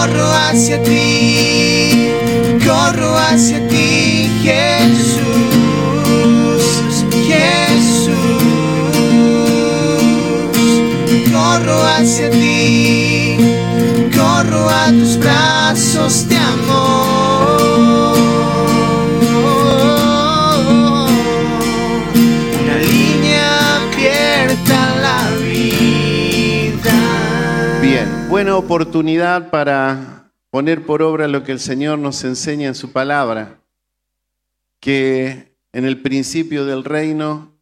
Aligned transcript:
corro 0.00 0.32
hacia 0.32 0.82
ti, 0.82 2.08
corro 2.64 3.18
hacia 3.18 3.68
ti, 3.68 4.30
Jesús, 4.42 5.20
Jesús, 7.28 8.14
corro 11.30 11.82
hacia 11.82 12.30
ti, 12.30 13.36
corro 14.16 14.70
a 14.70 14.86
tus 14.90 15.18
brazos 15.18 16.26
de 16.28 16.36
amor. 16.38 17.59
Buena 28.40 28.56
oportunidad 28.56 29.50
para 29.50 30.32
poner 30.48 30.86
por 30.86 31.02
obra 31.02 31.28
lo 31.28 31.44
que 31.44 31.52
el 31.52 31.60
Señor 31.60 31.98
nos 31.98 32.24
enseña 32.24 32.68
en 32.68 32.74
su 32.74 32.90
palabra, 32.90 33.60
que 34.80 35.52
en 35.74 35.84
el 35.84 36.00
principio 36.00 36.64
del 36.64 36.82
reino 36.84 37.52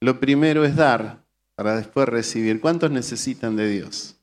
lo 0.00 0.18
primero 0.18 0.64
es 0.64 0.76
dar 0.76 1.18
para 1.56 1.76
después 1.76 2.08
recibir. 2.08 2.58
¿Cuántos 2.58 2.90
necesitan 2.90 3.54
de 3.54 3.68
Dios? 3.68 4.16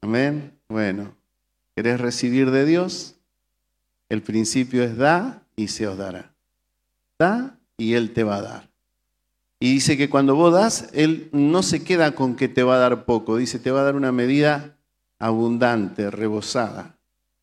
Amén. 0.00 0.50
Bueno, 0.68 1.14
¿querés 1.76 2.00
recibir 2.00 2.50
de 2.50 2.64
Dios? 2.64 3.14
El 4.08 4.20
principio 4.20 4.82
es 4.82 4.96
da 4.96 5.44
y 5.54 5.68
se 5.68 5.86
os 5.86 5.96
dará. 5.96 6.32
Da 7.20 7.56
y 7.76 7.94
Él 7.94 8.12
te 8.12 8.24
va 8.24 8.38
a 8.38 8.42
dar. 8.42 8.68
Y 9.58 9.72
dice 9.72 9.96
que 9.96 10.10
cuando 10.10 10.34
vos 10.34 10.52
das, 10.52 10.90
Él 10.92 11.28
no 11.32 11.62
se 11.62 11.82
queda 11.82 12.14
con 12.14 12.36
que 12.36 12.48
te 12.48 12.62
va 12.62 12.76
a 12.76 12.78
dar 12.78 13.04
poco, 13.04 13.36
dice, 13.36 13.58
te 13.58 13.70
va 13.70 13.80
a 13.80 13.84
dar 13.84 13.96
una 13.96 14.12
medida 14.12 14.76
abundante, 15.18 16.10
rebosada, 16.10 16.98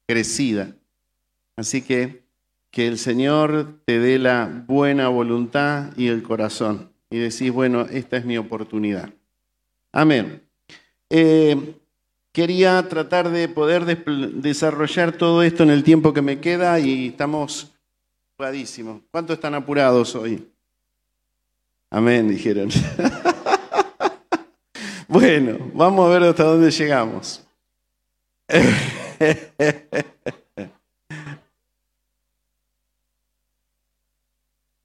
crecida. 0.06 0.76
Así 1.56 1.82
que 1.82 2.24
que 2.74 2.88
el 2.88 2.98
Señor 2.98 3.82
te 3.86 4.00
dé 4.00 4.18
la 4.18 4.64
buena 4.68 5.08
voluntad 5.08 5.96
y 5.96 6.08
el 6.08 6.24
corazón. 6.24 6.92
Y 7.12 7.20
decís, 7.20 7.52
bueno, 7.52 7.82
esta 7.82 8.18
es 8.18 8.26
mi 8.26 8.36
oportunidad. 8.36 9.14
Amén. 9.92 10.42
Eh, 11.12 11.76
quería 12.32 12.90
tratar 12.90 13.30
de 13.30 13.48
poder 13.48 13.86
desarrollar 14.42 15.12
todo 15.12 15.44
esto 15.44 15.62
en 15.62 15.70
el 15.70 15.84
tiempo 15.84 16.16
que 16.16 16.24
me 16.24 16.40
queda 16.40 16.80
y 16.80 17.10
estamos 17.10 17.72
apuradísimos. 18.34 19.04
¿Cuántos 19.12 19.36
están 19.36 19.54
apurados 19.54 20.16
hoy? 20.16 20.44
Amén, 21.94 22.28
dijeron. 22.28 22.70
bueno, 25.08 25.60
vamos 25.76 26.08
a 26.08 26.10
ver 26.10 26.24
hasta 26.24 26.44
dónde 26.44 26.72
llegamos. 26.72 27.46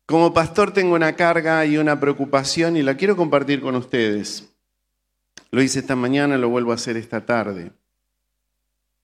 Como 0.05 0.35
pastor 0.35 0.71
tengo 0.75 0.95
una 0.95 1.17
carga 1.17 1.65
y 1.65 1.79
una 1.79 1.99
preocupación 1.99 2.77
y 2.77 2.83
la 2.83 2.95
quiero 2.99 3.17
compartir 3.17 3.63
con 3.63 3.75
ustedes. 3.75 4.47
Lo 5.51 5.63
hice 5.63 5.79
esta 5.79 5.97
mañana, 5.97 6.37
lo 6.37 6.51
vuelvo 6.51 6.73
a 6.73 6.75
hacer 6.75 6.99
esta 6.99 7.25
tarde. 7.25 7.73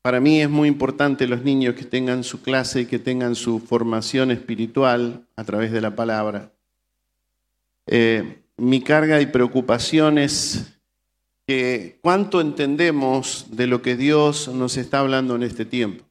Para 0.03 0.21
mí 0.21 0.43
es 0.43 0.51
muy 0.51 0.69
importante 0.69 1.27
los 1.27 1.43
niños 1.43 1.75
que 1.75 1.87
tengan 1.87 2.23
su 2.23 2.43
clase 2.43 2.83
y 2.83 2.87
que 2.87 2.99
tengan 2.99 3.35
su 3.35 3.61
formación 3.61 4.31
espiritual 4.31 5.25
a 5.37 5.45
través 5.45 5.73
de 5.73 5.81
la 5.81 5.97
palabra. 5.97 6.51
Eh, 7.87 8.43
mi 8.57 8.81
carga 8.81 9.21
y 9.21 9.27
preocupación 9.27 10.19
es 10.19 10.79
que 11.47 11.99
cuánto 12.01 12.41
entendemos 12.41 13.47
de 13.51 13.67
lo 13.67 13.83
que 13.83 13.97
Dios 13.97 14.49
nos 14.49 14.77
está 14.77 15.01
hablando 15.01 15.37
en 15.37 15.43
este 15.43 15.65
tiempo. 15.65 16.05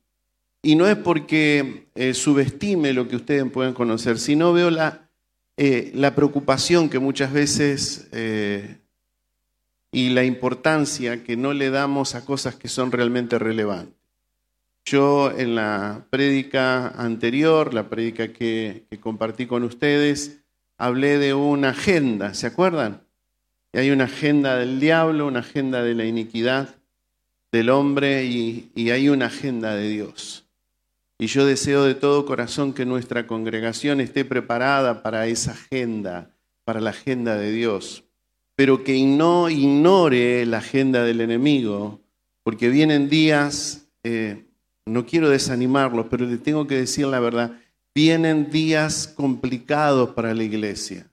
Y 0.61 0.75
no 0.75 0.87
es 0.87 0.95
porque 0.95 1.87
eh, 1.95 2.13
subestime 2.13 2.93
lo 2.93 3.07
que 3.07 3.15
ustedes 3.15 3.49
pueden 3.51 3.73
conocer, 3.73 4.19
sino 4.19 4.53
veo 4.53 4.69
la, 4.69 5.09
eh, 5.57 6.11
preocupación 6.15 6.89
que 6.89 6.99
muchas 6.99 7.33
veces 7.33 8.09
y 9.91 10.09
la 10.09 10.23
importancia 10.23 11.23
que 11.23 11.37
no 11.37 11.53
le 11.53 11.69
damos 11.69 12.15
a 12.15 12.25
cosas 12.25 12.55
que 12.55 12.67
son 12.67 12.91
realmente 12.91 13.37
relevantes. 13.37 13.95
Yo 14.85 15.31
en 15.31 15.55
la 15.55 16.05
prédica 16.09 16.89
anterior, 16.89 17.73
la 17.73 17.89
prédica 17.89 18.33
que 18.33 18.85
compartí 19.01 19.45
con 19.45 19.63
ustedes, 19.63 20.42
hablé 20.77 21.17
de 21.17 21.33
una 21.33 21.69
agenda, 21.69 22.33
¿se 22.33 22.47
acuerdan? 22.47 23.01
Y 23.71 23.79
hay 23.79 23.91
una 23.91 24.05
agenda 24.05 24.57
del 24.57 24.79
diablo, 24.79 25.27
una 25.27 25.39
agenda 25.39 25.81
de 25.83 25.95
la 25.95 26.05
iniquidad 26.05 26.75
del 27.51 27.69
hombre 27.69 28.25
y, 28.25 28.71
hay 28.89 29.09
una 29.09 29.27
agenda 29.27 29.75
de 29.75 29.87
Dios. 29.87 30.45
Y 31.19 31.27
yo 31.27 31.45
deseo 31.45 31.83
de 31.83 31.93
todo 31.93 32.25
corazón 32.25 32.73
que 32.73 32.85
nuestra 32.85 33.27
congregación 33.27 34.01
esté 34.01 34.25
preparada 34.25 35.03
para 35.03 35.27
esa 35.27 35.51
agenda, 35.51 36.31
para 36.65 36.81
la 36.81 36.89
agenda 36.89 37.37
de 37.37 37.51
Dios, 37.51 38.03
pero 38.55 38.83
que 38.83 39.01
no 39.05 39.49
ignore 39.49 40.45
la 40.47 40.57
agenda 40.57 41.03
del 41.03 41.21
enemigo, 41.21 42.01
porque 42.41 42.69
vienen 42.69 43.07
días, 43.07 43.87
eh, 44.03 44.45
no 44.85 45.05
quiero 45.05 45.29
desanimarlos, 45.29 46.07
pero 46.09 46.25
les 46.25 46.41
tengo 46.41 46.65
que 46.65 46.75
decir 46.75 47.05
la 47.05 47.19
verdad, 47.19 47.51
vienen 47.95 48.49
días 48.49 49.07
complicados 49.07 50.11
para 50.11 50.33
la 50.33 50.43
iglesia, 50.43 51.07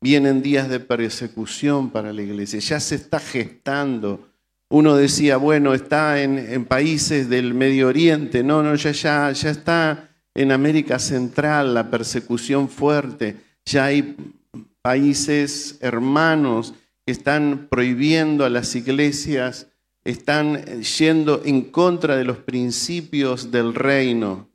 vienen 0.00 0.42
días 0.42 0.68
de 0.68 0.80
persecución 0.80 1.90
para 1.90 2.12
la 2.12 2.22
iglesia, 2.22 2.60
ya 2.60 2.80
se 2.80 2.96
está 2.96 3.18
gestando. 3.18 4.28
Uno 4.70 4.96
decía, 4.96 5.38
bueno, 5.38 5.72
está 5.72 6.22
en, 6.22 6.66
países 6.66 7.30
del 7.30 7.54
Medio 7.54 7.88
Oriente, 7.88 8.42
no, 8.42 8.62
no, 8.62 8.74
ya, 8.74 8.92
ya, 8.92 9.32
ya 9.32 9.50
está 9.50 10.10
en 10.34 10.52
América 10.52 10.98
Central 10.98 11.72
la 11.74 11.90
persecución 11.90 12.68
fuerte, 12.68 13.36
ya 13.64 13.86
hay 13.86 14.14
países 14.82 15.78
hermanos 15.80 16.74
que 17.04 17.12
están 17.12 17.68
prohibiendo 17.70 18.44
a 18.44 18.50
las 18.50 18.74
iglesias, 18.76 19.68
están 20.04 20.62
yendo 20.82 21.42
en 21.44 21.62
contra 21.62 22.16
de 22.16 22.24
los 22.24 22.38
principios 22.38 23.50
del 23.50 23.74
reino. 23.74 24.48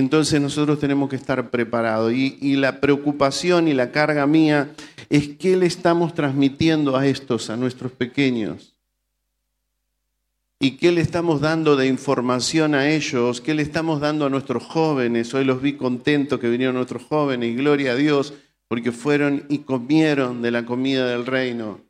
Entonces 0.00 0.40
nosotros 0.40 0.80
tenemos 0.80 1.08
que 1.08 1.16
estar 1.16 1.50
preparados. 1.50 2.12
Y, 2.12 2.36
y 2.40 2.56
la 2.56 2.80
preocupación 2.80 3.68
y 3.68 3.74
la 3.74 3.92
carga 3.92 4.26
mía 4.26 4.70
es 5.08 5.28
qué 5.28 5.56
le 5.56 5.66
estamos 5.66 6.14
transmitiendo 6.14 6.96
a 6.96 7.06
estos, 7.06 7.50
a 7.50 7.56
nuestros 7.56 7.92
pequeños. 7.92 8.74
¿Y 10.58 10.72
qué 10.72 10.92
le 10.92 11.02
estamos 11.02 11.40
dando 11.40 11.76
de 11.76 11.86
información 11.86 12.74
a 12.74 12.88
ellos? 12.88 13.40
¿Qué 13.40 13.54
le 13.54 13.62
estamos 13.62 14.00
dando 14.00 14.24
a 14.24 14.30
nuestros 14.30 14.64
jóvenes? 14.64 15.34
Hoy 15.34 15.44
los 15.44 15.60
vi 15.60 15.74
contentos 15.74 16.40
que 16.40 16.48
vinieron 16.48 16.76
nuestros 16.76 17.02
jóvenes 17.02 17.50
y 17.50 17.54
gloria 17.54 17.92
a 17.92 17.96
Dios 17.96 18.32
porque 18.66 18.90
fueron 18.90 19.44
y 19.48 19.58
comieron 19.58 20.40
de 20.40 20.50
la 20.50 20.64
comida 20.64 21.06
del 21.06 21.26
reino. 21.26 21.80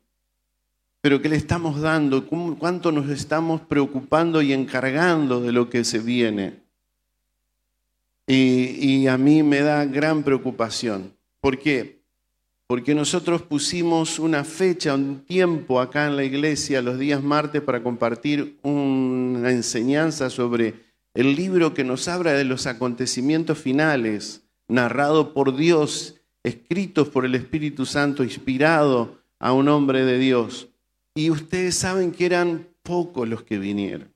Pero 0.99 1.21
¿qué 1.21 1.29
le 1.29 1.37
estamos 1.37 1.79
dando? 1.79 2.27
¿Cuánto 2.27 2.91
nos 2.91 3.09
estamos 3.09 3.61
preocupando 3.61 4.41
y 4.41 4.51
encargando 4.51 5.39
de 5.39 5.53
lo 5.53 5.69
que 5.69 5.83
se 5.85 5.99
viene? 5.99 6.64
Y, 8.27 9.07
a 9.07 9.17
mí 9.17 9.43
me 9.43 9.61
da 9.61 9.85
gran 9.85 10.23
preocupación. 10.23 11.13
¿Por 11.39 11.59
qué? 11.59 11.95
porque 12.67 12.95
nosotros 12.95 13.43
pusimos 13.43 14.17
una 14.17 14.43
fecha, 14.43 14.95
un 14.95 15.23
tiempo 15.23 15.79
acá 15.79 16.07
en 16.07 16.15
la 16.15 16.23
iglesia 16.23 16.81
los 16.81 16.97
días 16.97 17.21
martes 17.21 17.61
para 17.61 17.83
compartir 17.83 18.57
una 18.63 19.51
enseñanza 19.51 20.29
sobre 20.29 20.73
el 21.13 21.35
libro 21.35 21.73
que 21.73 21.83
nos 21.83 22.07
habla 22.07 22.33
de 22.33 22.43
los 22.43 22.65
acontecimientos 22.65 23.59
finales, 23.59 24.41
narrado 24.67 25.33
por 25.33 25.55
Dios, 25.55 26.15
escritos 26.43 27.07
por 27.09 27.25
el 27.25 27.35
Espíritu 27.35 27.85
Santo, 27.85 28.23
inspirado 28.23 29.19
a 29.39 29.53
un 29.53 29.69
hombre 29.69 30.03
de 30.03 30.17
Dios. 30.17 30.69
Y 31.13 31.29
ustedes 31.29 31.75
saben 31.75 32.11
que 32.11 32.25
eran 32.25 32.67
pocos 32.81 33.29
los 33.29 33.43
que 33.43 33.59
vinieron. 33.59 34.11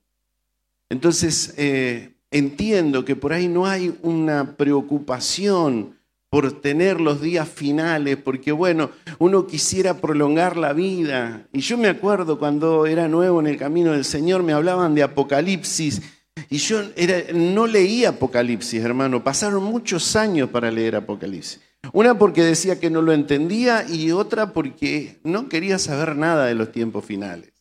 Entonces, 0.90 1.54
eh, 1.58 2.16
entiendo 2.32 3.06
que 3.06 3.16
por 3.16 3.34
ahí 3.34 3.48
no 3.48 3.66
hay 3.66 3.98
una 4.02 4.56
preocupación 4.56 5.98
por 6.30 6.52
tener 6.62 7.02
los 7.02 7.22
días 7.22 7.50
finales, 7.50 8.18
porque 8.18 8.52
bueno, 8.52 8.92
uno 9.18 9.48
quisiera 9.48 9.96
prolongar 9.96 10.58
la 10.58 10.74
vida. 10.74 11.48
Y 11.52 11.62
yo 11.62 11.78
me 11.78 11.88
acuerdo 11.88 12.38
cuando 12.38 12.86
era 12.86 13.08
nuevo 13.08 13.40
en 13.40 13.48
el 13.48 13.58
camino 13.58 13.94
del 13.94 14.06
Señor, 14.06 14.44
me 14.44 14.54
hablaban 14.54 14.94
de 14.94 15.02
Apocalipsis, 15.02 16.02
y 16.50 16.58
yo 16.58 16.82
era, 16.96 17.34
no 17.34 17.66
leía 17.66 18.10
Apocalipsis, 18.10 18.84
hermano, 18.84 19.24
pasaron 19.24 19.64
muchos 19.64 20.16
años 20.16 20.50
para 20.50 20.70
leer 20.70 20.96
Apocalipsis. 20.96 21.62
Una 21.94 22.18
porque 22.18 22.44
decía 22.44 22.80
que 22.80 22.90
no 22.90 23.02
lo 23.02 23.14
entendía 23.14 23.86
y 23.90 24.12
otra 24.12 24.54
porque 24.54 25.20
no 25.24 25.50
quería 25.50 25.80
saber 25.80 26.16
nada 26.16 26.46
de 26.46 26.56
los 26.56 26.72
tiempos 26.72 27.06
finales. 27.06 27.52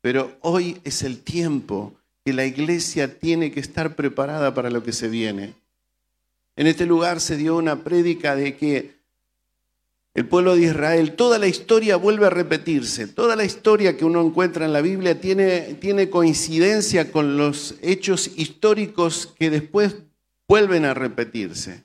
Pero 0.00 0.32
hoy 0.40 0.80
es 0.84 1.02
el 1.02 1.22
tiempo 1.22 1.94
que 2.24 2.32
la 2.32 2.46
iglesia 2.46 3.18
tiene 3.18 3.50
que 3.50 3.60
estar 3.60 3.96
preparada 3.96 4.54
para 4.54 4.70
lo 4.70 4.82
que 4.82 4.92
se 4.92 5.08
viene. 5.08 5.54
En 6.56 6.66
este 6.66 6.86
lugar 6.86 7.20
se 7.20 7.36
dio 7.36 7.56
una 7.56 7.82
prédica 7.82 8.36
de 8.36 8.56
que 8.56 9.02
el 10.14 10.28
pueblo 10.28 10.54
de 10.54 10.62
Israel, 10.62 11.14
toda 11.14 11.38
la 11.38 11.46
historia 11.46 11.96
vuelve 11.96 12.26
a 12.26 12.30
repetirse. 12.30 13.06
Toda 13.06 13.34
la 13.34 13.44
historia 13.44 13.96
que 13.96 14.04
uno 14.04 14.20
encuentra 14.20 14.66
en 14.66 14.74
la 14.74 14.82
Biblia 14.82 15.18
tiene, 15.18 15.74
tiene 15.80 16.10
coincidencia 16.10 17.10
con 17.10 17.38
los 17.38 17.76
hechos 17.80 18.30
históricos 18.36 19.32
que 19.38 19.48
después 19.48 19.96
vuelven 20.46 20.84
a 20.84 20.92
repetirse. 20.92 21.84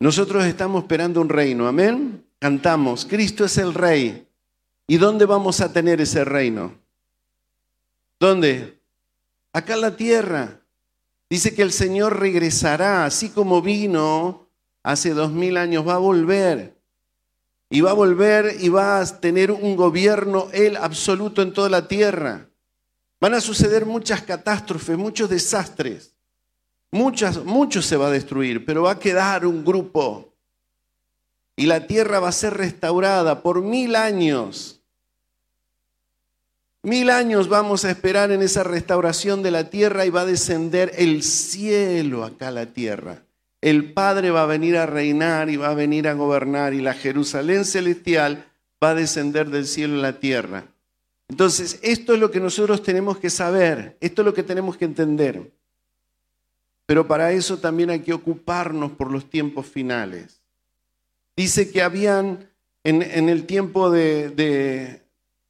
Nosotros 0.00 0.44
estamos 0.46 0.82
esperando 0.82 1.20
un 1.20 1.28
reino, 1.28 1.68
amén. 1.68 2.24
Cantamos, 2.40 3.06
Cristo 3.06 3.44
es 3.44 3.56
el 3.56 3.72
rey. 3.72 4.26
¿Y 4.88 4.96
dónde 4.96 5.24
vamos 5.24 5.60
a 5.60 5.72
tener 5.72 6.00
ese 6.00 6.24
reino? 6.24 6.74
¿Dónde? 8.18 8.81
Acá 9.52 9.76
la 9.76 9.96
tierra. 9.96 10.60
Dice 11.28 11.54
que 11.54 11.62
el 11.62 11.72
Señor 11.72 12.20
regresará, 12.20 13.04
así 13.04 13.30
como 13.30 13.62
vino 13.62 14.48
hace 14.82 15.14
dos 15.14 15.32
mil 15.32 15.56
años, 15.56 15.86
va 15.86 15.94
a 15.94 15.98
volver. 15.98 16.76
Y 17.70 17.80
va 17.80 17.92
a 17.92 17.94
volver 17.94 18.56
y 18.60 18.68
va 18.68 19.00
a 19.00 19.20
tener 19.20 19.50
un 19.50 19.76
gobierno, 19.76 20.48
Él, 20.52 20.76
absoluto 20.76 21.40
en 21.40 21.52
toda 21.52 21.70
la 21.70 21.88
tierra. 21.88 22.48
Van 23.18 23.34
a 23.34 23.40
suceder 23.40 23.86
muchas 23.86 24.22
catástrofes, 24.22 24.98
muchos 24.98 25.30
desastres. 25.30 26.14
Muchas, 26.90 27.42
mucho 27.42 27.80
se 27.80 27.96
va 27.96 28.08
a 28.08 28.10
destruir, 28.10 28.66
pero 28.66 28.82
va 28.82 28.92
a 28.92 28.98
quedar 28.98 29.46
un 29.46 29.64
grupo. 29.64 30.34
Y 31.56 31.64
la 31.64 31.86
tierra 31.86 32.20
va 32.20 32.28
a 32.28 32.32
ser 32.32 32.54
restaurada 32.54 33.42
por 33.42 33.62
mil 33.62 33.96
años. 33.96 34.81
Mil 36.82 37.10
años 37.10 37.48
vamos 37.48 37.84
a 37.84 37.90
esperar 37.90 38.32
en 38.32 38.42
esa 38.42 38.64
restauración 38.64 39.42
de 39.42 39.50
la 39.50 39.70
tierra 39.70 40.04
y 40.04 40.10
va 40.10 40.22
a 40.22 40.26
descender 40.26 40.92
el 40.96 41.22
cielo 41.22 42.24
acá 42.24 42.48
a 42.48 42.52
la 42.52 42.66
tierra 42.66 43.22
el 43.62 43.92
Padre 43.92 44.32
va 44.32 44.42
a 44.42 44.46
venir 44.46 44.76
a 44.76 44.86
reinar 44.86 45.48
y 45.48 45.56
va 45.56 45.70
a 45.70 45.74
venir 45.74 46.08
a 46.08 46.14
gobernar 46.14 46.74
y 46.74 46.82
la 46.82 46.94
Jerusalén 46.94 47.64
celestial 47.64 48.44
va 48.82 48.90
a 48.90 48.94
descender 48.94 49.50
del 49.50 49.66
cielo 49.66 49.98
a 49.98 50.02
la 50.02 50.18
tierra. 50.18 50.66
Entonces, 51.28 51.78
esto 51.82 52.12
es 52.12 52.20
lo 52.20 52.30
que 52.32 52.40
nosotros 52.40 52.82
tenemos 52.82 53.18
que 53.18 53.30
saber, 53.30 53.96
esto 54.00 54.22
es 54.22 54.26
lo 54.26 54.34
que 54.34 54.42
tenemos 54.42 54.76
que 54.76 54.84
entender. 54.84 55.52
Pero 56.86 57.06
para 57.06 57.30
eso 57.32 57.58
también 57.58 57.90
hay 57.90 58.00
que 58.00 58.12
ocuparnos 58.12 58.90
por 58.92 59.12
los 59.12 59.30
tiempos 59.30 59.66
finales. 59.66 60.42
Dice 61.36 61.70
que 61.70 61.82
habían 61.82 62.50
en, 62.82 63.28
el 63.28 63.46
tiempo 63.46 63.90
de, 63.90 64.30
de, 64.30 65.01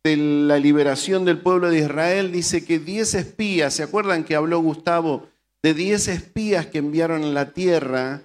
la 0.04 0.58
liberación 0.58 1.24
del 1.24 1.38
pueblo 1.38 1.70
de 1.70 1.78
Israel, 1.78 2.32
dice 2.32 2.64
que 2.64 2.78
diez 2.80 3.14
espías, 3.14 3.74
¿se 3.74 3.84
acuerdan 3.84 4.24
que 4.24 4.34
habló 4.34 4.58
Gustavo 4.60 5.28
de 5.62 5.74
diez 5.74 6.08
espías 6.08 6.66
que 6.66 6.78
enviaron 6.78 7.22
a 7.22 7.28
la 7.28 7.52
tierra 7.52 8.22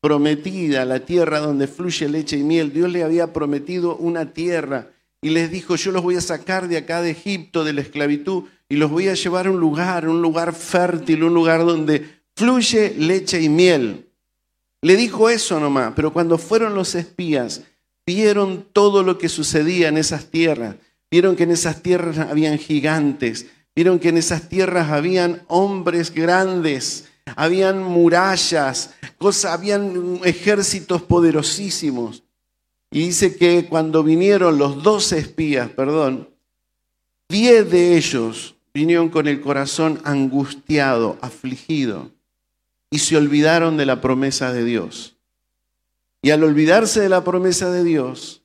prometida, 0.00 0.84
la 0.84 1.00
tierra 1.00 1.40
donde 1.40 1.66
fluye 1.66 2.08
leche 2.08 2.38
y 2.38 2.42
miel. 2.42 2.72
Dios 2.72 2.90
le 2.90 3.02
había 3.02 3.32
prometido 3.32 3.96
una 3.96 4.32
tierra 4.32 4.90
y 5.20 5.30
les 5.30 5.50
dijo, 5.50 5.76
yo 5.76 5.90
los 5.90 6.02
voy 6.02 6.16
a 6.16 6.20
sacar 6.20 6.68
de 6.68 6.78
acá 6.78 7.02
de 7.02 7.10
Egipto, 7.10 7.64
de 7.64 7.72
la 7.72 7.80
esclavitud, 7.80 8.44
y 8.68 8.76
los 8.76 8.90
voy 8.90 9.08
a 9.08 9.14
llevar 9.14 9.46
a 9.46 9.50
un 9.50 9.58
lugar, 9.58 10.08
un 10.08 10.22
lugar 10.22 10.54
fértil, 10.54 11.24
un 11.24 11.34
lugar 11.34 11.64
donde 11.64 12.20
fluye 12.36 12.94
leche 12.96 13.40
y 13.42 13.48
miel. 13.48 14.06
Le 14.80 14.96
dijo 14.96 15.28
eso 15.28 15.58
nomás, 15.58 15.92
pero 15.96 16.12
cuando 16.12 16.38
fueron 16.38 16.74
los 16.74 16.94
espías, 16.94 17.64
vieron 18.06 18.64
todo 18.72 19.02
lo 19.02 19.18
que 19.18 19.28
sucedía 19.28 19.88
en 19.88 19.98
esas 19.98 20.26
tierras, 20.30 20.76
vieron 21.10 21.36
que 21.36 21.44
en 21.44 21.50
esas 21.50 21.82
tierras 21.82 22.18
habían 22.18 22.58
gigantes, 22.58 23.46
Vieron 23.78 24.00
que 24.00 24.08
en 24.08 24.16
esas 24.16 24.48
tierras 24.48 24.90
habían 24.90 25.44
hombres 25.46 26.12
grandes, 26.12 27.08
habían 27.36 27.80
murallas, 27.80 28.92
cosas, 29.18 29.52
habían 29.52 30.18
ejércitos 30.24 31.02
poderosísimos. 31.02 32.24
Y 32.90 33.06
dice 33.06 33.36
que 33.36 33.66
cuando 33.66 34.02
vinieron 34.02 34.58
los 34.58 34.82
doce 34.82 35.18
espías, 35.18 35.70
perdón, 35.70 36.28
diez 37.28 37.70
de 37.70 37.96
ellos 37.96 38.56
vinieron 38.74 39.10
con 39.10 39.28
el 39.28 39.40
corazón 39.40 40.00
angustiado, 40.02 41.16
afligido, 41.20 42.10
y 42.90 42.98
se 42.98 43.16
olvidaron 43.16 43.76
de 43.76 43.86
la 43.86 44.00
promesa 44.00 44.52
de 44.52 44.64
Dios. 44.64 45.14
Y 46.20 46.30
al 46.30 46.42
olvidarse 46.42 46.98
de 46.98 47.10
la 47.10 47.22
promesa 47.22 47.70
de 47.70 47.84
Dios, 47.84 48.42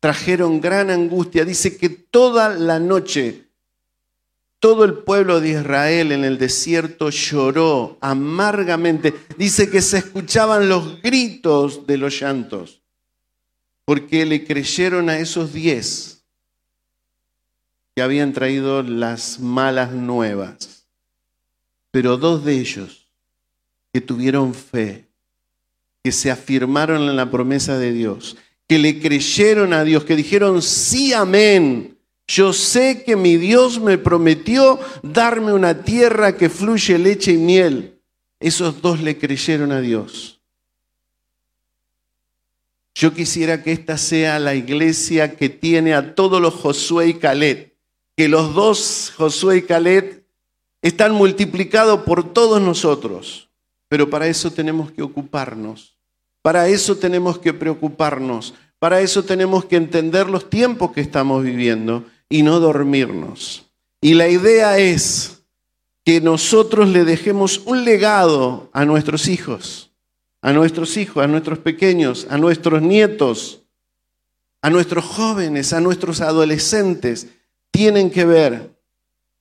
trajeron 0.00 0.60
gran 0.60 0.90
angustia. 0.90 1.44
Dice 1.44 1.76
que 1.76 1.88
toda 1.88 2.50
la 2.50 2.78
noche 2.78 3.46
todo 4.58 4.84
el 4.84 4.94
pueblo 4.94 5.40
de 5.40 5.50
Israel 5.50 6.12
en 6.12 6.24
el 6.24 6.38
desierto 6.38 7.10
lloró 7.10 7.98
amargamente. 8.00 9.14
Dice 9.36 9.70
que 9.70 9.82
se 9.82 9.98
escuchaban 9.98 10.68
los 10.68 11.00
gritos 11.02 11.86
de 11.86 11.98
los 11.98 12.18
llantos, 12.18 12.82
porque 13.84 14.24
le 14.26 14.44
creyeron 14.44 15.08
a 15.08 15.18
esos 15.18 15.52
diez 15.52 16.24
que 17.94 18.02
habían 18.02 18.32
traído 18.32 18.82
las 18.82 19.38
malas 19.40 19.92
nuevas. 19.92 20.86
Pero 21.90 22.16
dos 22.16 22.44
de 22.44 22.58
ellos 22.58 23.06
que 23.92 24.00
tuvieron 24.00 24.52
fe, 24.52 25.06
que 26.02 26.12
se 26.12 26.30
afirmaron 26.30 27.02
en 27.02 27.16
la 27.16 27.30
promesa 27.30 27.78
de 27.78 27.92
Dios, 27.92 28.36
que 28.68 28.78
le 28.78 29.00
creyeron 29.00 29.72
a 29.72 29.84
Dios, 29.84 30.04
que 30.04 30.16
dijeron 30.16 30.62
sí, 30.62 31.12
amén 31.12 31.96
yo 32.28 32.52
sé 32.52 33.04
que 33.04 33.14
mi 33.14 33.36
Dios 33.36 33.80
me 33.80 33.98
prometió 33.98 34.80
darme 35.02 35.52
una 35.52 35.84
tierra 35.84 36.36
que 36.36 36.48
fluye 36.48 36.98
leche 36.98 37.32
y 37.32 37.38
miel. 37.38 38.00
Esos 38.40 38.82
dos 38.82 39.00
le 39.00 39.16
creyeron 39.16 39.72
a 39.72 39.80
Dios. 39.80 40.40
Yo 42.94 43.14
quisiera 43.14 43.62
que 43.62 43.72
esta 43.72 43.96
sea 43.96 44.38
la 44.38 44.54
iglesia 44.54 45.36
que 45.36 45.48
tiene 45.48 45.94
a 45.94 46.14
todos 46.14 46.40
los 46.40 46.54
Josué 46.54 47.08
y 47.08 47.14
Caleb. 47.14 47.74
Que 48.16 48.28
los 48.28 48.54
dos, 48.54 49.12
Josué 49.16 49.58
y 49.58 49.62
Caleb, 49.62 50.24
están 50.82 51.12
multiplicados 51.12 52.02
por 52.02 52.32
todos 52.32 52.60
nosotros. 52.60 53.48
Pero 53.88 54.10
para 54.10 54.26
eso 54.26 54.50
tenemos 54.50 54.90
que 54.90 55.02
ocuparnos. 55.02 55.95
Para 56.46 56.68
eso 56.68 56.96
tenemos 56.96 57.40
que 57.40 57.52
preocuparnos. 57.52 58.54
Para 58.78 59.00
eso 59.00 59.24
tenemos 59.24 59.64
que 59.64 59.74
entender 59.74 60.28
los 60.28 60.48
tiempos 60.48 60.92
que 60.92 61.00
estamos 61.00 61.42
viviendo 61.42 62.04
y 62.28 62.44
no 62.44 62.60
dormirnos. 62.60 63.66
Y 64.00 64.14
la 64.14 64.28
idea 64.28 64.78
es 64.78 65.42
que 66.04 66.20
nosotros 66.20 66.88
le 66.88 67.04
dejemos 67.04 67.62
un 67.64 67.84
legado 67.84 68.70
a 68.72 68.84
nuestros 68.84 69.26
hijos, 69.26 69.90
a 70.40 70.52
nuestros 70.52 70.96
hijos, 70.96 71.24
a 71.24 71.26
nuestros 71.26 71.58
pequeños, 71.58 72.28
a 72.30 72.38
nuestros 72.38 72.80
nietos, 72.80 73.62
a 74.62 74.70
nuestros 74.70 75.04
jóvenes, 75.04 75.72
a 75.72 75.80
nuestros 75.80 76.20
adolescentes. 76.20 77.26
Tienen 77.72 78.08
que 78.08 78.24
ver. 78.24 78.75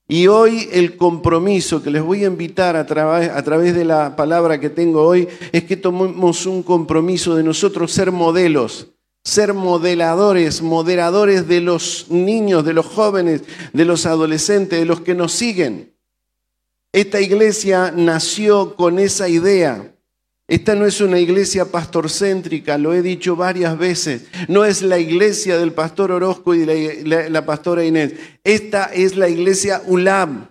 Y 0.07 0.27
hoy 0.27 0.69
el 0.71 0.97
compromiso 0.97 1.81
que 1.81 1.89
les 1.89 2.03
voy 2.03 2.23
a 2.23 2.27
invitar 2.27 2.75
a, 2.75 2.81
a 2.81 3.43
través 3.43 3.75
de 3.75 3.85
la 3.85 4.15
palabra 4.15 4.59
que 4.59 4.69
tengo 4.69 5.03
hoy 5.03 5.27
es 5.51 5.63
que 5.63 5.77
tomemos 5.77 6.45
un 6.45 6.61
compromiso 6.61 7.35
de 7.35 7.43
nosotros 7.43 7.91
ser 7.91 8.11
modelos 8.11 8.95
ser 9.25 9.55
modeladores, 9.55 10.61
moderadores 10.61 11.47
de 11.47 11.59
los 11.59 12.05
niños, 12.09 12.63
de 12.63 12.73
los 12.73 12.85
jóvenes, 12.85 13.41
de 13.73 13.83
los 13.83 14.05
adolescentes, 14.05 14.79
de 14.79 14.85
los 14.85 15.01
que 15.01 15.15
nos 15.15 15.31
siguen. 15.31 15.95
Esta 16.93 17.19
iglesia 17.19 17.91
nació 17.91 18.75
con 18.75 18.99
esa 18.99 19.27
idea. 19.27 19.94
Esta 20.47 20.75
no 20.75 20.85
es 20.85 21.01
una 21.01 21.19
iglesia 21.19 21.65
pastorcéntrica, 21.65 22.77
lo 22.77 22.93
he 22.93 23.01
dicho 23.01 23.35
varias 23.35 23.77
veces. 23.77 24.25
No 24.47 24.63
es 24.63 24.81
la 24.81 24.99
iglesia 24.99 25.57
del 25.57 25.73
pastor 25.73 26.11
Orozco 26.11 26.53
y 26.53 26.65
la, 27.03 27.29
la 27.29 27.45
pastora 27.45 27.83
Inés. 27.83 28.13
Esta 28.43 28.85
es 28.85 29.15
la 29.15 29.27
iglesia 29.27 29.81
ULAM 29.85 30.47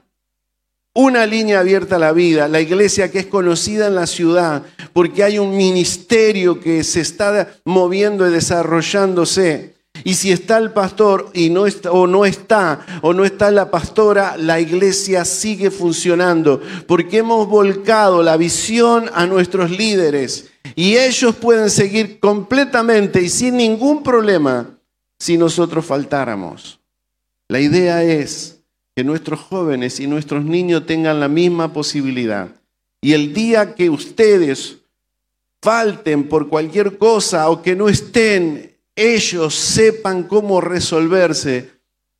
una 0.95 1.27
línea 1.27 1.59
abierta 1.59 1.97
a 1.97 1.99
la 1.99 2.13
vida, 2.13 2.47
la 2.47 2.61
iglesia 2.61 3.11
que 3.11 3.19
es 3.19 3.27
conocida 3.27 3.89
en 3.89 3.97
la 3.97 4.07
ciudad, 4.07 4.63
porque 4.93 5.25
hay 5.25 5.41
un 5.41 5.57
ministerio 5.57 6.61
que 6.61 6.85
se 6.85 7.01
está 7.01 7.57
moviendo 7.65 8.29
y 8.29 8.33
desarrollándose. 8.33 9.74
Y 10.03 10.15
si 10.15 10.33
está 10.33 10.59
el 10.59 10.73
pastor 10.73 11.31
y 11.33 11.51
no 11.51 11.67
está, 11.67 11.93
o 11.93 12.07
no 12.07 12.25
está, 12.25 12.85
o 13.03 13.15
no 13.15 13.25
está 13.25 13.51
la 13.51 13.71
pastora, 13.71 14.37
la 14.37 14.61
iglesia 14.61 15.25
sigue 15.25 15.71
funcionando, 15.71 16.61
porque 16.89 17.19
hemos 17.19 17.47
volcado 17.49 18.23
la 18.23 18.37
visión 18.37 19.09
a 19.15 19.27
nuestros 19.27 19.71
líderes 19.71 20.51
y 20.75 20.97
ellos 20.97 21.37
pueden 21.37 21.71
seguir 21.71 22.19
completamente 22.19 23.23
y 23.23 23.29
sin 23.29 23.57
ningún 23.57 24.03
problema 24.03 24.79
si 25.19 25.39
nosotros 25.39 25.87
faltáramos. 25.87 26.81
La 27.49 27.61
idea 27.61 28.03
es 28.03 28.63
que 28.97 29.05
nuestros 29.05 29.41
jóvenes 29.41 30.01
y 30.01 30.07
nuestros 30.07 30.45
niños 30.45 30.87
tengan 30.87 31.21
la 31.21 31.29
misma 31.29 31.73
posibilidad. 31.73 32.49
Y 33.01 33.13
el 33.13 33.33
día 33.35 33.75
que 33.75 33.91
ustedes 33.91 34.79
falten 35.63 36.29
por 36.29 36.49
cualquier 36.49 36.99
cosa 36.99 37.49
o 37.49 37.63
que 37.63 37.77
no 37.77 37.89
estén, 37.89 38.74
ellos 38.97 39.55
sepan 39.55 40.25
cómo 40.25 40.61
resolverse, 40.61 41.71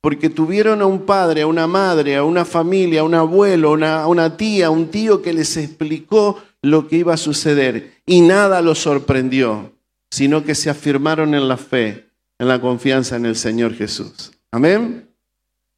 porque 0.01 0.29
tuvieron 0.29 0.83
a 0.83 0.87
un 0.87 1.07
padre, 1.07 1.43
a 1.43 1.47
una 1.47 1.67
madre, 1.67 2.17
a 2.17 2.25
una 2.25 2.45
familia, 2.45 3.01
a 3.01 3.05
un 3.05 3.15
abuelo, 3.15 3.71
a 3.85 4.07
una, 4.07 4.37
tía, 4.37 4.71
un 4.71 4.91
tío 4.91 5.23
que 5.23 5.33
les 5.33 5.57
explicó 5.57 6.43
lo 6.61 6.89
que 6.89 6.97
iba 6.97 7.15
a 7.15 7.19
suceder 7.19 7.95
y 8.05 8.21
nada 8.21 8.61
los 8.61 8.81
sorprendió. 8.81 9.73
sino 10.11 10.45
que 10.45 10.55
se 10.55 10.71
afirmaron 10.71 11.35
en 11.35 11.49
la 11.49 11.57
fe, 11.57 12.07
en 12.39 12.47
la 12.47 12.61
confianza 12.61 13.17
en 13.17 13.27
el 13.27 13.35
Señor 13.35 13.75
Jesús. 13.75 14.31
Amén. 14.53 15.09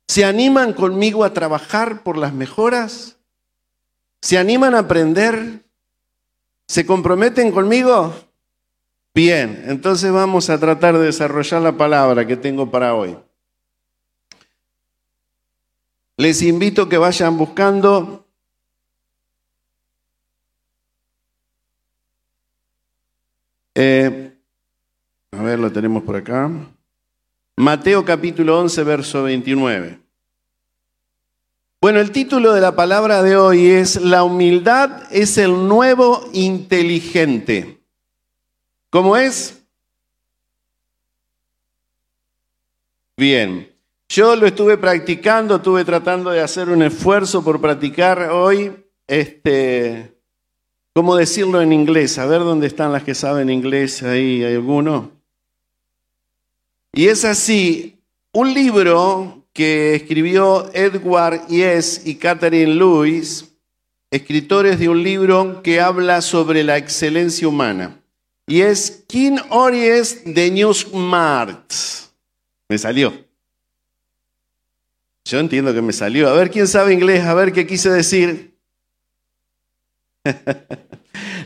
¿Se 0.09 0.25
animan 0.27 0.75
conmigo 0.75 1.25
a 1.25 1.33
trabajar 1.33 2.03
por 2.03 2.19
las 2.19 2.35
mejoras? 2.35 3.17
¿Se 4.21 4.37
animan 4.37 4.75
a 4.75 4.81
aprender? 4.81 5.65
¿Se 6.69 6.85
comprometen 6.85 7.51
conmigo? 7.51 8.15
Bien, 9.17 9.65
entonces 9.67 10.13
vamos 10.13 10.51
a 10.51 10.61
tratar 10.61 10.99
de 10.99 11.07
desarrollar 11.07 11.63
la 11.63 11.73
palabra 11.73 12.27
que 12.27 12.37
tengo 12.37 12.71
para 12.71 12.95
hoy. 12.95 13.17
Les 16.19 16.43
invito 16.43 16.83
a 16.83 16.89
que 16.91 16.99
vayan 16.99 17.39
buscando 17.39 18.27
Eh, 23.79 24.33
a 25.33 25.43
ver, 25.43 25.59
lo 25.59 25.73
tenemos 25.73 26.03
por 26.03 26.17
acá. 26.17 26.51
Mateo 27.57 28.05
capítulo 28.05 28.61
11, 28.61 28.85
verso 28.85 29.23
29. 29.23 29.99
Bueno, 31.81 32.01
el 32.01 32.11
título 32.11 32.53
de 32.53 32.61
la 32.61 32.77
palabra 32.77 33.23
de 33.23 33.39
hoy 33.39 33.67
es 33.67 33.99
La 33.99 34.25
humildad 34.25 35.05
es 35.11 35.39
el 35.39 35.69
nuevo 35.69 36.29
inteligente. 36.35 37.76
¿Cómo 38.97 39.15
es? 39.15 39.63
Bien, 43.15 43.71
yo 44.09 44.35
lo 44.35 44.47
estuve 44.47 44.79
practicando, 44.79 45.57
estuve 45.57 45.85
tratando 45.85 46.31
de 46.31 46.41
hacer 46.41 46.71
un 46.71 46.81
esfuerzo 46.83 47.45
por 47.45 47.61
practicar 47.61 48.31
hoy. 48.31 48.73
Este, 49.07 50.17
¿Cómo 50.95 51.15
decirlo 51.15 51.61
en 51.61 51.75
inglés? 51.75 52.17
A 52.17 52.25
ver 52.25 52.39
dónde 52.39 52.69
están 52.69 52.91
las 52.91 53.03
que 53.03 53.15
saben 53.15 53.51
inglés, 53.51 54.03
ahí 54.03 54.43
hay 54.43 54.55
alguno. 54.55 55.11
Y 56.95 57.09
es 57.09 57.27
así, 57.27 57.99
un 58.33 58.55
libro 58.55 59.45
que 59.53 59.95
escribió 59.95 60.71
Edward 60.73 61.49
Yes 61.49 62.01
y 62.07 62.15
Catherine 62.15 62.75
Lewis, 62.75 63.59
escritores 64.11 64.79
de 64.79 64.89
un 64.89 65.03
libro 65.03 65.61
que 65.63 65.83
habla 65.83 66.23
sobre 66.23 66.65
la 66.65 66.79
excelencia 66.79 67.47
humana. 67.47 68.01
Y 68.47 68.61
es 68.61 69.05
King 69.09 69.39
Ories 69.51 70.23
de 70.25 70.51
New 70.53 70.73
Smart. 70.73 71.73
Me 72.69 72.79
salió. 72.79 73.13
Yo 75.25 75.41
entiendo 75.41 75.75
que 75.75 75.83
me 75.83 75.93
salió. 75.93 76.29
A 76.29 76.33
ver 76.35 76.51
quién 76.51 76.69
sabe 76.69 76.93
inglés, 76.93 77.25
a 77.25 77.35
ver 77.35 77.53
qué 77.53 77.67
quise 77.67 77.91
decir. 77.91 78.57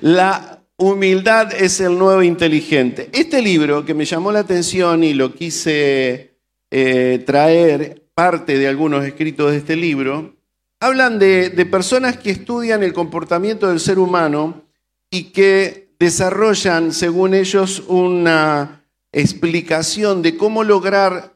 la 0.03 0.63
humildad 0.77 1.55
es 1.55 1.81
el 1.81 1.97
nuevo 1.97 2.23
inteligente. 2.23 3.09
Este 3.15 3.41
libro 3.41 3.87
que 3.87 3.95
me 3.95 4.05
llamó 4.05 4.31
la 4.31 4.41
atención 4.41 5.03
y 5.03 5.15
lo 5.15 5.35
quise 5.35 6.35
eh, 6.71 7.23
traer, 7.25 8.03
parte 8.13 8.59
de 8.59 8.69
algunos 8.69 9.07
escritos 9.07 9.53
de 9.53 9.57
este 9.57 9.77
libro, 9.77 10.37
hablan 10.81 11.19
de 11.19 11.67
personas 11.71 12.19
que 12.19 12.31
estudian 12.31 12.83
el 12.83 12.93
comportamiento 12.93 13.69
del 13.69 13.81
ser 13.81 13.99
humano 13.99 14.65
y 15.11 15.33
que 15.33 15.90
desarrollan, 16.01 16.93
según 16.93 17.35
ellos, 17.35 17.85
una 17.87 18.83
explicación 19.13 20.23
de 20.23 20.37
cómo 20.37 20.65
lograr 20.65 21.35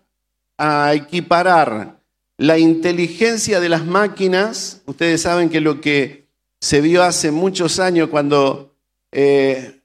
equiparar 0.95 2.01
la 2.39 2.59
inteligencia 2.59 3.61
de 3.61 3.69
las 3.69 3.85
máquinas. 3.85 4.83
Ustedes 4.87 5.21
saben 5.21 5.51
que 5.51 5.61
lo 5.61 5.81
que 5.83 6.29
se 6.61 6.81
vio 6.81 7.03
hace 7.03 7.31
muchos 7.31 7.79
años 7.79 8.09
cuando 8.09 8.75
eh, 9.13 9.83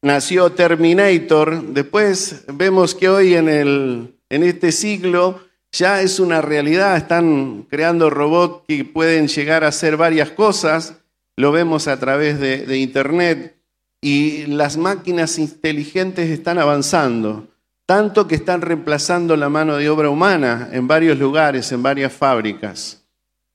nació 0.00 0.52
Terminator. 0.52 1.64
Después 1.72 2.44
vemos 2.46 2.94
que 2.94 3.08
hoy 3.08 3.34
en, 3.34 4.14
este 4.28 4.70
siglo 4.70 5.40
ya 5.72 6.02
es 6.02 6.20
una 6.20 6.40
realidad. 6.40 6.96
Están 6.96 7.66
creando 7.68 8.10
robots 8.10 8.62
que 8.68 8.84
pueden 8.84 9.26
llegar 9.26 9.64
a 9.64 9.68
hacer 9.68 9.96
varias 9.96 10.30
cosas. 10.30 10.98
Lo 11.36 11.50
vemos 11.50 11.88
a 11.88 11.98
través 11.98 12.38
de 12.38 12.78
Internet. 12.78 13.63
Y 14.04 14.44
las 14.48 14.76
máquinas 14.76 15.38
inteligentes 15.38 16.28
están 16.28 16.58
avanzando, 16.58 17.48
tanto 17.86 18.28
que 18.28 18.34
están 18.34 18.60
reemplazando 18.60 19.34
la 19.34 19.48
mano 19.48 19.78
de 19.78 19.88
obra 19.88 20.10
humana 20.10 20.68
en 20.72 20.86
varios 20.86 21.18
lugares, 21.18 21.72
en 21.72 21.82
varias 21.82 22.12
fábricas. 22.12 23.02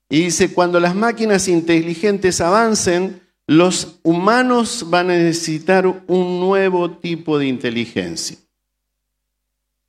Y 0.09 0.21
dice, 0.23 0.51
cuando 0.51 0.79
las 0.79 0.95
máquinas 0.95 1.47
inteligentes 1.47 2.41
avancen, 2.41 3.21
los 3.45 3.99
humanos 4.01 4.87
van 4.89 5.11
a 5.11 5.17
necesitar 5.17 5.85
un 6.07 6.39
nuevo 6.39 6.97
tipo 6.97 7.37
de 7.37 7.45
inteligencia. 7.45 8.39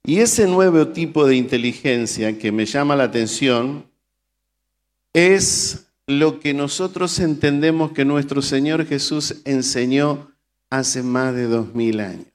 Y 0.04 0.18
ese 0.18 0.46
nuevo 0.46 0.88
tipo 0.88 1.26
de 1.26 1.36
inteligencia 1.36 2.36
que 2.36 2.52
me 2.52 2.66
llama 2.66 2.96
la 2.96 3.04
atención 3.04 3.86
es 5.14 5.86
lo 6.06 6.38
que 6.38 6.52
nosotros 6.52 7.18
entendemos 7.18 7.92
que 7.92 8.04
nuestro 8.04 8.42
Señor 8.42 8.84
Jesús 8.84 9.36
enseñó 9.46 10.29
hace 10.70 11.02
más 11.02 11.34
de 11.34 11.44
dos 11.44 11.74
mil 11.74 12.00
años. 12.00 12.26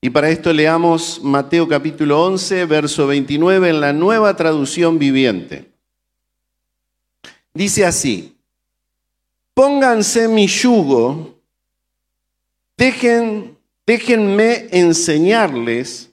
Y 0.00 0.10
para 0.10 0.30
esto 0.30 0.52
leamos 0.52 1.20
Mateo 1.24 1.66
capítulo 1.66 2.22
11, 2.24 2.66
verso 2.66 3.08
29 3.08 3.70
en 3.70 3.80
la 3.80 3.92
nueva 3.92 4.36
traducción 4.36 4.96
viviente. 4.98 5.68
Dice 7.52 7.84
así, 7.84 8.36
pónganse 9.54 10.28
mi 10.28 10.46
yugo, 10.46 11.34
déjenme 12.76 14.68
enseñarles, 14.70 16.10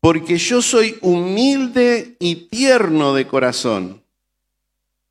porque 0.00 0.36
yo 0.36 0.60
soy 0.60 0.98
humilde 1.00 2.14
y 2.18 2.34
tierno 2.36 3.14
de 3.14 3.26
corazón. 3.26 4.02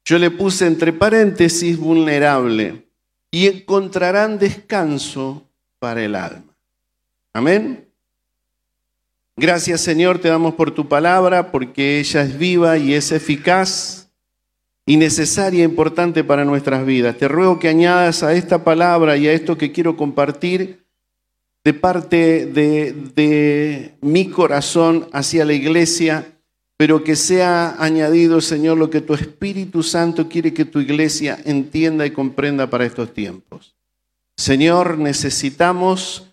Yo 0.06 0.20
le 0.20 0.30
puse 0.30 0.68
entre 0.68 0.94
paréntesis 0.94 1.80
vulnerable 1.80 2.88
y 3.32 3.48
encontrarán 3.48 4.38
descanso 4.38 5.47
para 5.80 6.04
el 6.04 6.16
alma. 6.16 6.56
Amén. 7.34 7.88
Gracias 9.36 9.82
Señor, 9.82 10.18
te 10.18 10.30
damos 10.30 10.56
por 10.56 10.72
tu 10.72 10.88
palabra, 10.88 11.52
porque 11.52 12.00
ella 12.00 12.24
es 12.24 12.38
viva 12.38 12.78
y 12.78 12.96
es 12.96 13.12
eficaz 13.12 14.10
y 14.88 14.98
necesaria 14.98 15.62
e 15.62 15.66
importante 15.66 16.24
para 16.24 16.44
nuestras 16.44 16.86
vidas. 16.86 17.18
Te 17.18 17.28
ruego 17.28 17.60
que 17.60 17.68
añadas 17.68 18.24
a 18.24 18.34
esta 18.34 18.64
palabra 18.64 19.16
y 19.18 19.28
a 19.28 19.34
esto 19.34 19.58
que 19.58 19.72
quiero 19.72 19.96
compartir 19.96 20.88
de 21.64 21.74
parte 21.74 22.48
de, 22.48 22.94
de 23.14 23.94
mi 24.02 24.30
corazón 24.30 25.08
hacia 25.12 25.46
la 25.46 25.54
iglesia, 25.54 26.26
pero 26.78 27.04
que 27.04 27.16
sea 27.16 27.76
añadido, 27.78 28.42
Señor, 28.42 28.78
lo 28.78 28.90
que 28.90 29.02
tu 29.02 29.14
Espíritu 29.14 29.84
Santo 29.84 30.30
quiere 30.30 30.54
que 30.54 30.66
tu 30.66 30.80
iglesia 30.80 31.38
entienda 31.46 32.06
y 32.06 32.12
comprenda 32.12 32.70
para 32.70 32.86
estos 32.86 33.14
tiempos. 33.14 33.77
Señor, 34.38 35.00
necesitamos 35.00 36.32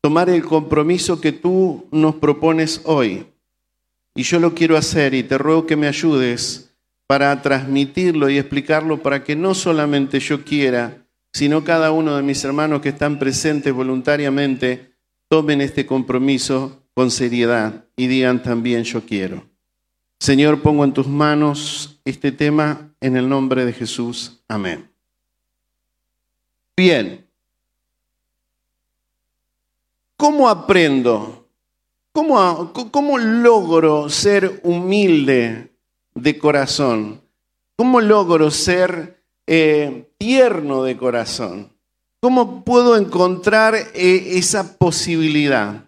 tomar 0.00 0.30
el 0.30 0.42
compromiso 0.42 1.20
que 1.20 1.32
tú 1.32 1.86
nos 1.92 2.16
propones 2.16 2.80
hoy. 2.84 3.26
Y 4.14 4.22
yo 4.24 4.40
lo 4.40 4.54
quiero 4.54 4.76
hacer 4.76 5.14
y 5.14 5.22
te 5.22 5.38
ruego 5.38 5.66
que 5.66 5.76
me 5.76 5.86
ayudes 5.86 6.74
para 7.06 7.40
transmitirlo 7.42 8.30
y 8.30 8.38
explicarlo 8.38 9.02
para 9.02 9.22
que 9.22 9.36
no 9.36 9.54
solamente 9.54 10.18
yo 10.18 10.44
quiera, 10.44 11.06
sino 11.32 11.62
cada 11.62 11.92
uno 11.92 12.16
de 12.16 12.22
mis 12.22 12.42
hermanos 12.42 12.80
que 12.80 12.88
están 12.88 13.18
presentes 13.18 13.72
voluntariamente 13.72 14.92
tomen 15.28 15.60
este 15.60 15.86
compromiso 15.86 16.82
con 16.94 17.10
seriedad 17.10 17.84
y 17.96 18.06
digan 18.06 18.42
también 18.42 18.84
yo 18.84 19.02
quiero. 19.02 19.44
Señor, 20.18 20.62
pongo 20.62 20.84
en 20.84 20.92
tus 20.92 21.06
manos 21.06 22.00
este 22.04 22.32
tema 22.32 22.92
en 23.00 23.16
el 23.16 23.28
nombre 23.28 23.64
de 23.64 23.72
Jesús. 23.72 24.42
Amén. 24.48 24.88
Bien. 26.76 27.31
¿Cómo 30.22 30.48
aprendo? 30.48 31.48
¿Cómo, 32.12 32.72
cómo 32.92 33.18
logro 33.18 34.08
ser 34.08 34.60
humilde 34.62 35.72
de 36.14 36.38
corazón? 36.38 37.20
¿Cómo 37.74 38.00
logro 38.00 38.52
ser 38.52 39.20
eh, 39.48 40.08
tierno 40.18 40.84
de 40.84 40.96
corazón? 40.96 41.72
¿Cómo 42.20 42.64
puedo 42.64 42.96
encontrar 42.96 43.74
eh, 43.74 44.34
esa 44.36 44.78
posibilidad? 44.78 45.86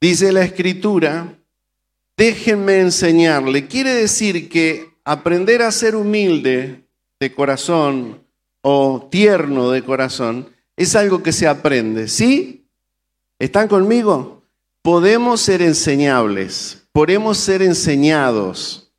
Dice 0.00 0.30
la 0.30 0.44
escritura, 0.44 1.36
déjenme 2.16 2.78
enseñarle. 2.78 3.66
Quiere 3.66 3.92
decir 3.92 4.48
que 4.48 4.88
aprender 5.02 5.62
a 5.62 5.72
ser 5.72 5.96
humilde 5.96 6.84
de 7.18 7.34
corazón 7.34 8.22
o 8.62 9.08
tierno 9.10 9.72
de 9.72 9.82
corazón 9.82 10.54
es 10.76 10.94
algo 10.94 11.22
que 11.22 11.32
se 11.32 11.48
aprende. 11.48 12.08
¿Sí? 12.08 12.66
¿Están 13.38 13.68
conmigo? 13.68 14.42
Podemos 14.82 15.40
ser 15.40 15.62
enseñables, 15.62 16.86
podemos 16.92 17.38
ser 17.38 17.62
enseñados. 17.62 18.92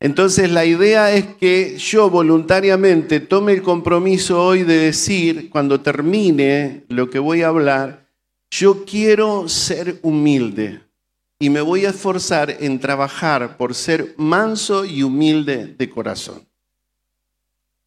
Entonces 0.00 0.50
la 0.50 0.64
idea 0.64 1.12
es 1.12 1.26
que 1.36 1.76
yo 1.78 2.08
voluntariamente 2.08 3.20
tome 3.20 3.52
el 3.52 3.62
compromiso 3.62 4.44
hoy 4.44 4.62
de 4.62 4.78
decir, 4.78 5.50
cuando 5.50 5.80
termine 5.80 6.84
lo 6.88 7.10
que 7.10 7.18
voy 7.18 7.42
a 7.42 7.48
hablar, 7.48 8.06
yo 8.50 8.84
quiero 8.84 9.48
ser 9.48 9.98
humilde 10.02 10.80
y 11.38 11.50
me 11.50 11.60
voy 11.60 11.84
a 11.84 11.90
esforzar 11.90 12.56
en 12.60 12.80
trabajar 12.80 13.56
por 13.56 13.74
ser 13.74 14.14
manso 14.16 14.84
y 14.84 15.02
humilde 15.02 15.66
de 15.66 15.90
corazón. 15.90 16.47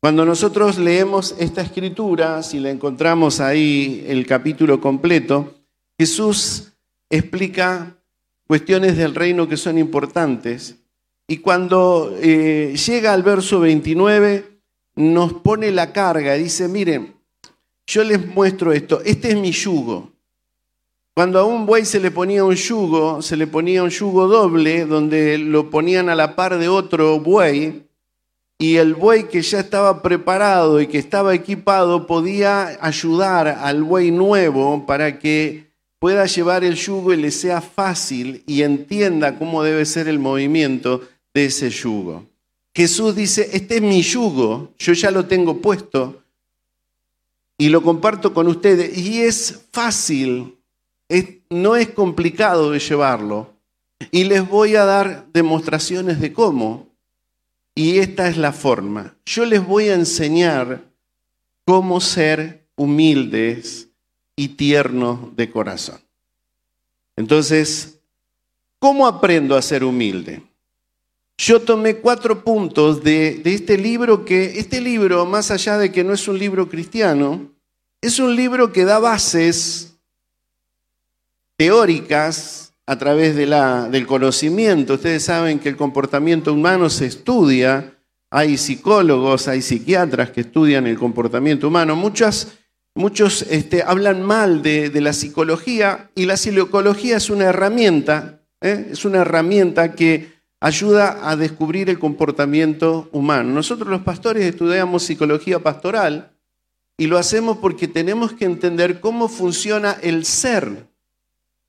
Cuando 0.01 0.25
nosotros 0.25 0.79
leemos 0.79 1.36
esta 1.38 1.62
escritura, 1.62 2.41
si 2.41 2.60
la 2.60 2.72
encontramos 2.72 3.39
ahí 3.39 4.03
el 4.08 4.25
capítulo 4.25 4.81
completo, 4.81 5.53
Jesús 5.96 6.74
explica 7.08 7.96
cuestiones 8.48 8.98
del 8.98 9.13
reino 9.13 9.48
que 9.48 9.58
son 9.58 9.77
importantes 9.77 10.79
y 11.27 11.38
cuando 11.38 12.15
eh, 12.20 12.75
llega 12.84 13.13
al 13.13 13.22
verso 13.22 13.60
29 13.60 14.62
nos 14.96 15.34
pone 15.34 15.70
la 15.70 15.93
carga, 15.93 16.34
dice, 16.34 16.67
miren, 16.67 17.13
yo 17.86 18.03
les 18.03 18.25
muestro 18.25 18.74
esto, 18.74 19.01
este 19.05 19.29
es 19.29 19.38
mi 19.38 19.51
yugo. 19.51 20.13
Cuando 21.13 21.38
a 21.38 21.43
un 21.43 21.67
buey 21.67 21.86
se 21.86 22.00
le 22.00 22.10
ponía 22.10 22.43
un 22.43 22.55
yugo, 22.55 23.22
se 23.22 23.38
le 23.38 23.46
ponía 23.46 23.84
un 23.84 23.91
yugo 23.91 24.27
doble, 24.27 24.88
donde 24.88 25.38
lo 25.38 25.70
ponían 25.70 26.10
a 26.10 26.15
la 26.15 26.36
par 26.36 26.58
de 26.58 26.70
otro 26.70 27.20
buey, 27.20 27.84
y 28.62 28.77
el 28.77 28.94
buey 28.94 29.24
que 29.24 29.41
ya 29.41 29.60
estaba 29.60 30.03
preparado 30.03 30.80
y 30.80 30.86
que 30.86 31.00
estaba 31.00 31.34
equipado 31.34 32.06
podía 32.06 32.77
ayudar 32.80 33.48
al 33.48 33.82
buey 33.82 34.12
nuevo 34.12 34.86
para 34.86 35.18
que 35.18 35.72
pueda 35.98 36.27
llevar 36.27 36.63
el 36.63 36.75
yugo 36.75 37.12
y 37.12 37.18
le 37.18 37.32
sea 37.32 37.60
fácil 37.60 38.44
y 38.46 38.62
entienda 38.62 39.39
cómo 39.39 39.63
debe 39.63 39.84
ser 39.88 40.08
el 40.08 40.20
movimiento 40.20 41.01
de 41.34 41.46
ese 41.46 41.72
yugo. 41.72 42.27
Jesús 42.75 43.15
dice, 43.15 43.50
este 43.51 43.77
es 43.77 43.82
mi 43.82 44.03
yugo, 44.03 44.70
yo 44.77 44.94
ya 44.94 45.10
lo 45.10 45.25
tengo 45.25 45.58
puesto 45.58 46.22
y 47.58 47.70
lo 47.70 47.82
comparto 47.82 48.32
con 48.32 48.48
ustedes 48.48 48.96
y 48.96 49.24
es 49.24 49.65
fácil, 49.72 50.56
no 51.50 51.75
es 51.75 51.89
complicado 51.89 52.70
de 52.70 52.77
llevarlo 52.77 53.56
y 54.12 54.25
les 54.25 54.48
voy 54.48 54.75
a 54.75 54.86
dar 54.86 55.25
demostraciones 55.34 56.22
de 56.22 56.32
cómo. 56.32 56.90
Y 57.74 58.00
esta 58.00 58.28
es 58.28 58.38
la 58.38 58.51
forma. 58.51 59.16
Yo 59.25 59.46
les 59.46 59.66
voy 59.66 59.90
a 59.90 59.96
enseñar 59.96 60.84
cómo 61.66 62.01
ser 62.01 62.68
humildes 62.75 63.90
y 64.36 64.50
tiernos 64.50 65.36
de 65.36 65.50
corazón. 65.50 66.00
Entonces, 67.16 68.00
¿cómo 68.80 69.08
aprendo 69.08 69.56
a 69.56 69.62
ser 69.62 69.84
humilde? 69.84 70.44
Yo 71.38 71.62
tomé 71.62 71.98
cuatro 71.98 72.44
puntos 72.44 73.04
de, 73.04 73.42
este 73.46 73.78
libro 73.78 74.25
que, 74.25 74.60
este 74.60 74.80
libro, 74.80 75.25
más 75.25 75.50
allá 75.50 75.78
de 75.78 75.92
que 75.92 76.04
no 76.04 76.13
es 76.13 76.28
un 76.28 76.38
libro 76.38 76.70
cristiano, 76.70 77.51
es 78.00 78.20
un 78.20 78.36
libro 78.36 78.72
que 78.72 78.86
da 78.86 79.00
bases 79.00 79.96
teóricas 81.56 82.71
a 82.91 82.98
través 82.98 83.38
de 83.38 83.45
la, 83.45 83.88
del 83.88 84.05
conocimiento. 84.05 84.95
Ustedes 84.95 85.24
saben 85.24 85.60
que 85.60 85.69
el 85.69 85.77
comportamiento 85.77 86.51
humano 86.51 86.89
se 86.89 87.05
estudia, 87.05 87.98
hay 88.29 88.57
psicólogos, 88.57 89.48
hay 89.48 89.62
psiquiatras 89.62 90.31
que 90.31 90.41
estudian 90.41 90.86
el 90.88 91.00
comportamiento 91.00 91.69
humano. 91.69 91.95
Muchas, 91.95 92.57
muchos 92.93 93.43
este, 93.43 93.81
hablan 93.81 94.24
mal 94.24 94.62
de, 94.62 94.91
la 95.00 95.13
psicología 95.13 96.12
y 96.15 96.25
la 96.25 96.36
psicología 96.36 97.15
es 97.15 97.29
una 97.29 97.45
herramienta, 97.45 98.41
¿eh? 98.60 98.89
es 98.91 99.05
una 99.05 99.19
herramienta 99.19 99.93
que 99.93 100.33
ayuda 100.60 101.29
a 101.29 101.38
descubrir 101.38 101.89
el 101.89 101.98
comportamiento 101.98 103.07
humano. 103.13 103.53
Nosotros 103.53 103.88
los 103.88 104.01
pastores 104.01 104.43
estudiamos 104.43 105.03
psicología 105.03 105.60
pastoral 105.60 106.33
y 106.98 107.07
lo 107.07 107.17
hacemos 107.17 107.60
porque 107.60 107.88
tenemos 107.88 108.33
que 108.33 108.43
entender 108.43 109.00
cómo 109.00 109.29
funciona 109.29 109.95
el 110.01 110.25
ser 110.25 110.90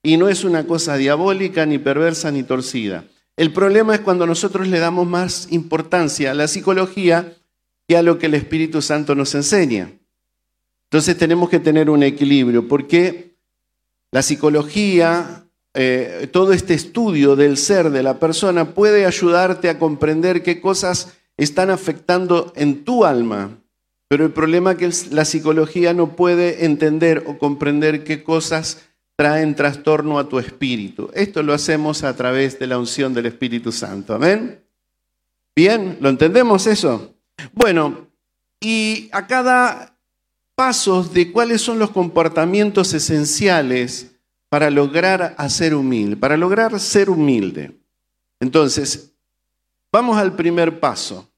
y 0.02 0.16
no 0.16 0.28
es 0.28 0.44
una 0.44 0.66
cosa 0.66 0.97
diabólica, 0.97 1.64
ni 1.64 1.78
perversa, 1.78 2.30
ni 2.30 2.42
torcida. 2.42 3.04
El 3.37 3.52
problema 3.52 3.94
es 3.94 4.00
cuando 4.00 4.26
nosotros 4.26 4.68
le 4.68 4.78
damos 4.78 5.06
más 5.06 5.49
importancia 5.50 6.32
a 6.32 6.35
la 6.35 6.49
psicología 6.49 7.35
que 7.88 7.97
a 7.97 8.02
lo 8.02 8.18
que 8.18 8.26
el 8.26 8.35
Espíritu 8.35 8.82
Santo 8.82 9.14
nos 9.14 9.35
enseña. 9.35 9.92
Entonces 10.85 11.16
tenemos 11.16 11.48
que 11.48 11.61
tener 11.61 11.88
un 11.88 12.03
equilibrio, 12.03 12.68
porque 12.68 13.37
la 14.11 14.22
psicología, 14.22 15.46
eh, 15.72 16.29
todo 16.31 16.53
este 16.53 16.74
estudio 16.74 17.35
del 17.35 17.57
ser 17.57 17.90
de 17.90 18.03
la 18.03 18.18
persona 18.18 18.74
puede 18.74 19.07
ayudarte 19.07 19.70
a 19.70 19.79
comprender 19.79 20.42
qué 20.42 20.61
cosas 20.61 21.14
están 21.38 21.70
afectando 21.70 22.53
en 22.57 22.85
tu 22.85 23.05
alma. 23.05 23.59
Pero 24.09 24.26
el 24.26 24.33
problema 24.33 24.72
es 24.72 25.05
que 25.05 25.14
la 25.14 25.24
psicología 25.24 25.94
no 25.94 26.14
puede 26.14 26.66
entender 26.66 27.24
o 27.26 27.38
comprender 27.38 28.05
qué 28.05 28.22
cosas 28.22 28.83
traen 29.22 29.54
trastorno 29.54 30.18
a 30.18 30.28
tu 30.28 30.40
espíritu. 30.40 31.08
Esto 31.14 31.44
lo 31.44 31.54
hacemos 31.54 32.02
a 32.02 32.16
través 32.16 32.58
de 32.58 32.66
la 32.66 32.76
unción 32.76 33.14
del 33.14 33.26
Espíritu 33.26 33.70
Santo. 33.70 34.14
Amén. 34.14 34.61
Bien, 35.54 35.96
¿lo 36.00 36.08
entendemos 36.08 36.66
eso? 36.66 37.14
Bueno, 37.52 38.08
y 38.58 39.08
a 39.12 39.28
cada 39.28 39.96
paso 40.56 41.04
de 41.04 41.30
cuáles 41.30 41.61
son 41.61 41.78
los 41.78 41.92
comportamientos 41.92 42.94
esenciales 42.94 44.11
para 44.48 44.70
lograr 44.70 45.37
hacer 45.38 45.72
humilde, 45.72 46.16
para 46.16 46.37
lograr 46.37 46.80
ser 46.80 47.08
humilde. 47.08 47.78
Entonces, 48.40 49.12
vamos 49.92 50.18
al 50.18 50.35
primer 50.35 50.80
paso. 50.80 51.30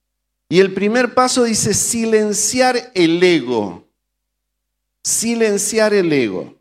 Y 0.48 0.58
el 0.58 0.72
primer 0.72 1.12
paso 1.12 1.44
dice 1.44 1.74
silenciar 1.74 2.92
el 2.94 3.22
ego. 3.22 3.86
Silenciar 5.02 5.92
el 5.92 6.10
ego. 6.10 6.53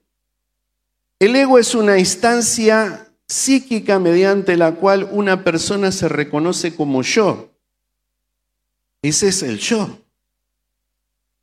El 1.24 1.38
ego 1.38 1.58
es 1.58 1.74
una 1.74 1.98
instancia 1.98 3.08
psíquica 3.30 3.98
mediante 3.98 4.58
la 4.58 4.74
cual 4.76 5.08
una 5.10 5.46
persona 5.46 5.94
se 5.94 6.10
reconoce 6.10 6.76
como 6.76 7.02
yo. 7.02 7.50
Ese 9.02 9.30
es 9.30 9.42
el 9.42 9.58
yo. 9.58 10.00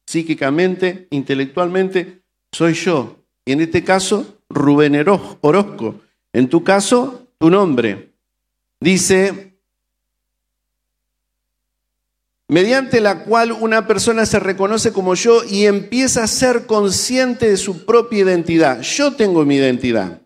Psíquicamente, 0.06 1.08
intelectualmente, 1.08 2.20
soy 2.52 2.74
yo. 2.74 3.24
Y 3.46 3.52
en 3.52 3.62
este 3.62 3.82
caso, 3.82 4.42
Rubén 4.50 4.96
Orozco. 5.40 6.02
En 6.34 6.50
tu 6.50 6.62
caso, 6.62 7.28
tu 7.38 7.48
nombre. 7.48 8.12
Dice, 8.80 9.49
mediante 12.50 13.00
la 13.00 13.22
cual 13.22 13.52
una 13.52 13.86
persona 13.86 14.26
se 14.26 14.40
reconoce 14.40 14.92
como 14.92 15.14
yo 15.14 15.44
y 15.48 15.66
empieza 15.66 16.24
a 16.24 16.26
ser 16.26 16.66
consciente 16.66 17.48
de 17.48 17.56
su 17.56 17.84
propia 17.84 18.24
identidad. 18.24 18.82
Yo 18.82 19.12
tengo 19.12 19.44
mi 19.44 19.54
identidad. 19.54 20.20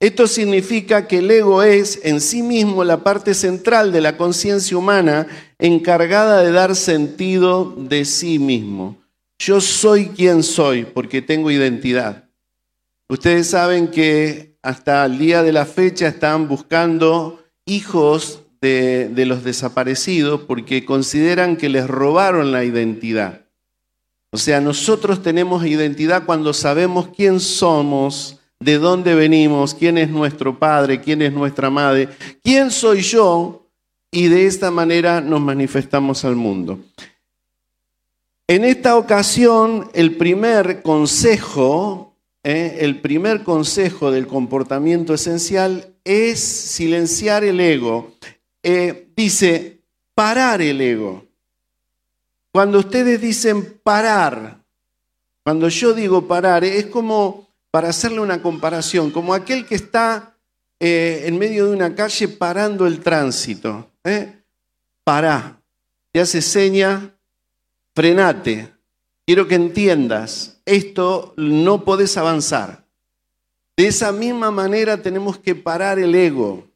Esto 0.00 0.26
significa 0.26 1.06
que 1.06 1.18
el 1.18 1.30
ego 1.30 1.62
es 1.62 2.00
en 2.02 2.20
sí 2.20 2.42
mismo 2.42 2.82
la 2.82 3.04
parte 3.04 3.32
central 3.32 3.92
de 3.92 4.00
la 4.00 4.16
conciencia 4.16 4.76
humana 4.76 5.28
encargada 5.60 6.42
de 6.42 6.50
dar 6.50 6.74
sentido 6.74 7.72
de 7.78 8.04
sí 8.06 8.40
mismo. 8.40 8.96
Yo 9.38 9.60
soy 9.60 10.08
quien 10.08 10.42
soy 10.42 10.84
porque 10.84 11.22
tengo 11.22 11.52
identidad. 11.52 12.24
Ustedes 13.08 13.46
saben 13.46 13.86
que 13.86 14.56
hasta 14.62 15.04
el 15.04 15.16
día 15.16 15.44
de 15.44 15.52
la 15.52 15.64
fecha 15.64 16.08
están 16.08 16.48
buscando 16.48 17.40
hijos 17.66 18.41
de, 18.62 19.24
los 19.26 19.42
desaparecidos 19.42 20.42
porque 20.42 20.84
consideran 20.84 21.56
que 21.56 21.68
les 21.68 21.88
robaron 21.88 22.52
la 22.52 22.64
identidad. 22.64 23.42
O 24.30 24.38
sea, 24.38 24.60
nosotros 24.60 25.22
tenemos 25.22 25.66
identidad 25.66 26.24
cuando 26.24 26.52
sabemos 26.52 27.08
quién 27.14 27.40
somos, 27.40 28.38
de 28.60 28.78
dónde 28.78 29.16
venimos, 29.16 29.74
quién 29.74 29.98
es 29.98 30.08
nuestro 30.08 30.58
padre, 30.58 31.00
quién 31.00 31.20
es 31.20 31.32
nuestra 31.32 31.68
madre, 31.68 32.08
quién 32.44 32.70
soy 32.70 33.02
yo, 33.02 33.66
y 34.12 34.28
de 34.28 34.46
esta 34.46 34.70
manera 34.70 35.20
nos 35.20 35.40
manifestamos 35.40 36.24
al 36.24 36.36
mundo. 36.36 36.78
En 38.46 38.64
esta 38.64 38.96
ocasión, 38.96 39.90
el 39.94 40.16
primer 40.16 40.82
consejo, 40.82 42.14
eh, 42.44 42.78
el 42.80 43.00
primer 43.00 43.42
consejo 43.42 44.12
del 44.12 44.26
comportamiento 44.28 45.14
esencial 45.14 45.94
es 46.04 46.40
silenciar 46.40 47.44
el 47.44 47.58
ego, 47.60 48.12
eh, 48.62 49.08
dice 49.16 49.80
parar 50.14 50.62
el 50.62 50.80
ego. 50.80 51.26
Cuando 52.52 52.78
ustedes 52.78 53.20
dicen 53.20 53.80
parar, 53.82 54.62
cuando 55.42 55.68
yo 55.68 55.94
digo 55.94 56.28
parar, 56.28 56.64
es 56.64 56.86
como, 56.86 57.48
para 57.70 57.88
hacerle 57.88 58.20
una 58.20 58.42
comparación, 58.42 59.10
como 59.10 59.34
aquel 59.34 59.66
que 59.66 59.74
está 59.74 60.36
eh, 60.78 61.22
en 61.26 61.38
medio 61.38 61.66
de 61.66 61.76
una 61.76 61.94
calle 61.94 62.28
parando 62.28 62.86
el 62.86 63.00
tránsito. 63.00 63.90
¿eh? 64.04 64.42
Pará, 65.02 65.60
te 66.12 66.20
hace 66.20 66.42
seña, 66.42 67.14
frenate. 67.94 68.72
Quiero 69.24 69.46
que 69.46 69.54
entiendas, 69.54 70.60
esto 70.66 71.32
no 71.36 71.84
podés 71.84 72.16
avanzar. 72.16 72.84
De 73.76 73.86
esa 73.86 74.12
misma 74.12 74.50
manera 74.50 75.00
tenemos 75.00 75.38
que 75.38 75.54
parar 75.54 75.98
el 75.98 76.14
ego. 76.14 76.68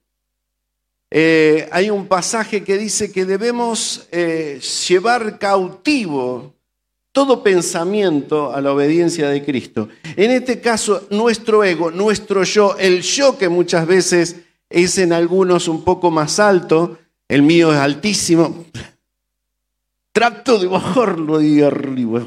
Eh, 1.10 1.68
hay 1.70 1.90
un 1.90 2.06
pasaje 2.06 2.64
que 2.64 2.76
dice 2.76 3.12
que 3.12 3.24
debemos 3.24 4.08
eh, 4.10 4.60
llevar 4.88 5.38
cautivo 5.38 6.54
todo 7.12 7.42
pensamiento 7.42 8.52
a 8.52 8.60
la 8.60 8.72
obediencia 8.72 9.30
de 9.30 9.42
Cristo. 9.42 9.88
En 10.16 10.30
este 10.30 10.60
caso, 10.60 11.06
nuestro 11.10 11.64
ego, 11.64 11.90
nuestro 11.90 12.42
yo, 12.44 12.76
el 12.78 13.00
yo 13.00 13.38
que 13.38 13.48
muchas 13.48 13.86
veces 13.86 14.36
es 14.68 14.98
en 14.98 15.14
algunos 15.14 15.66
un 15.66 15.82
poco 15.82 16.10
más 16.10 16.38
alto, 16.38 16.98
el 17.28 17.40
mío 17.42 17.72
es 17.72 17.78
altísimo. 17.78 18.66
Trato 20.12 20.58
de 20.58 20.66
bajarlo 20.66 21.38
de 21.38 21.64
arriba, 21.64 22.26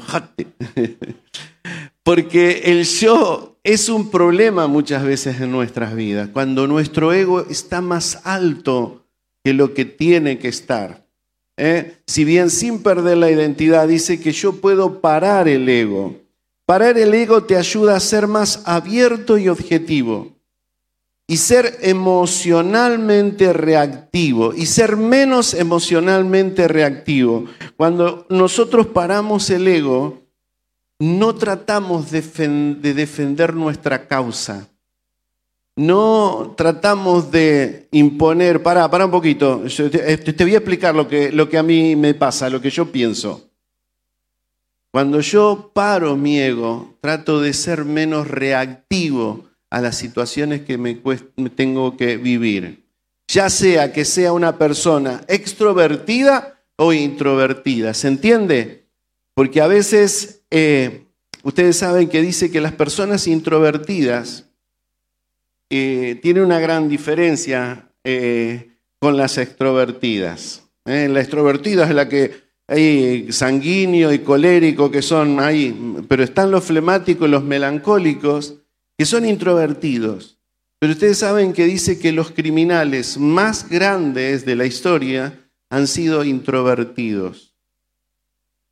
Porque 2.10 2.62
el 2.64 2.86
yo 2.86 3.60
es 3.62 3.88
un 3.88 4.10
problema 4.10 4.66
muchas 4.66 5.04
veces 5.04 5.40
en 5.40 5.52
nuestras 5.52 5.94
vidas, 5.94 6.28
cuando 6.32 6.66
nuestro 6.66 7.12
ego 7.12 7.46
está 7.48 7.80
más 7.80 8.22
alto 8.24 9.04
que 9.44 9.54
lo 9.54 9.74
que 9.74 9.84
tiene 9.84 10.36
que 10.36 10.48
estar. 10.48 11.06
¿eh? 11.56 11.98
Si 12.08 12.24
bien 12.24 12.50
sin 12.50 12.82
perder 12.82 13.16
la 13.16 13.30
identidad, 13.30 13.86
dice 13.86 14.18
que 14.18 14.32
yo 14.32 14.54
puedo 14.54 15.00
parar 15.00 15.46
el 15.46 15.68
ego. 15.68 16.16
Parar 16.66 16.98
el 16.98 17.14
ego 17.14 17.44
te 17.44 17.56
ayuda 17.56 17.94
a 17.94 18.00
ser 18.00 18.26
más 18.26 18.64
abierto 18.64 19.38
y 19.38 19.48
objetivo 19.48 20.32
y 21.28 21.36
ser 21.36 21.78
emocionalmente 21.80 23.52
reactivo 23.52 24.52
y 24.52 24.66
ser 24.66 24.96
menos 24.96 25.54
emocionalmente 25.54 26.66
reactivo. 26.66 27.44
Cuando 27.76 28.26
nosotros 28.28 28.88
paramos 28.88 29.48
el 29.50 29.68
ego, 29.68 30.20
no 31.00 31.34
tratamos 31.34 32.12
de 32.12 32.94
defender 32.94 33.54
nuestra 33.54 34.06
causa. 34.06 34.68
No 35.74 36.54
tratamos 36.56 37.30
de 37.30 37.88
imponer, 37.90 38.62
para, 38.62 38.88
para 38.90 39.06
un 39.06 39.10
poquito, 39.10 39.62
te, 39.90 40.18
te, 40.18 40.44
voy 40.44 40.54
a 40.54 40.58
explicar 40.58 40.94
lo 40.94 41.08
que, 41.08 41.32
lo 41.32 41.48
que 41.48 41.56
a 41.56 41.62
mí 41.62 41.96
me 41.96 42.12
pasa, 42.14 42.50
lo 42.50 42.60
que 42.60 42.70
yo 42.70 42.92
pienso. 42.92 43.50
Cuando 44.90 45.20
yo 45.20 45.70
paro 45.72 46.16
mi 46.16 46.38
ego, 46.38 46.98
trato 47.00 47.40
de 47.40 47.54
ser 47.54 47.84
menos 47.84 48.28
reactivo 48.28 49.46
a 49.70 49.80
las 49.80 49.96
situaciones 49.96 50.62
que 50.62 50.76
me, 50.76 51.00
tengo 51.54 51.96
que 51.96 52.16
vivir. 52.16 52.84
Ya 53.28 53.48
sea 53.48 53.92
que 53.92 54.04
sea 54.04 54.32
una 54.32 54.58
persona 54.58 55.22
extrovertida 55.28 56.60
o 56.76 56.92
introvertida. 56.92 57.94
¿Se 57.94 58.08
entiende? 58.08 58.79
Porque 59.40 59.62
a 59.62 59.66
veces 59.66 60.42
eh, 60.50 61.06
ustedes 61.44 61.78
saben 61.78 62.10
que 62.10 62.20
dice 62.20 62.50
que 62.50 62.60
las 62.60 62.72
personas 62.72 63.26
introvertidas 63.26 64.50
eh, 65.70 66.18
tienen 66.20 66.44
una 66.44 66.60
gran 66.60 66.90
diferencia 66.90 67.90
eh, 68.04 68.68
con 68.98 69.16
las 69.16 69.38
extrovertidas. 69.38 70.64
La 70.84 71.20
extrovertida 71.20 71.84
es 71.84 71.94
la 71.94 72.06
que 72.06 72.34
hay 72.68 73.32
sanguíneo 73.32 74.12
y 74.12 74.18
colérico 74.18 74.90
que 74.90 75.00
son 75.00 75.40
ahí, 75.40 75.74
pero 76.06 76.22
están 76.22 76.50
los 76.50 76.64
flemáticos 76.64 77.30
los 77.30 77.42
melancólicos 77.42 78.56
que 78.98 79.06
son 79.06 79.24
introvertidos. 79.24 80.36
Pero 80.78 80.92
ustedes 80.92 81.16
saben 81.16 81.54
que 81.54 81.64
dice 81.64 81.98
que 81.98 82.12
los 82.12 82.30
criminales 82.30 83.16
más 83.16 83.70
grandes 83.70 84.44
de 84.44 84.56
la 84.56 84.66
historia 84.66 85.32
han 85.70 85.86
sido 85.86 86.24
introvertidos. 86.24 87.49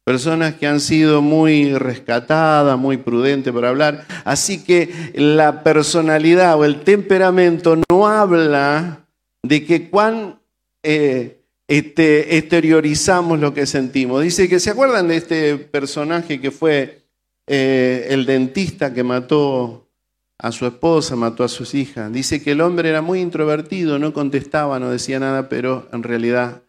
Personas 0.08 0.54
que 0.54 0.66
han 0.66 0.80
sido 0.80 1.20
muy 1.20 1.74
rescatadas, 1.76 2.78
muy 2.78 2.96
prudentes 2.96 3.52
para 3.52 3.68
hablar. 3.68 4.06
Así 4.24 4.64
que 4.64 5.12
la 5.12 5.62
personalidad 5.62 6.58
o 6.58 6.64
el 6.64 6.80
temperamento 6.80 7.76
no 7.90 8.06
habla 8.06 9.06
de 9.42 9.66
que 9.66 9.90
cuán 9.90 10.40
eh, 10.82 11.42
este, 11.66 12.38
exteriorizamos 12.38 13.38
lo 13.38 13.52
que 13.52 13.66
sentimos. 13.66 14.22
Dice 14.22 14.48
que 14.48 14.60
se 14.60 14.70
acuerdan 14.70 15.08
de 15.08 15.16
este 15.18 15.58
personaje 15.58 16.40
que 16.40 16.52
fue 16.52 17.02
eh, 17.46 18.06
el 18.08 18.24
dentista 18.24 18.94
que 18.94 19.02
mató 19.02 19.90
a 20.38 20.52
su 20.52 20.66
esposa, 20.66 21.16
mató 21.16 21.44
a 21.44 21.48
sus 21.48 21.74
hijas. 21.74 22.10
Dice 22.10 22.42
que 22.42 22.52
el 22.52 22.62
hombre 22.62 22.88
era 22.88 23.02
muy 23.02 23.20
introvertido, 23.20 23.98
no 23.98 24.14
contestaba, 24.14 24.80
no 24.80 24.88
decía 24.88 25.20
nada, 25.20 25.50
pero 25.50 25.86
en 25.92 26.02
realidad 26.02 26.62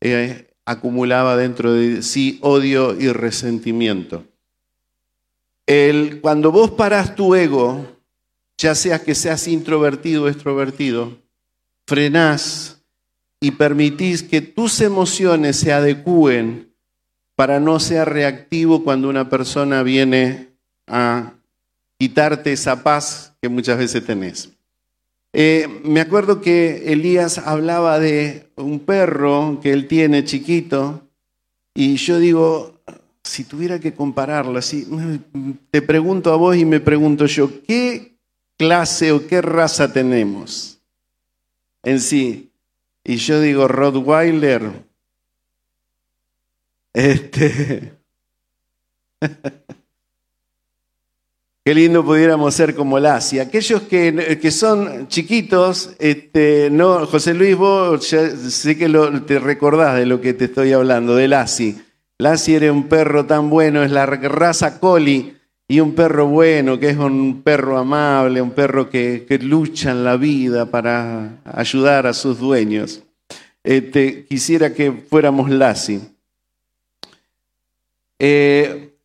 eh, 0.00 0.49
acumulaba 0.70 1.36
dentro 1.36 1.72
de 1.72 2.02
sí 2.02 2.38
odio 2.42 2.98
y 2.98 3.10
resentimiento. 3.10 4.24
El, 5.66 6.20
cuando 6.20 6.52
vos 6.52 6.70
parás 6.70 7.16
tu 7.16 7.34
ego, 7.34 7.86
ya 8.56 8.74
sea 8.74 9.00
que 9.00 9.14
seas 9.14 9.48
introvertido 9.48 10.24
o 10.24 10.28
extrovertido, 10.28 11.18
frenás 11.86 12.82
y 13.40 13.52
permitís 13.52 14.22
que 14.22 14.40
tus 14.40 14.80
emociones 14.80 15.56
se 15.56 15.72
adecúen 15.72 16.72
para 17.34 17.58
no 17.58 17.80
ser 17.80 18.08
reactivo 18.08 18.84
cuando 18.84 19.08
una 19.08 19.28
persona 19.28 19.82
viene 19.82 20.50
a 20.86 21.32
quitarte 21.98 22.52
esa 22.52 22.84
paz 22.84 23.32
que 23.42 23.48
muchas 23.48 23.78
veces 23.78 24.04
tenés. 24.04 24.50
Eh, 25.32 25.80
me 25.84 26.00
acuerdo 26.00 26.40
que 26.40 26.92
Elías 26.92 27.38
hablaba 27.38 28.00
de 28.00 28.48
un 28.56 28.80
perro 28.80 29.60
que 29.62 29.72
él 29.72 29.86
tiene 29.86 30.24
chiquito 30.24 31.06
y 31.72 31.96
yo 31.96 32.18
digo, 32.18 32.80
si 33.22 33.44
tuviera 33.44 33.78
que 33.78 33.94
compararlo, 33.94 34.60
si, 34.60 34.86
te 35.70 35.82
pregunto 35.82 36.32
a 36.32 36.36
vos 36.36 36.56
y 36.56 36.64
me 36.64 36.80
pregunto 36.80 37.26
yo, 37.26 37.62
¿qué 37.62 38.16
clase 38.56 39.12
o 39.12 39.26
qué 39.26 39.40
raza 39.40 39.92
tenemos 39.92 40.80
en 41.84 42.00
sí? 42.00 42.50
Y 43.04 43.16
yo 43.16 43.40
digo, 43.40 43.68
Rottweiler, 43.68 44.84
este... 46.92 47.94
Qué 51.62 51.74
lindo 51.74 52.02
pudiéramos 52.02 52.54
ser 52.54 52.74
como 52.74 52.98
Lassi. 52.98 53.38
Aquellos 53.38 53.82
que, 53.82 54.38
que 54.40 54.50
son 54.50 55.08
chiquitos, 55.08 55.94
este, 55.98 56.70
no, 56.70 57.06
José 57.06 57.34
Luis, 57.34 57.54
vos 57.54 58.06
sé 58.06 58.78
que 58.78 58.88
te 59.26 59.38
recordás 59.38 59.96
de 59.96 60.06
lo 60.06 60.22
que 60.22 60.32
te 60.32 60.46
estoy 60.46 60.72
hablando, 60.72 61.14
de 61.14 61.28
Lassi. 61.28 61.78
Lassi 62.18 62.54
era 62.54 62.72
un 62.72 62.88
perro 62.88 63.26
tan 63.26 63.50
bueno, 63.50 63.82
es 63.82 63.90
la 63.90 64.06
raza 64.06 64.80
Collie, 64.80 65.36
y 65.68 65.80
un 65.80 65.94
perro 65.94 66.26
bueno, 66.26 66.80
que 66.80 66.88
es 66.88 66.96
un 66.96 67.42
perro 67.42 67.76
amable, 67.76 68.40
un 68.40 68.52
perro 68.52 68.88
que, 68.88 69.26
que 69.28 69.38
lucha 69.38 69.90
en 69.90 70.02
la 70.02 70.16
vida 70.16 70.66
para 70.66 71.40
ayudar 71.44 72.06
a 72.06 72.14
sus 72.14 72.38
dueños. 72.38 73.02
Este, 73.62 74.24
quisiera 74.24 74.72
que 74.72 74.90
fuéramos 74.92 75.50
Lassi. 75.50 76.00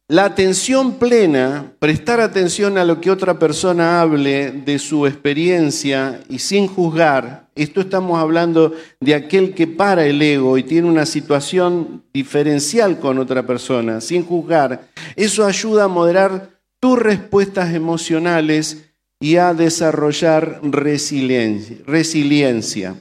La 0.07 0.25
atención 0.25 0.99
plena, 0.99 1.73
prestar 1.79 2.19
atención 2.19 2.77
a 2.77 2.85
lo 2.85 3.01
que 3.01 3.09
otra 3.09 3.39
persona 3.39 4.01
hable 4.01 4.51
de 4.51 4.77
su 4.77 5.07
experiencia 5.07 6.21
y 6.29 6.37
sin 6.39 6.67
juzgar, 6.67 7.47
esto 7.55 7.81
estamos 7.81 8.19
hablando 8.19 8.73
de 8.99 9.15
aquel 9.15 9.55
que 9.55 9.65
para 9.65 10.05
el 10.05 10.21
ego 10.21 10.59
y 10.59 10.63
tiene 10.63 10.87
una 10.87 11.07
situación 11.07 12.03
diferencial 12.13 12.99
con 12.99 13.17
otra 13.17 13.47
persona, 13.47 13.99
sin 13.99 14.23
juzgar, 14.23 14.89
eso 15.15 15.43
ayuda 15.43 15.85
a 15.85 15.87
moderar 15.87 16.51
tus 16.79 16.99
respuestas 16.99 17.73
emocionales 17.73 18.85
y 19.19 19.37
a 19.37 19.55
desarrollar 19.55 20.59
resiliencia. 20.61 22.95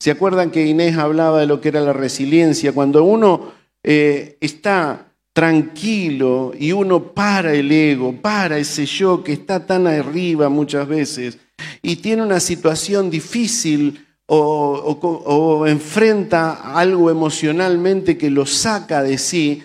¿Se 0.00 0.10
acuerdan 0.10 0.50
que 0.50 0.66
Inés 0.66 0.96
hablaba 0.96 1.38
de 1.38 1.46
lo 1.46 1.60
que 1.60 1.68
era 1.68 1.80
la 1.80 1.92
resiliencia? 1.92 2.72
Cuando 2.72 3.04
uno 3.04 3.52
eh, 3.84 4.36
está 4.40 5.09
tranquilo 5.40 6.52
y 6.54 6.72
uno 6.72 7.14
para 7.14 7.54
el 7.54 7.72
ego, 7.72 8.12
para 8.12 8.58
ese 8.58 8.84
yo 8.84 9.24
que 9.24 9.32
está 9.32 9.64
tan 9.64 9.86
arriba 9.86 10.50
muchas 10.50 10.86
veces 10.86 11.38
y 11.80 11.96
tiene 11.96 12.22
una 12.22 12.40
situación 12.40 13.08
difícil 13.08 14.06
o, 14.26 15.64
enfrenta 15.66 16.74
algo 16.78 17.10
emocionalmente 17.10 18.18
que 18.18 18.28
lo 18.28 18.44
saca 18.44 19.02
de 19.02 19.16
sí, 19.16 19.62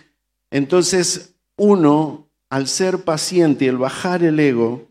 entonces 0.49 1.35
uno, 1.57 2.29
al 2.49 2.69
ser 2.69 2.99
paciente 2.99 3.65
y 3.65 3.67
al 3.67 3.77
bajar 3.77 4.23
el 4.23 4.39
ego, 4.39 4.87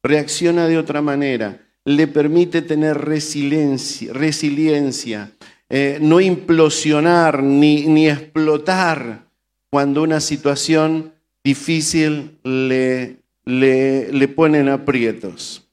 reacciona 0.00 0.68
de 0.68 0.78
otra 0.78 1.02
manera, 1.02 1.60
le 1.84 2.06
permite 2.06 2.62
tener 2.62 2.96
resiliencia, 2.98 4.12
resiliencia 4.12 5.32
eh, 5.68 5.98
no 6.00 6.20
implosionar 6.20 7.42
ni, 7.42 7.88
ni 7.88 8.08
explotar 8.08 9.28
cuando 9.70 10.02
una 10.02 10.20
situación 10.20 11.12
difícil 11.44 12.38
le, 12.42 13.16
le, 13.44 14.28
ponen 14.28 14.68
aprietos. 14.68 15.68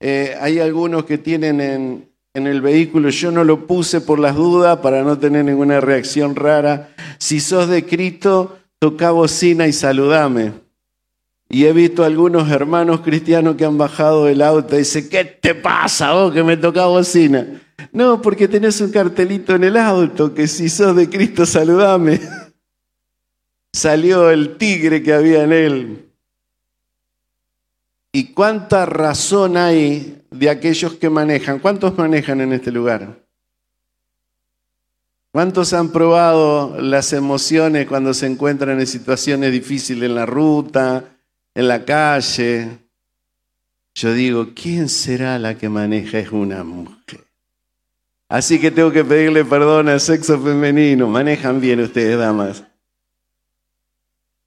Eh, 0.00 0.36
hay 0.40 0.60
algunos 0.60 1.04
que 1.04 1.18
tienen 1.18 1.60
en, 1.60 2.08
en 2.34 2.46
el 2.46 2.60
vehículo, 2.60 3.08
yo 3.08 3.30
no 3.30 3.42
lo 3.42 3.66
puse 3.66 4.00
por 4.00 4.18
las 4.18 4.36
dudas 4.36 4.78
para 4.78 5.02
no 5.02 5.18
tener 5.18 5.44
ninguna 5.44 5.80
reacción 5.80 6.36
rara. 6.36 6.90
Si 7.18 7.40
sos 7.40 7.68
de 7.68 7.84
Cristo, 7.84 8.58
toca 8.78 9.10
bocina 9.10 9.66
y 9.66 9.72
saludame. 9.72 10.52
Y 11.50 11.64
he 11.64 11.72
visto 11.72 12.04
algunos 12.04 12.50
hermanos 12.50 13.00
cristianos 13.00 13.56
que 13.56 13.64
han 13.64 13.78
bajado 13.78 14.26
del 14.26 14.42
auto 14.42 14.76
y 14.76 14.80
dicen, 14.80 15.08
¿qué 15.08 15.24
te 15.24 15.54
pasa 15.54 16.12
vos 16.12 16.32
que 16.32 16.44
me 16.44 16.58
toca 16.58 16.84
bocina? 16.84 17.46
No, 17.90 18.20
porque 18.20 18.46
tenés 18.46 18.80
un 18.82 18.90
cartelito 18.90 19.54
en 19.54 19.64
el 19.64 19.76
auto 19.78 20.34
que 20.34 20.46
si 20.46 20.68
sos 20.68 20.94
de 20.94 21.08
Cristo 21.08 21.46
saludame. 21.46 22.20
Salió 23.72 24.30
el 24.30 24.56
tigre 24.56 25.02
que 25.02 25.12
había 25.12 25.44
en 25.44 25.52
él. 25.52 26.08
¿Y 28.12 28.32
cuánta 28.32 28.86
razón 28.86 29.56
hay 29.56 30.22
de 30.30 30.50
aquellos 30.50 30.94
que 30.94 31.10
manejan? 31.10 31.58
¿Cuántos 31.58 31.96
manejan 31.96 32.40
en 32.40 32.52
este 32.52 32.72
lugar? 32.72 33.18
¿Cuántos 35.30 35.72
han 35.74 35.90
probado 35.90 36.80
las 36.80 37.12
emociones 37.12 37.86
cuando 37.86 38.14
se 38.14 38.26
encuentran 38.26 38.80
en 38.80 38.86
situaciones 38.86 39.52
difíciles 39.52 40.08
en 40.08 40.14
la 40.14 40.26
ruta, 40.26 41.04
en 41.54 41.68
la 41.68 41.84
calle? 41.84 42.78
Yo 43.94 44.12
digo, 44.14 44.48
¿quién 44.54 44.88
será 44.88 45.38
la 45.38 45.58
que 45.58 45.68
maneja? 45.68 46.18
Es 46.18 46.32
una 46.32 46.64
mujer. 46.64 47.24
Así 48.28 48.58
que 48.58 48.70
tengo 48.70 48.90
que 48.90 49.04
pedirle 49.04 49.44
perdón 49.44 49.88
al 49.88 50.00
sexo 50.00 50.40
femenino. 50.40 51.08
Manejan 51.08 51.60
bien 51.60 51.80
ustedes, 51.80 52.18
damas. 52.18 52.64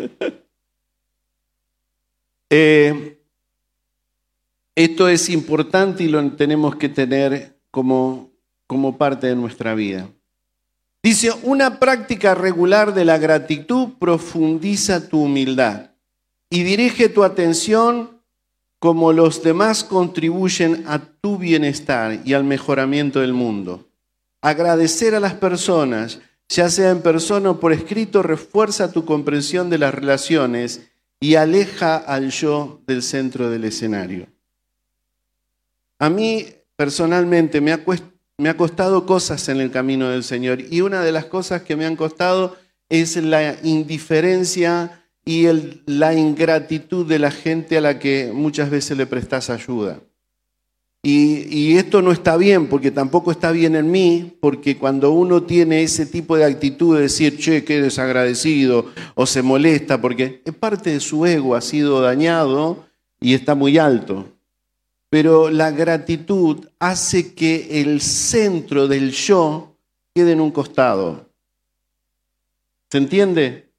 eh, 2.50 3.18
esto 4.76 5.08
es 5.08 5.30
importante 5.30 6.04
y 6.04 6.08
lo 6.08 6.32
tenemos 6.32 6.76
que 6.76 6.90
tener 6.90 7.58
como, 7.72 8.32
como 8.68 8.98
parte 8.98 9.28
de 9.28 9.36
nuestra 9.36 9.76
vida. 9.76 10.10
Dice, 11.04 11.32
una 11.44 11.80
práctica 11.80 12.36
regular 12.36 12.94
de 12.94 13.06
la 13.06 13.18
gratitud 13.18 13.90
profundiza 14.00 15.10
tu 15.10 15.24
humildad 15.24 15.92
y 16.50 16.64
dirige 16.64 17.10
tu 17.10 17.24
atención 17.24 18.22
como 18.78 19.14
los 19.14 19.44
demás 19.44 19.84
contribuyen 19.84 20.84
a 20.88 21.00
tu 21.00 21.38
bienestar 21.38 22.20
y 22.26 22.34
al 22.34 22.44
mejoramiento 22.44 23.20
del 23.20 23.34
mundo. 23.34 23.88
Agradecer 24.42 25.14
a 25.16 25.20
las 25.20 25.34
personas, 25.36 26.20
ya 26.52 26.70
sea 26.70 26.92
en 26.92 27.02
persona 27.02 27.52
o 27.52 27.60
por 27.60 27.72
escrito, 27.72 28.22
refuerza 28.24 28.92
tu 28.92 29.06
comprensión 29.06 29.70
de 29.70 29.78
las 29.78 29.94
relaciones 29.94 30.82
y 31.20 31.36
aleja 31.36 31.96
al 31.96 32.30
yo 32.32 32.82
del 32.88 33.04
centro 33.04 33.50
del 33.50 33.64
escenario. 33.64 34.28
A 35.98 36.10
mí 36.10 36.46
personalmente 36.76 37.62
me 37.62 37.72
ha, 37.72 38.58
costado 38.58 39.06
cosas 39.06 39.48
en 39.48 39.62
el 39.62 39.72
camino 39.72 40.10
del 40.10 40.24
Señor 40.24 40.60
y 40.60 40.82
una 40.82 41.04
de 41.04 41.14
las 41.14 41.26
cosas 41.26 41.62
que 41.62 41.78
me 41.78 41.86
han 41.86 41.96
costado 41.96 42.58
es 42.90 43.16
la 43.16 43.56
indiferencia 43.64 45.06
y 45.24 45.48
la 45.86 46.14
ingratitud 46.14 47.06
de 47.06 47.20
la 47.20 47.32
gente 47.32 47.78
a 47.78 47.82
la 47.82 47.98
que 48.00 48.32
muchas 48.34 48.70
veces 48.70 48.98
le 48.98 49.06
prestas 49.06 49.50
ayuda. 49.50 50.02
Y, 51.04 51.78
esto 51.78 52.02
no 52.02 52.12
está 52.12 52.38
bien, 52.38 52.68
porque 52.68 52.92
tampoco 52.92 53.32
está 53.32 53.52
bien 53.52 53.76
en 53.76 53.90
mí, 53.90 54.38
porque 54.40 54.78
cuando 54.78 55.12
uno 55.12 55.44
tiene 55.44 55.82
ese 55.82 56.06
tipo 56.06 56.38
de 56.38 56.46
actitud 56.46 56.96
de 56.96 57.04
decir, 57.04 57.38
che, 57.40 57.64
qué 57.64 57.82
desagradecido, 57.82 58.86
o 59.16 59.26
se 59.26 59.42
molesta, 59.42 60.00
porque 60.00 60.42
es 60.46 60.54
parte 60.54 60.92
de 60.92 61.00
su 61.00 61.26
ego, 61.26 61.56
ha 61.56 61.62
sido 61.62 62.02
dañado 62.02 62.86
y 63.20 63.34
está 63.34 63.56
muy 63.56 63.80
alto 63.80 64.28
pero 65.12 65.50
la 65.50 65.72
gratitud 65.72 66.70
hace 66.80 67.36
que 67.36 67.82
el 67.82 68.00
centro 68.00 68.88
del 68.88 69.12
yo 69.12 69.76
quede 70.16 70.32
en 70.32 70.40
un 70.40 70.52
costado. 70.52 71.30
¿Se 72.90 72.98
entiende? 72.98 73.70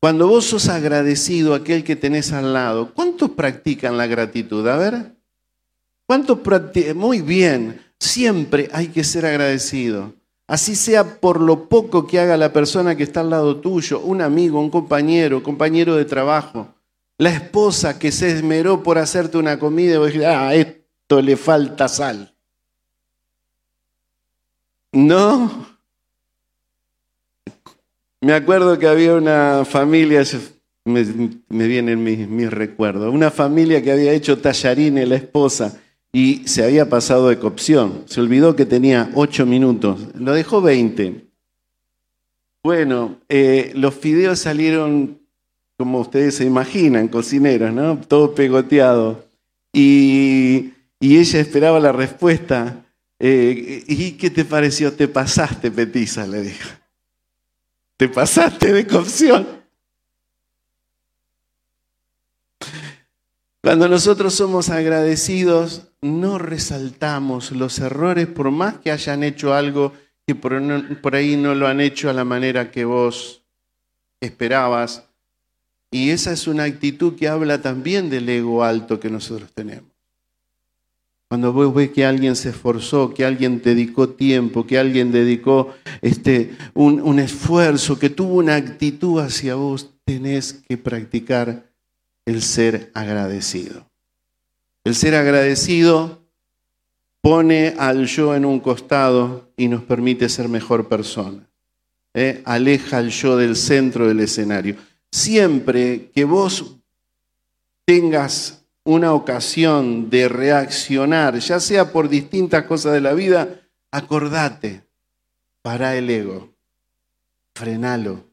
Cuando 0.00 0.28
vos 0.28 0.46
sos 0.46 0.70
agradecido 0.70 1.52
a 1.52 1.58
aquel 1.58 1.84
que 1.84 1.94
tenés 1.94 2.32
al 2.32 2.54
lado, 2.54 2.94
¿cuántos 2.94 3.32
practican 3.32 3.98
la 3.98 4.06
gratitud? 4.06 4.66
A 4.66 4.78
ver. 4.78 5.19
¿Cuántos 6.10 6.40
practican? 6.40 6.96
Muy 6.96 7.20
bien, 7.20 7.80
siempre 7.96 8.68
hay 8.72 8.88
que 8.88 9.04
ser 9.04 9.24
agradecido. 9.24 10.12
Así 10.48 10.74
sea 10.74 11.20
por 11.20 11.40
lo 11.40 11.68
poco 11.68 12.04
que 12.08 12.18
haga 12.18 12.36
la 12.36 12.52
persona 12.52 12.96
que 12.96 13.04
está 13.04 13.20
al 13.20 13.30
lado 13.30 13.58
tuyo, 13.58 14.00
un 14.00 14.20
amigo, 14.20 14.58
un 14.58 14.70
compañero, 14.70 15.40
compañero 15.40 15.94
de 15.94 16.04
trabajo 16.04 16.74
la 17.16 17.30
esposa 17.30 17.96
que 17.96 18.10
se 18.10 18.28
esmeró 18.28 18.82
por 18.82 18.98
hacerte 18.98 19.38
una 19.38 19.60
comida 19.60 19.94
y 19.94 19.98
vos 19.98 20.06
dijiste, 20.08 20.26
ah, 20.26 20.52
esto 20.52 21.22
le 21.22 21.36
falta 21.36 21.86
sal. 21.86 22.34
No. 24.90 25.68
Me 28.20 28.32
acuerdo 28.32 28.80
que 28.80 28.88
había 28.88 29.14
una 29.14 29.64
familia, 29.64 30.24
me, 30.84 31.04
vienen 31.68 32.02
mis, 32.02 32.26
mis, 32.26 32.50
recuerdos, 32.50 33.14
una 33.14 33.30
familia 33.30 33.80
que 33.80 33.92
había 33.92 34.12
hecho 34.12 34.38
tallarines 34.40 35.08
la 35.08 35.14
esposa 35.14 35.80
y 36.12 36.46
se 36.46 36.64
había 36.64 36.88
pasado 36.88 37.28
de 37.28 37.38
cocción. 37.38 38.04
Se 38.06 38.20
olvidó 38.20 38.56
que 38.56 38.66
tenía 38.66 39.10
ocho 39.14 39.46
minutos, 39.46 40.00
lo 40.14 40.32
dejó 40.32 40.60
veinte. 40.60 41.26
Bueno, 42.62 43.18
eh, 43.28 43.72
los 43.74 43.94
fideos 43.94 44.40
salieron 44.40 45.20
como 45.80 46.00
ustedes 46.00 46.34
se 46.34 46.44
imaginan, 46.44 47.08
cocineros, 47.08 47.72
¿no? 47.72 47.98
Todo 47.98 48.34
pegoteado. 48.34 49.24
Y, 49.72 50.74
ella 51.00 51.40
esperaba 51.40 51.80
la 51.80 51.90
respuesta. 51.90 52.84
Eh, 53.18 53.82
¿Y 53.86 54.12
qué 54.12 54.28
te 54.28 54.44
pareció? 54.44 54.92
Te 54.92 55.08
pasaste, 55.08 55.70
petiza, 55.70 56.26
le 56.26 56.42
dijo. 56.42 56.68
Te 57.96 58.10
pasaste 58.10 58.74
de 58.74 58.86
cocción. 58.86 59.48
Cuando 63.62 63.88
nosotros 63.88 64.34
somos 64.34 64.68
agradecidos, 64.68 65.89
no 66.02 66.38
resaltamos 66.38 67.52
los 67.52 67.78
errores 67.78 68.26
por 68.26 68.50
más 68.50 68.78
que 68.78 68.90
hayan 68.90 69.22
hecho 69.22 69.54
algo 69.54 69.92
que 70.26 70.34
por 70.34 71.14
ahí 71.14 71.36
no 71.36 71.54
lo 71.54 71.66
han 71.66 71.80
hecho 71.80 72.08
a 72.08 72.12
la 72.12 72.24
manera 72.24 72.70
que 72.70 72.84
vos 72.84 73.42
esperabas 74.20 75.04
y 75.90 76.10
esa 76.10 76.32
es 76.32 76.46
una 76.46 76.64
actitud 76.64 77.16
que 77.16 77.28
habla 77.28 77.60
también 77.60 78.10
del 78.10 78.28
ego 78.28 78.62
alto 78.62 79.00
que 79.00 79.10
nosotros 79.10 79.50
tenemos. 79.52 79.90
Cuando 81.28 81.52
vos 81.52 81.74
ves 81.74 81.90
que 81.90 82.04
alguien 82.04 82.36
se 82.36 82.50
esforzó, 82.50 83.12
que 83.12 83.24
alguien 83.24 83.60
dedicó 83.62 84.08
tiempo, 84.10 84.66
que 84.66 84.78
alguien 84.78 85.12
dedicó 85.12 85.74
este, 86.00 86.56
un, 86.74 87.00
un 87.00 87.18
esfuerzo, 87.18 87.98
que 87.98 88.10
tuvo 88.10 88.34
una 88.34 88.56
actitud 88.56 89.20
hacia 89.20 89.54
vos, 89.54 89.90
tenés 90.04 90.54
que 90.68 90.76
practicar 90.76 91.70
el 92.24 92.42
ser 92.42 92.90
agradecido. 92.94 93.89
El 94.84 94.94
ser 94.94 95.14
agradecido 95.14 96.22
pone 97.20 97.74
al 97.78 98.06
yo 98.06 98.34
en 98.34 98.44
un 98.44 98.60
costado 98.60 99.50
y 99.56 99.68
nos 99.68 99.82
permite 99.82 100.28
ser 100.28 100.48
mejor 100.48 100.88
persona. 100.88 101.46
¿eh? 102.14 102.42
Aleja 102.44 102.98
al 102.98 103.10
yo 103.10 103.36
del 103.36 103.56
centro 103.56 104.08
del 104.08 104.20
escenario 104.20 104.76
siempre 105.10 106.10
que 106.14 106.24
vos 106.24 106.76
tengas 107.84 108.64
una 108.84 109.12
ocasión 109.12 110.08
de 110.08 110.28
reaccionar, 110.28 111.38
ya 111.38 111.60
sea 111.60 111.92
por 111.92 112.08
distintas 112.08 112.64
cosas 112.64 112.92
de 112.92 113.00
la 113.00 113.12
vida, 113.12 113.60
acordate, 113.90 114.82
para 115.62 115.96
el 115.96 116.08
ego, 116.08 116.54
frenalo, 117.54 118.24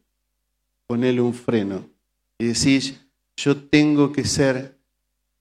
ponele 0.85 1.19
un 1.19 1.33
freno 1.33 1.89
y 2.37 2.45
decís, 2.45 2.95
yo 3.35 3.57
tengo 3.57 4.13
que 4.13 4.23
ser 4.23 4.76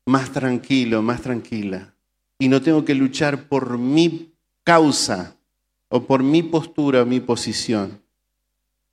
más 0.06 0.30
tranquilo, 0.30 1.02
más 1.02 1.20
tranquila, 1.20 1.92
y 2.38 2.48
no 2.48 2.62
tengo 2.62 2.84
que 2.84 2.94
luchar 2.94 3.48
por 3.48 3.76
mi 3.76 4.32
causa 4.62 5.36
o 5.88 6.04
por 6.04 6.22
mi 6.22 6.42
postura 6.42 7.02
o 7.02 7.06
mi 7.06 7.20
posición. 7.20 8.00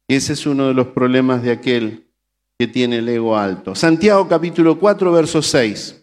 ese 0.08 0.34
es 0.34 0.45
uno 0.45 0.67
de 0.67 0.73
los 0.73 0.88
problemas 0.88 1.41
de 1.43 1.52
aquel 1.52 2.06
que 2.58 2.67
tiene 2.67 2.97
el 2.97 3.10
ego 3.10 3.38
alto. 3.38 3.73
Santiago 3.76 4.28
capítulo 4.28 4.80
4, 4.80 5.12
verso 5.12 5.41
6. 5.41 5.99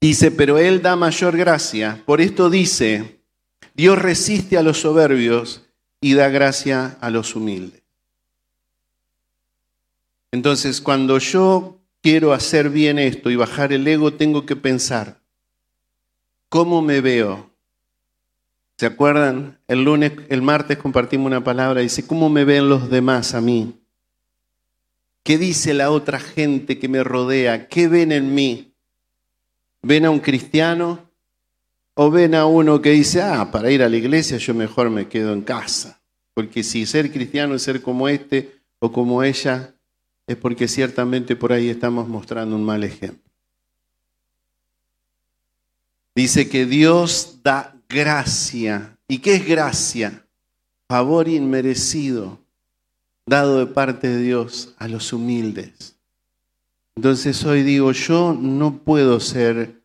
Dice, 0.00 0.30
pero 0.30 0.58
Él 0.58 0.80
da 0.80 0.94
mayor 0.94 1.36
gracia. 1.36 2.00
Por 2.06 2.20
esto 2.20 2.48
dice, 2.48 3.20
Dios 3.74 3.98
resiste 3.98 4.56
a 4.56 4.62
los 4.62 4.80
soberbios 4.80 5.67
y 6.00 6.14
da 6.14 6.28
gracia 6.28 6.96
a 7.00 7.10
los 7.10 7.34
humildes. 7.34 7.82
Entonces, 10.30 10.80
cuando 10.80 11.18
yo 11.18 11.78
quiero 12.02 12.32
hacer 12.32 12.70
bien 12.70 12.98
esto 12.98 13.30
y 13.30 13.36
bajar 13.36 13.72
el 13.72 13.86
ego, 13.86 14.12
tengo 14.12 14.46
que 14.46 14.56
pensar, 14.56 15.20
¿cómo 16.48 16.82
me 16.82 17.00
veo? 17.00 17.50
¿Se 18.76 18.86
acuerdan? 18.86 19.58
El 19.66 19.84
lunes, 19.84 20.12
el 20.28 20.42
martes 20.42 20.78
compartimos 20.78 21.26
una 21.26 21.42
palabra, 21.42 21.80
dice, 21.80 22.06
¿cómo 22.06 22.28
me 22.28 22.44
ven 22.44 22.68
los 22.68 22.90
demás 22.90 23.34
a 23.34 23.40
mí? 23.40 23.74
¿Qué 25.24 25.36
dice 25.36 25.74
la 25.74 25.90
otra 25.90 26.20
gente 26.20 26.78
que 26.78 26.88
me 26.88 27.02
rodea? 27.02 27.68
¿Qué 27.68 27.88
ven 27.88 28.12
en 28.12 28.34
mí? 28.34 28.72
¿Ven 29.82 30.04
a 30.04 30.10
un 30.10 30.20
cristiano? 30.20 31.07
¿O 32.00 32.10
ven 32.10 32.34
a 32.34 32.46
uno 32.46 32.80
que 32.80 32.90
dice, 32.90 33.20
ah, 33.20 33.50
para 33.50 33.70
ir 33.70 33.82
a 33.82 33.88
la 33.88 33.96
iglesia 33.96 34.38
yo 34.38 34.54
mejor 34.54 34.88
me 34.88 35.08
quedo 35.08 35.32
en 35.32 35.42
casa? 35.42 35.98
porque 36.38 36.62
si 36.62 36.86
ser 36.86 37.10
cristiano 37.10 37.56
es 37.56 37.62
ser 37.62 37.82
como 37.82 38.08
este 38.08 38.60
o 38.78 38.92
como 38.92 39.24
ella, 39.24 39.74
es 40.24 40.36
porque 40.36 40.68
ciertamente 40.68 41.34
por 41.34 41.52
ahí 41.52 41.68
estamos 41.68 42.06
mostrando 42.06 42.54
un 42.54 42.62
mal 42.62 42.84
ejemplo. 42.84 43.28
Dice 46.14 46.48
que 46.48 46.64
Dios 46.64 47.40
da 47.42 47.74
gracia. 47.88 48.96
¿Y 49.08 49.18
qué 49.18 49.34
es 49.34 49.48
gracia? 49.48 50.24
Favor 50.86 51.26
inmerecido 51.26 52.38
dado 53.26 53.58
de 53.58 53.66
parte 53.66 54.06
de 54.06 54.20
Dios 54.22 54.76
a 54.78 54.86
los 54.86 55.12
humildes. 55.12 55.96
Entonces 56.94 57.44
hoy 57.44 57.64
digo, 57.64 57.90
yo 57.90 58.32
no 58.32 58.78
puedo 58.78 59.18
ser 59.18 59.82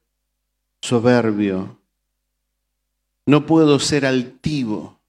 soberbio, 0.83 1.79
no 3.25 3.45
puedo 3.45 3.79
ser 3.79 4.05
altivo. 4.05 4.99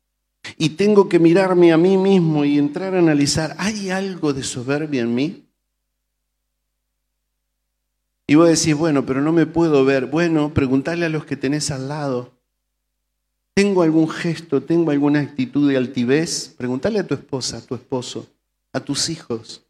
Y 0.58 0.70
tengo 0.70 1.08
que 1.08 1.18
mirarme 1.18 1.72
a 1.72 1.78
mí 1.78 1.96
mismo 1.96 2.44
y 2.44 2.58
entrar 2.58 2.94
a 2.94 2.98
analizar, 2.98 3.56
¿hay 3.58 3.90
algo 3.90 4.32
de 4.32 4.42
soberbia 4.42 5.02
en 5.02 5.14
mí? 5.14 5.44
Y 8.26 8.36
vos 8.36 8.48
decís, 8.48 8.74
bueno, 8.74 9.04
pero 9.04 9.20
no 9.20 9.32
me 9.32 9.46
puedo 9.46 9.84
ver. 9.84 10.06
Bueno, 10.06 10.52
preguntarle 10.54 11.06
a 11.06 11.10
los 11.10 11.24
que 11.24 11.36
tenés 11.36 11.70
al 11.70 11.88
lado. 11.88 12.32
¿Tengo 13.54 13.82
algún 13.82 14.08
gesto, 14.08 14.62
tengo 14.62 14.90
alguna 14.90 15.20
actitud 15.20 15.68
de 15.68 15.76
altivez? 15.76 16.54
Preguntarle 16.56 16.98
a 16.98 17.06
tu 17.06 17.14
esposa, 17.14 17.58
a 17.58 17.60
tu 17.60 17.74
esposo, 17.74 18.26
a 18.72 18.80
tus 18.80 19.08
hijos. 19.10 19.64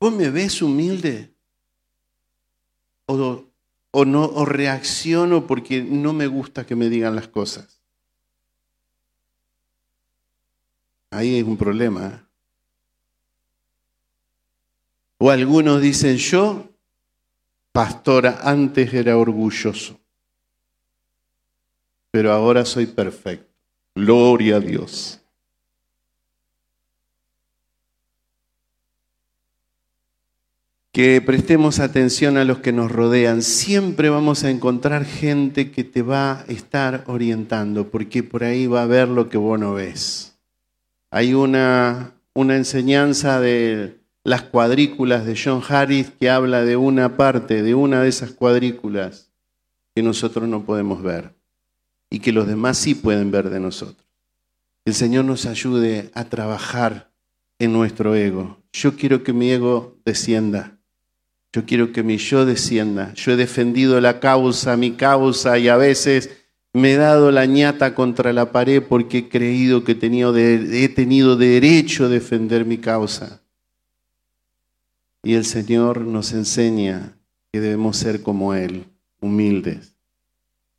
¿Vos 0.00 0.12
me 0.12 0.30
ves 0.30 0.62
humilde? 0.62 1.30
¿O, 3.06 3.44
o 3.92 4.04
no, 4.04 4.44
reacciono 4.44 5.46
porque 5.46 5.82
no 5.82 6.12
me 6.12 6.26
gusta 6.26 6.66
que 6.66 6.74
me 6.74 6.88
digan 6.88 7.14
las 7.14 7.28
cosas? 7.28 7.80
Ahí 11.10 11.36
hay 11.36 11.42
un 11.42 11.56
problema. 11.56 12.26
O 15.18 15.30
algunos 15.30 15.80
dicen, 15.80 16.16
yo, 16.16 16.68
pastora, 17.70 18.40
antes 18.42 18.92
era 18.92 19.16
orgulloso, 19.16 20.00
pero 22.10 22.32
ahora 22.32 22.64
soy 22.64 22.86
perfecto. 22.86 23.52
Gloria 23.94 24.56
a 24.56 24.60
Dios. 24.60 25.21
Que 30.92 31.22
prestemos 31.22 31.80
atención 31.80 32.36
a 32.36 32.44
los 32.44 32.58
que 32.58 32.70
nos 32.70 32.92
rodean. 32.92 33.40
Siempre 33.40 34.10
vamos 34.10 34.44
a 34.44 34.50
encontrar 34.50 35.06
gente 35.06 35.70
que 35.70 35.84
te 35.84 36.02
va 36.02 36.40
a 36.40 36.44
estar 36.48 37.04
orientando, 37.06 37.88
porque 37.88 38.22
por 38.22 38.44
ahí 38.44 38.66
va 38.66 38.82
a 38.82 38.86
ver 38.86 39.08
lo 39.08 39.30
que 39.30 39.38
vos 39.38 39.58
no 39.58 39.72
ves. 39.72 40.34
Hay 41.10 41.32
una, 41.32 42.12
una 42.34 42.56
enseñanza 42.56 43.40
de 43.40 44.00
las 44.22 44.42
cuadrículas 44.42 45.24
de 45.24 45.38
John 45.42 45.62
Harris 45.66 46.12
que 46.20 46.28
habla 46.28 46.62
de 46.62 46.76
una 46.76 47.16
parte, 47.16 47.62
de 47.62 47.74
una 47.74 48.02
de 48.02 48.10
esas 48.10 48.30
cuadrículas 48.32 49.30
que 49.94 50.02
nosotros 50.02 50.46
no 50.46 50.64
podemos 50.64 51.02
ver 51.02 51.34
y 52.10 52.20
que 52.20 52.32
los 52.32 52.46
demás 52.46 52.76
sí 52.76 52.94
pueden 52.94 53.30
ver 53.30 53.48
de 53.48 53.60
nosotros. 53.60 54.06
El 54.84 54.92
Señor 54.94 55.24
nos 55.24 55.46
ayude 55.46 56.10
a 56.12 56.24
trabajar 56.24 57.10
en 57.58 57.72
nuestro 57.72 58.14
ego. 58.14 58.58
Yo 58.72 58.96
quiero 58.96 59.22
que 59.22 59.32
mi 59.32 59.50
ego 59.50 59.96
descienda. 60.04 60.78
Yo 61.52 61.66
quiero 61.66 61.92
que 61.92 62.02
mi 62.02 62.16
yo 62.16 62.46
descienda. 62.46 63.12
Yo 63.14 63.32
he 63.32 63.36
defendido 63.36 64.00
la 64.00 64.20
causa, 64.20 64.76
mi 64.76 64.92
causa, 64.92 65.58
y 65.58 65.68
a 65.68 65.76
veces 65.76 66.30
me 66.72 66.92
he 66.92 66.96
dado 66.96 67.30
la 67.30 67.44
ñata 67.44 67.94
contra 67.94 68.32
la 68.32 68.50
pared 68.50 68.82
porque 68.82 69.18
he 69.18 69.28
creído 69.28 69.84
que 69.84 69.92
he 69.92 70.88
tenido, 70.88 71.36
derecho 71.36 72.06
a 72.06 72.08
defender 72.08 72.64
mi 72.64 72.78
causa. 72.78 73.42
Y 75.22 75.34
el 75.34 75.44
Señor 75.44 76.00
nos 76.00 76.32
enseña 76.32 77.14
que 77.52 77.60
debemos 77.60 77.98
ser 77.98 78.22
como 78.22 78.54
Él, 78.54 78.86
humildes. 79.20 79.94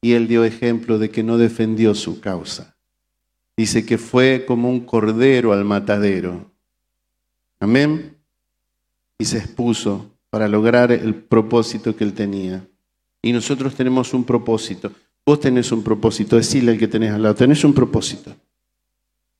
Y 0.02 0.14
Él 0.14 0.28
dio 0.28 0.44
ejemplo 0.44 0.98
de 0.98 1.12
que 1.12 1.22
no 1.22 1.38
defendió 1.38 1.94
su 1.94 2.20
causa. 2.20 2.76
Dice 3.56 3.86
que 3.86 4.00
fue 4.00 4.46
como 4.48 4.70
un 4.70 4.80
cordero 4.80 5.54
al 5.54 5.64
matadero. 5.64 6.52
Amén. 7.60 8.18
Y 9.20 9.26
se 9.26 9.38
expuso 9.38 10.13
para 10.34 10.48
lograr 10.48 10.92
el 10.92 11.14
propósito 11.14 11.96
que 11.96 12.04
él 12.04 12.14
tenía. 12.14 12.68
Y 13.22 13.32
nosotros 13.32 13.76
tenemos 13.76 14.16
un 14.16 14.24
propósito. 14.24 14.92
Vos 15.24 15.40
tenés 15.40 15.72
un 15.72 15.84
propósito, 15.84 16.38
decirle 16.38 16.72
al 16.72 16.80
que 16.80 16.88
tenés 16.88 17.12
al 17.12 17.22
lado, 17.22 17.36
tenés 17.36 17.64
un 17.64 17.72
propósito. 17.72 18.36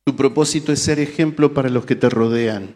Tu 0.04 0.16
propósito 0.16 0.72
es 0.72 0.78
ser 0.78 1.00
ejemplo 1.00 1.52
para 1.52 1.70
los 1.70 1.88
que 1.88 1.96
te 1.96 2.10
rodean. 2.10 2.76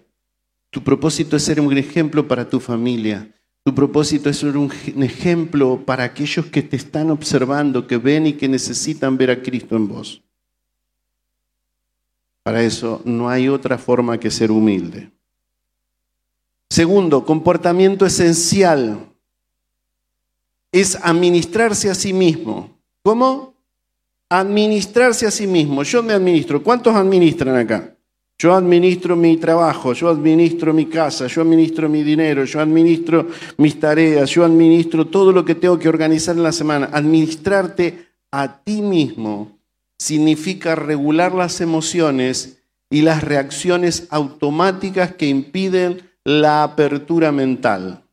Tu 0.71 0.83
propósito 0.83 1.37
es 1.37 1.43
ser 1.43 1.61
un 1.61 1.77
ejemplo 1.77 2.27
para 2.27 2.49
tu 2.49 2.59
familia. 2.59 3.31
Tu 3.63 3.75
propósito 3.75 4.31
es 4.31 4.37
ser 4.37 4.57
un 4.57 4.71
ejemplo 5.03 5.83
para 5.85 6.03
aquellos 6.03 6.47
que 6.47 6.63
te 6.63 6.75
están 6.75 7.11
observando, 7.11 7.85
que 7.85 7.97
ven 7.97 8.25
y 8.25 8.33
que 8.33 8.49
necesitan 8.49 9.15
ver 9.15 9.29
a 9.29 9.43
Cristo 9.43 9.75
en 9.75 9.87
vos. 9.89 10.23
Para 12.41 12.63
eso 12.63 12.99
no 13.05 13.29
hay 13.29 13.47
otra 13.47 13.77
forma 13.77 14.19
que 14.19 14.31
ser 14.31 14.49
humilde. 14.49 15.11
Segundo, 16.69 17.25
comportamiento 17.25 18.05
esencial 18.05 19.07
es 20.71 20.97
administrarse 21.01 21.89
a 21.89 21.95
sí 21.95 22.13
mismo. 22.13 22.77
¿Cómo? 23.03 23.53
Administrarse 24.29 25.25
a 25.25 25.31
sí 25.31 25.47
mismo. 25.47 25.83
Yo 25.83 26.03
me 26.03 26.13
administro. 26.13 26.61
¿Cuántos 26.61 26.93
administran 26.93 27.55
acá? 27.55 27.93
Yo 28.39 28.53
administro 28.53 29.15
mi 29.15 29.37
trabajo, 29.37 29.93
yo 29.93 30.09
administro 30.09 30.71
mi 30.71 30.85
casa, 30.85 31.25
yo 31.25 31.41
administro 31.41 31.89
mi 31.89 32.03
dinero, 32.03 32.45
yo 32.45 32.59
administro 32.59 33.27
mis 33.57 33.79
tareas, 33.79 34.29
yo 34.29 34.45
administro 34.45 35.07
todo 35.07 35.31
lo 35.31 35.43
que 35.43 35.55
tengo 35.55 35.79
que 35.79 35.89
organizar 35.89 36.35
en 36.35 36.43
la 36.43 36.51
semana. 36.51 36.89
Administrarte 36.93 38.05
a 38.29 38.59
ti 38.63 38.83
mismo 38.83 39.57
significa 39.97 40.75
regular 40.75 41.33
las 41.33 41.61
emociones 41.61 42.59
y 42.91 43.01
las 43.01 43.23
reacciones 43.23 44.05
automáticas 44.11 45.13
que 45.15 45.27
impiden 45.27 46.06
la 46.27 46.63
apertura 46.63 47.31
mental. 47.31 48.03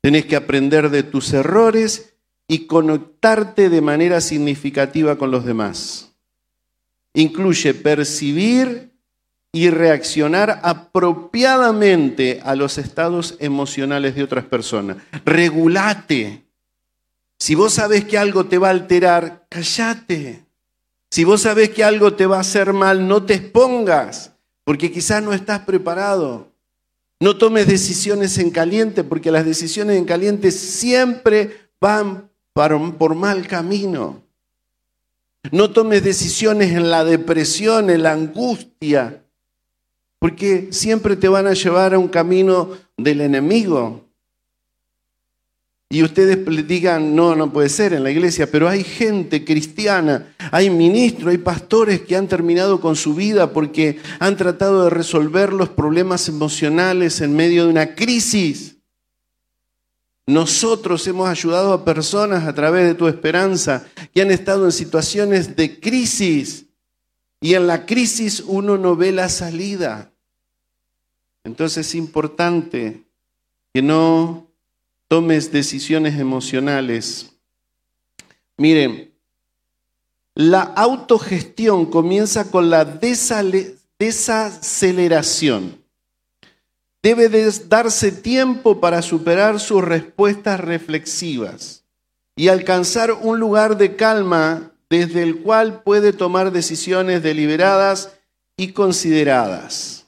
Tenés 0.00 0.24
que 0.24 0.34
aprender 0.34 0.88
de 0.88 1.02
tus 1.02 1.30
errores 1.34 2.14
y 2.48 2.66
conectarte 2.66 3.68
de 3.68 3.82
manera 3.82 4.22
significativa 4.22 5.16
con 5.16 5.30
los 5.30 5.44
demás. 5.44 6.14
Incluye 7.12 7.74
percibir 7.74 8.94
y 9.52 9.68
reaccionar 9.68 10.58
apropiadamente 10.62 12.40
a 12.42 12.54
los 12.54 12.78
estados 12.78 13.36
emocionales 13.40 14.14
de 14.14 14.22
otras 14.22 14.46
personas. 14.46 14.96
Regulate. 15.26 16.46
Si 17.38 17.54
vos 17.54 17.74
sabés 17.74 18.06
que 18.06 18.16
algo 18.16 18.46
te 18.46 18.56
va 18.56 18.68
a 18.68 18.70
alterar, 18.70 19.44
callate. 19.50 20.46
Si 21.10 21.24
vos 21.24 21.42
sabés 21.42 21.68
que 21.68 21.84
algo 21.84 22.14
te 22.14 22.24
va 22.24 22.38
a 22.38 22.40
hacer 22.40 22.72
mal, 22.72 23.06
no 23.06 23.24
te 23.24 23.34
expongas, 23.34 24.32
porque 24.64 24.90
quizás 24.90 25.22
no 25.22 25.34
estás 25.34 25.58
preparado. 25.60 26.49
No 27.20 27.36
tomes 27.36 27.66
decisiones 27.66 28.38
en 28.38 28.50
caliente, 28.50 29.04
porque 29.04 29.30
las 29.30 29.44
decisiones 29.44 29.98
en 29.98 30.06
caliente 30.06 30.50
siempre 30.50 31.70
van 31.80 32.30
por 32.52 33.14
mal 33.14 33.46
camino. 33.46 34.22
No 35.52 35.70
tomes 35.70 36.02
decisiones 36.02 36.72
en 36.72 36.90
la 36.90 37.04
depresión, 37.04 37.90
en 37.90 38.02
la 38.02 38.12
angustia, 38.12 39.22
porque 40.18 40.68
siempre 40.70 41.16
te 41.16 41.28
van 41.28 41.46
a 41.46 41.54
llevar 41.54 41.94
a 41.94 41.98
un 41.98 42.08
camino 42.08 42.70
del 42.96 43.20
enemigo 43.20 44.09
y 45.92 46.04
ustedes 46.04 46.38
digan, 46.68 47.16
no, 47.16 47.34
no 47.34 47.52
puede 47.52 47.68
ser 47.68 47.92
en 47.92 48.04
la 48.04 48.12
iglesia, 48.12 48.48
pero 48.48 48.68
hay 48.68 48.84
gente 48.84 49.44
cristiana, 49.44 50.36
hay 50.52 50.70
ministros, 50.70 51.32
hay 51.32 51.38
pastores 51.38 52.02
que 52.02 52.14
han 52.14 52.28
terminado 52.28 52.80
con 52.80 52.94
su 52.94 53.12
vida 53.12 53.52
porque 53.52 53.98
han 54.20 54.36
tratado 54.36 54.84
de 54.84 54.90
resolver 54.90 55.52
los 55.52 55.68
problemas 55.70 56.28
emocionales 56.28 57.20
en 57.20 57.34
medio 57.34 57.64
de 57.64 57.70
una 57.70 57.96
crisis. 57.96 58.76
Nosotros 60.28 61.04
hemos 61.08 61.28
ayudado 61.28 61.72
a 61.72 61.84
personas 61.84 62.46
a 62.46 62.54
través 62.54 62.86
de 62.86 62.94
tu 62.94 63.08
esperanza 63.08 63.84
que 64.14 64.22
han 64.22 64.30
estado 64.30 64.66
en 64.66 64.72
situaciones 64.72 65.56
de 65.56 65.80
crisis 65.80 66.66
y 67.40 67.54
en 67.54 67.66
la 67.66 67.84
crisis 67.84 68.44
uno 68.46 68.78
no 68.78 68.94
ve 68.94 69.10
la 69.10 69.28
salida. 69.28 70.12
Entonces 71.42 71.88
es 71.88 71.94
importante 71.96 73.02
que 73.74 73.82
no 73.82 74.49
tomes 75.10 75.50
decisiones 75.50 76.18
emocionales. 76.20 77.32
Miren, 78.56 79.12
la 80.36 80.62
autogestión 80.62 81.86
comienza 81.86 82.48
con 82.48 82.70
la 82.70 82.84
desaceleración. 82.84 85.82
Debe 87.02 87.28
darse 87.66 88.12
tiempo 88.12 88.80
para 88.80 89.02
superar 89.02 89.58
sus 89.58 89.82
respuestas 89.82 90.60
reflexivas 90.60 91.82
y 92.36 92.46
alcanzar 92.46 93.10
un 93.10 93.40
lugar 93.40 93.78
de 93.78 93.96
calma 93.96 94.70
desde 94.88 95.24
el 95.24 95.40
cual 95.40 95.82
puede 95.82 96.12
tomar 96.12 96.52
decisiones 96.52 97.24
deliberadas 97.24 98.12
y 98.56 98.70
consideradas. 98.70 100.06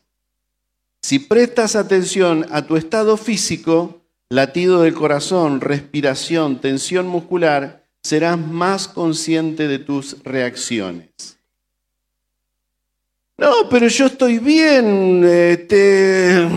Si 1.00 1.18
prestas 1.18 1.74
atención 1.74 2.46
a 2.52 2.68
tu 2.68 2.76
estado 2.76 3.16
físico, 3.16 4.01
latido 4.32 4.80
del 4.80 4.94
corazón, 4.94 5.60
respiración, 5.60 6.58
tensión 6.58 7.06
muscular, 7.06 7.84
serás 8.02 8.38
más 8.38 8.88
consciente 8.88 9.68
de 9.68 9.78
tus 9.78 10.22
reacciones. 10.24 11.38
No, 13.36 13.68
pero 13.68 13.88
yo 13.88 14.06
estoy 14.06 14.38
bien, 14.38 15.22
este... 15.24 16.48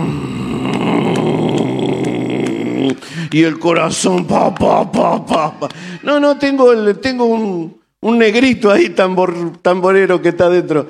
Y 3.31 3.43
el 3.43 3.59
corazón, 3.59 4.25
pa, 4.25 4.55
pa, 4.55 4.89
pa, 4.89 5.25
pa, 5.25 5.67
No, 6.01 6.17
no, 6.21 6.37
tengo, 6.37 6.95
tengo 6.95 7.25
un, 7.25 7.77
un 7.99 8.17
negrito 8.17 8.71
ahí 8.71 8.91
tambor, 8.91 9.57
tamborero 9.61 10.21
que 10.21 10.29
está 10.29 10.49
dentro. 10.49 10.87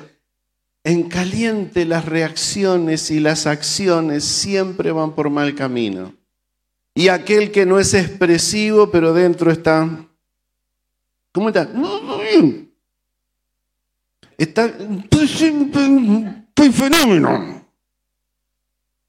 En 0.84 1.08
caliente 1.08 1.84
las 1.84 2.04
reacciones 2.04 3.10
y 3.10 3.18
las 3.18 3.48
acciones 3.48 4.22
siempre 4.22 4.92
van 4.92 5.16
por 5.16 5.30
mal 5.30 5.56
camino. 5.56 6.14
Y 6.96 7.08
aquel 7.08 7.52
que 7.52 7.66
no 7.66 7.78
es 7.78 7.92
expresivo, 7.92 8.90
pero 8.90 9.12
dentro 9.12 9.50
está... 9.50 9.86
¿Cómo 11.30 11.50
está? 11.50 11.68
Está... 14.38 14.64
Estoy 14.64 15.28
fenómeno. 16.72 17.62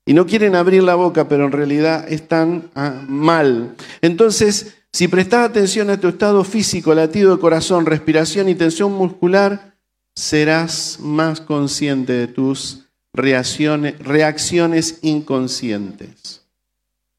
Y 0.06 0.14
no 0.14 0.26
quieren 0.26 0.56
abrir 0.56 0.84
la 0.84 0.96
boca, 0.96 1.30
pero 1.30 1.46
en 1.46 1.54
realidad 1.54 2.12
están 2.12 2.70
ah, 2.76 3.06
mal. 3.08 3.78
Entonces, 4.02 4.76
si 4.92 5.08
prestas 5.08 5.50
atención 5.50 5.90
a 5.90 5.98
tu 5.98 6.10
estado 6.10 6.44
físico, 6.44 6.94
latido 6.94 7.34
de 7.34 7.42
corazón, 7.42 7.86
respiración 7.86 8.50
y 8.50 8.56
tensión 8.56 8.92
muscular, 8.92 9.78
serás 10.14 11.00
más 11.00 11.40
consciente 11.40 12.12
de 12.12 12.28
tus 12.28 12.84
reacciones, 13.14 13.98
reacciones 14.00 15.00
inconscientes. 15.04 16.47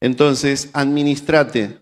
Entonces, 0.01 0.69
administrate. 0.73 1.79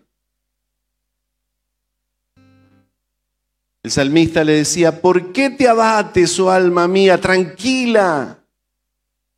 El 3.82 3.90
salmista 3.90 4.44
le 4.44 4.54
decía, 4.54 5.00
¿por 5.00 5.32
qué 5.32 5.50
te 5.50 5.68
abates, 5.68 6.38
oh 6.40 6.50
alma 6.50 6.88
mía? 6.88 7.20
Tranquila, 7.20 8.38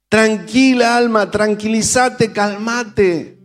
tranquila 0.08 0.96
alma, 0.96 1.30
tranquilízate, 1.30 2.32
calmate. 2.32 3.38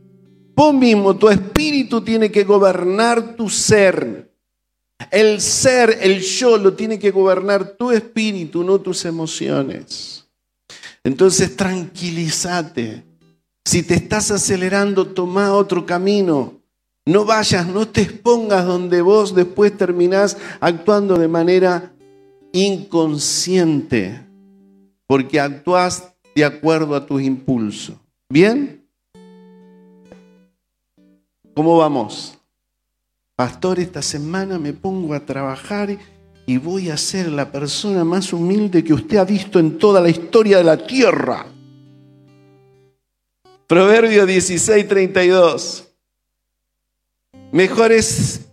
Vos 0.56 0.74
mismo, 0.74 1.16
tu 1.16 1.30
espíritu 1.30 2.02
tiene 2.02 2.32
que 2.32 2.44
gobernar 2.44 3.36
tu 3.36 3.50
ser. 3.50 4.32
El 5.12 5.42
ser, 5.42 5.98
el 6.02 6.22
yo, 6.22 6.58
lo 6.58 6.74
tiene 6.74 6.98
que 6.98 7.12
gobernar 7.12 7.76
tu 7.78 7.92
espíritu, 7.92 8.64
no 8.64 8.80
tus 8.80 9.04
emociones. 9.04 10.26
Entonces 11.04 11.56
tranquilízate. 11.56 13.04
Si 13.76 13.84
te 13.84 13.96
estás 13.96 14.32
acelerando, 14.32 15.06
toma 15.06 15.52
otro 15.52 15.86
camino. 15.86 16.62
No 17.06 17.26
vayas, 17.26 17.68
no 17.68 17.86
te 17.86 18.04
expongas 18.04 18.66
donde 18.66 19.02
vos 19.02 19.36
después 19.36 19.76
terminás 19.76 20.38
actuando 20.62 21.18
de 21.18 21.28
manera 21.28 21.92
inconsciente, 22.54 24.26
porque 25.08 25.42
actúas 25.42 26.14
de 26.34 26.46
acuerdo 26.46 26.96
a 26.96 27.06
tus 27.06 27.22
impulsos. 27.22 27.98
¿Bien? 28.30 28.88
¿Cómo 31.54 31.78
vamos? 31.78 32.38
Pastor, 33.36 33.80
esta 33.80 34.02
semana 34.02 34.58
me 34.58 34.72
pongo 34.72 35.14
a 35.14 35.26
trabajar 35.26 35.98
y 36.46 36.58
voy 36.60 36.92
a 36.92 36.96
ser 36.96 37.30
la 37.30 37.52
persona 37.52 38.06
más 38.06 38.32
humilde 38.32 38.86
que 38.86 38.94
usted 38.94 39.18
ha 39.18 39.26
visto 39.26 39.60
en 39.60 39.78
toda 39.78 40.00
la 40.00 40.08
historia 40.08 40.60
de 40.60 40.64
la 40.64 40.78
tierra. 40.78 41.48
Proverbio 43.68 44.26
16, 44.26 44.88
32. 44.88 45.88
Mejor 47.52 47.92
es 47.92 48.48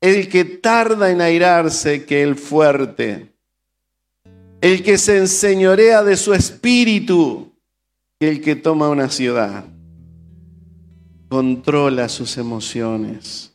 el 0.00 0.28
que 0.28 0.44
tarda 0.44 1.10
en 1.10 1.20
airarse 1.20 2.04
que 2.04 2.22
el 2.22 2.36
fuerte. 2.36 3.32
El 4.60 4.82
que 4.82 4.98
se 4.98 5.18
enseñorea 5.18 6.02
de 6.02 6.16
su 6.16 6.34
espíritu 6.34 7.52
que 8.18 8.28
el 8.28 8.40
que 8.40 8.56
toma 8.56 8.88
una 8.88 9.08
ciudad 9.08 9.64
controla 11.28 12.08
sus 12.08 12.38
emociones, 12.38 13.52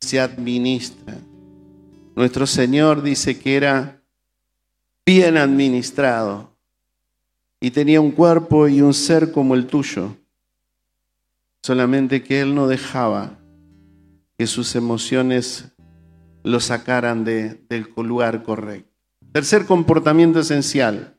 se 0.00 0.20
administra. 0.20 1.16
Nuestro 2.14 2.46
Señor 2.46 3.02
dice 3.02 3.38
que 3.38 3.56
era 3.56 4.02
bien 5.04 5.36
administrado 5.36 6.53
y 7.64 7.70
tenía 7.70 7.98
un 7.98 8.10
cuerpo 8.10 8.68
y 8.68 8.82
un 8.82 8.92
ser 8.92 9.32
como 9.32 9.54
el 9.54 9.66
tuyo, 9.66 10.14
solamente 11.62 12.22
que 12.22 12.42
Él 12.42 12.54
no 12.54 12.68
dejaba 12.68 13.38
que 14.36 14.46
sus 14.46 14.76
emociones 14.76 15.72
lo 16.42 16.60
sacaran 16.60 17.24
de, 17.24 17.64
del 17.70 17.88
lugar 17.96 18.42
correcto. 18.42 18.92
Tercer 19.32 19.64
comportamiento 19.64 20.40
esencial, 20.40 21.18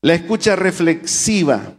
la 0.00 0.14
escucha 0.14 0.56
reflexiva. 0.56 1.74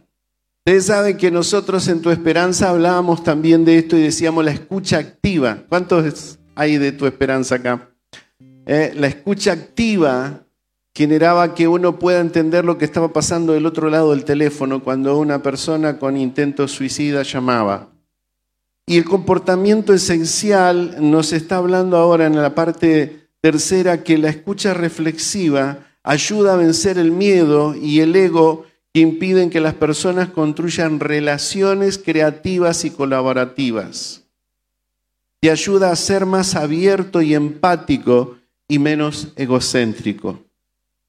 Ustedes 0.58 0.86
saben 0.86 1.16
que 1.16 1.32
nosotros 1.32 1.88
en 1.88 2.00
Tu 2.00 2.10
Esperanza 2.10 2.70
hablábamos 2.70 3.24
también 3.24 3.64
de 3.64 3.78
esto 3.78 3.96
y 3.96 4.02
decíamos 4.02 4.44
la 4.44 4.52
escucha 4.52 4.98
activa. 4.98 5.64
¿Cuántos 5.68 6.38
hay 6.54 6.78
de 6.78 6.92
Tu 6.92 7.06
Esperanza 7.06 7.56
acá? 7.56 7.90
Eh, 8.66 8.92
la 8.94 9.08
escucha 9.08 9.50
activa 9.50 10.43
generaba 10.94 11.54
que 11.54 11.66
uno 11.66 11.98
pueda 11.98 12.20
entender 12.20 12.64
lo 12.64 12.78
que 12.78 12.84
estaba 12.84 13.12
pasando 13.12 13.52
del 13.52 13.66
otro 13.66 13.90
lado 13.90 14.12
del 14.12 14.24
teléfono 14.24 14.82
cuando 14.82 15.18
una 15.18 15.42
persona 15.42 15.98
con 15.98 16.16
intento 16.16 16.68
suicida 16.68 17.22
llamaba. 17.22 17.88
Y 18.86 18.98
el 18.98 19.04
comportamiento 19.04 19.92
esencial 19.92 20.96
nos 21.00 21.32
está 21.32 21.56
hablando 21.56 21.96
ahora 21.96 22.26
en 22.26 22.40
la 22.40 22.54
parte 22.54 23.28
tercera 23.40 24.04
que 24.04 24.18
la 24.18 24.28
escucha 24.28 24.74
reflexiva 24.74 25.78
ayuda 26.02 26.54
a 26.54 26.56
vencer 26.56 26.98
el 26.98 27.10
miedo 27.10 27.74
y 27.74 28.00
el 28.00 28.14
ego 28.14 28.66
que 28.92 29.00
impiden 29.00 29.50
que 29.50 29.60
las 29.60 29.74
personas 29.74 30.28
construyan 30.28 31.00
relaciones 31.00 31.98
creativas 31.98 32.84
y 32.84 32.90
colaborativas. 32.90 34.22
Te 35.40 35.50
ayuda 35.50 35.90
a 35.90 35.96
ser 35.96 36.24
más 36.24 36.54
abierto 36.54 37.20
y 37.20 37.34
empático 37.34 38.36
y 38.68 38.78
menos 38.78 39.28
egocéntrico. 39.36 40.44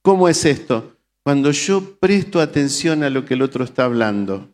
¿Cómo 0.06 0.30
es 0.30 0.46
esto? 0.46 0.98
Cuando 1.24 1.50
yo 1.50 1.98
presto 1.98 2.40
atención 2.40 3.02
a 3.02 3.10
lo 3.10 3.26
que 3.26 3.34
el 3.34 3.42
otro 3.42 3.64
está 3.64 3.86
hablando. 3.86 4.50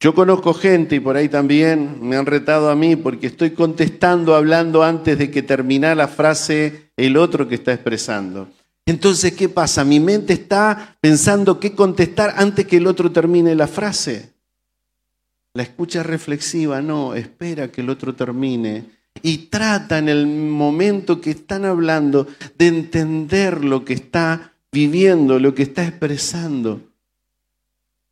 Yo 0.00 0.16
conozco 0.16 0.52
gente 0.52 0.96
y 0.96 1.00
por 1.00 1.16
ahí 1.16 1.28
también 1.28 1.98
me 2.00 2.16
han 2.16 2.26
retado 2.26 2.68
a 2.68 2.74
mí 2.74 2.96
porque 2.96 3.28
estoy 3.28 3.52
contestando, 3.52 4.34
hablando 4.34 4.82
antes 4.82 5.16
de 5.16 5.30
que 5.30 5.42
termine 5.42 5.94
la 5.94 6.08
frase 6.08 6.90
el 6.96 7.16
otro 7.16 7.46
que 7.46 7.54
está 7.54 7.72
expresando. 7.72 8.48
Entonces, 8.84 9.32
¿qué 9.34 9.48
pasa? 9.48 9.84
Mi 9.84 10.00
mente 10.00 10.32
está 10.32 10.96
pensando 11.00 11.60
qué 11.60 11.76
contestar 11.76 12.34
antes 12.36 12.66
que 12.66 12.78
el 12.78 12.88
otro 12.88 13.12
termine 13.12 13.54
la 13.54 13.68
frase. 13.68 14.32
La 15.54 15.62
escucha 15.62 16.02
reflexiva, 16.02 16.82
no, 16.82 17.14
espera 17.14 17.70
que 17.70 17.82
el 17.82 17.90
otro 17.90 18.16
termine 18.16 18.99
y 19.22 19.38
trata 19.48 19.98
en 19.98 20.08
el 20.08 20.26
momento 20.26 21.20
que 21.20 21.30
están 21.30 21.64
hablando 21.64 22.26
de 22.56 22.68
entender 22.68 23.64
lo 23.64 23.84
que 23.84 23.94
está 23.94 24.54
viviendo, 24.72 25.38
lo 25.38 25.54
que 25.54 25.62
está 25.62 25.86
expresando. 25.86 26.80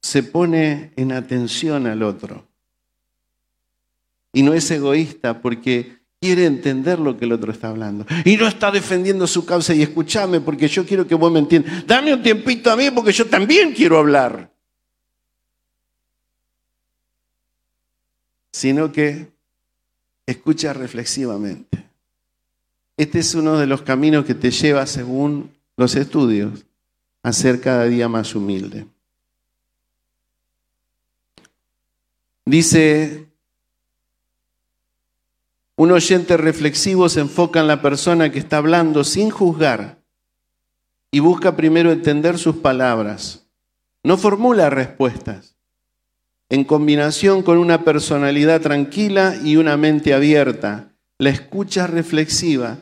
Se 0.00 0.22
pone 0.22 0.92
en 0.96 1.12
atención 1.12 1.86
al 1.86 2.02
otro. 2.02 2.46
Y 4.32 4.42
no 4.42 4.52
es 4.52 4.70
egoísta 4.70 5.40
porque 5.40 5.98
quiere 6.20 6.44
entender 6.46 6.98
lo 6.98 7.16
que 7.16 7.24
el 7.24 7.32
otro 7.32 7.52
está 7.52 7.68
hablando. 7.68 8.06
Y 8.24 8.36
no 8.36 8.46
está 8.46 8.70
defendiendo 8.70 9.26
su 9.26 9.44
causa 9.44 9.74
y 9.74 9.82
escúchame 9.82 10.40
porque 10.40 10.68
yo 10.68 10.84
quiero 10.84 11.06
que 11.06 11.14
vos 11.14 11.32
me 11.32 11.38
entiendas. 11.38 11.86
Dame 11.86 12.12
un 12.12 12.22
tiempito 12.22 12.70
a 12.70 12.76
mí 12.76 12.90
porque 12.90 13.12
yo 13.12 13.26
también 13.26 13.72
quiero 13.72 13.98
hablar. 13.98 14.52
Sino 18.52 18.92
que 18.92 19.37
escucha 20.30 20.74
reflexivamente. 20.74 21.88
Este 22.98 23.20
es 23.20 23.34
uno 23.34 23.56
de 23.58 23.66
los 23.66 23.82
caminos 23.82 24.26
que 24.26 24.34
te 24.34 24.50
lleva, 24.50 24.86
según 24.86 25.50
los 25.76 25.96
estudios, 25.96 26.66
a 27.22 27.32
ser 27.32 27.60
cada 27.60 27.84
día 27.84 28.08
más 28.08 28.34
humilde. 28.34 28.86
Dice 32.44 33.26
un 35.76 35.92
oyente 35.92 36.36
reflexivo 36.36 37.08
se 37.08 37.20
enfoca 37.20 37.60
en 37.60 37.68
la 37.68 37.80
persona 37.80 38.32
que 38.32 38.40
está 38.40 38.56
hablando 38.56 39.04
sin 39.04 39.30
juzgar 39.30 39.98
y 41.10 41.20
busca 41.20 41.56
primero 41.56 41.92
entender 41.92 42.36
sus 42.36 42.56
palabras. 42.56 43.46
No 44.02 44.18
formula 44.18 44.70
respuestas. 44.70 45.57
En 46.50 46.64
combinación 46.64 47.42
con 47.42 47.58
una 47.58 47.84
personalidad 47.84 48.60
tranquila 48.62 49.36
y 49.44 49.56
una 49.56 49.76
mente 49.76 50.14
abierta, 50.14 50.92
la 51.18 51.30
escucha 51.30 51.86
reflexiva 51.86 52.78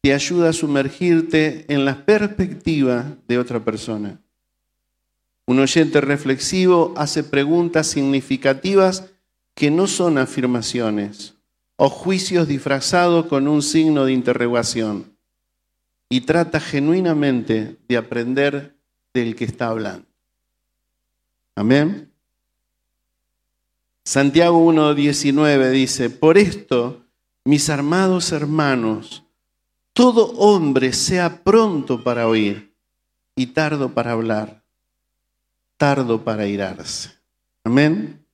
te 0.00 0.14
ayuda 0.14 0.50
a 0.50 0.52
sumergirte 0.52 1.64
en 1.68 1.84
la 1.84 2.04
perspectiva 2.04 3.16
de 3.26 3.38
otra 3.38 3.64
persona. 3.64 4.20
Un 5.46 5.58
oyente 5.58 6.00
reflexivo 6.00 6.94
hace 6.96 7.24
preguntas 7.24 7.88
significativas 7.88 9.10
que 9.54 9.70
no 9.70 9.86
son 9.86 10.18
afirmaciones 10.18 11.34
o 11.76 11.88
juicios 11.88 12.46
disfrazados 12.46 13.26
con 13.26 13.48
un 13.48 13.62
signo 13.62 14.04
de 14.04 14.12
interrogación 14.12 15.16
y 16.08 16.20
trata 16.20 16.60
genuinamente 16.60 17.76
de 17.88 17.96
aprender 17.96 18.76
del 19.12 19.34
que 19.34 19.44
está 19.44 19.68
hablando. 19.68 20.06
Amén. 21.56 22.07
Santiago 24.08 24.58
1.19 24.72 25.68
dice, 25.70 26.08
por 26.08 26.38
esto, 26.38 27.04
mis 27.44 27.68
armados 27.68 28.32
hermanos, 28.32 29.22
todo 29.92 30.32
hombre 30.38 30.94
sea 30.94 31.44
pronto 31.44 32.02
para 32.02 32.26
oír 32.26 32.74
y 33.36 33.48
tardo 33.48 33.92
para 33.92 34.12
hablar, 34.12 34.64
tardo 35.76 36.24
para 36.24 36.46
irarse. 36.46 37.10
Amén. 37.64 38.24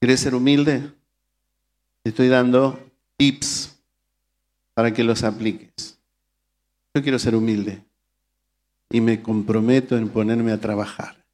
¿Quieres 0.00 0.18
ser 0.18 0.34
humilde? 0.34 0.90
Te 2.02 2.10
estoy 2.10 2.26
dando 2.26 2.90
tips 3.16 3.78
para 4.74 4.92
que 4.92 5.04
los 5.04 5.22
apliques. 5.22 5.96
Yo 6.92 7.04
quiero 7.04 7.20
ser 7.20 7.36
humilde 7.36 7.84
y 8.90 9.00
me 9.00 9.22
comprometo 9.22 9.96
en 9.96 10.08
ponerme 10.08 10.50
a 10.50 10.60
trabajar. 10.60 11.24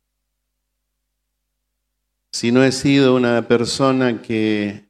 Si 2.32 2.50
no 2.50 2.64
he 2.64 2.72
sido 2.72 3.14
una 3.14 3.46
persona 3.46 4.22
que 4.22 4.86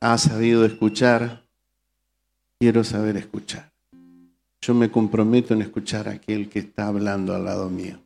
ha 0.00 0.18
sabido 0.18 0.66
escuchar, 0.66 1.42
quiero 2.58 2.84
saber 2.84 3.16
escuchar. 3.16 3.72
Yo 4.60 4.74
me 4.74 4.90
comprometo 4.90 5.54
en 5.54 5.62
escuchar 5.62 6.06
a 6.06 6.12
aquel 6.12 6.50
que 6.50 6.58
está 6.58 6.86
hablando 6.86 7.34
al 7.34 7.46
lado 7.46 7.70
mío. 7.70 7.98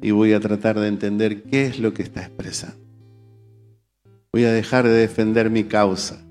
Y 0.00 0.12
voy 0.12 0.34
a 0.34 0.40
tratar 0.40 0.78
de 0.78 0.86
entender 0.86 1.42
qué 1.42 1.66
es 1.66 1.80
lo 1.80 1.92
que 1.92 2.04
está 2.04 2.22
expresando. 2.22 2.86
Voy 4.32 4.44
a 4.44 4.52
dejar 4.52 4.84
de 4.84 4.92
defender 4.92 5.50
mi 5.50 5.64
causa. 5.64 6.24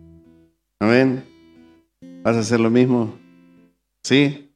Amén. 0.80 1.26
¿Vas 2.24 2.38
a 2.38 2.40
hacer 2.40 2.62
lo 2.62 2.70
mismo? 2.70 3.18
¿Sí? 4.02 4.50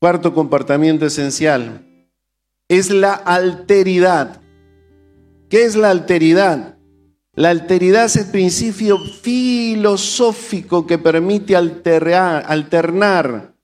Cuarto 0.00 0.34
comportamiento 0.34 1.06
esencial 1.06 1.86
es 2.68 2.90
la 2.90 3.12
alteridad. 3.12 4.43
¿Qué 5.48 5.64
es 5.64 5.76
la 5.76 5.90
alteridad? 5.90 6.78
La 7.34 7.50
alteridad 7.50 8.04
es 8.04 8.16
el 8.16 8.30
principio 8.30 8.98
filosófico 8.98 10.86
que 10.86 10.98
permite 10.98 11.56
alterar, 11.56 12.44
alternar 12.46 13.54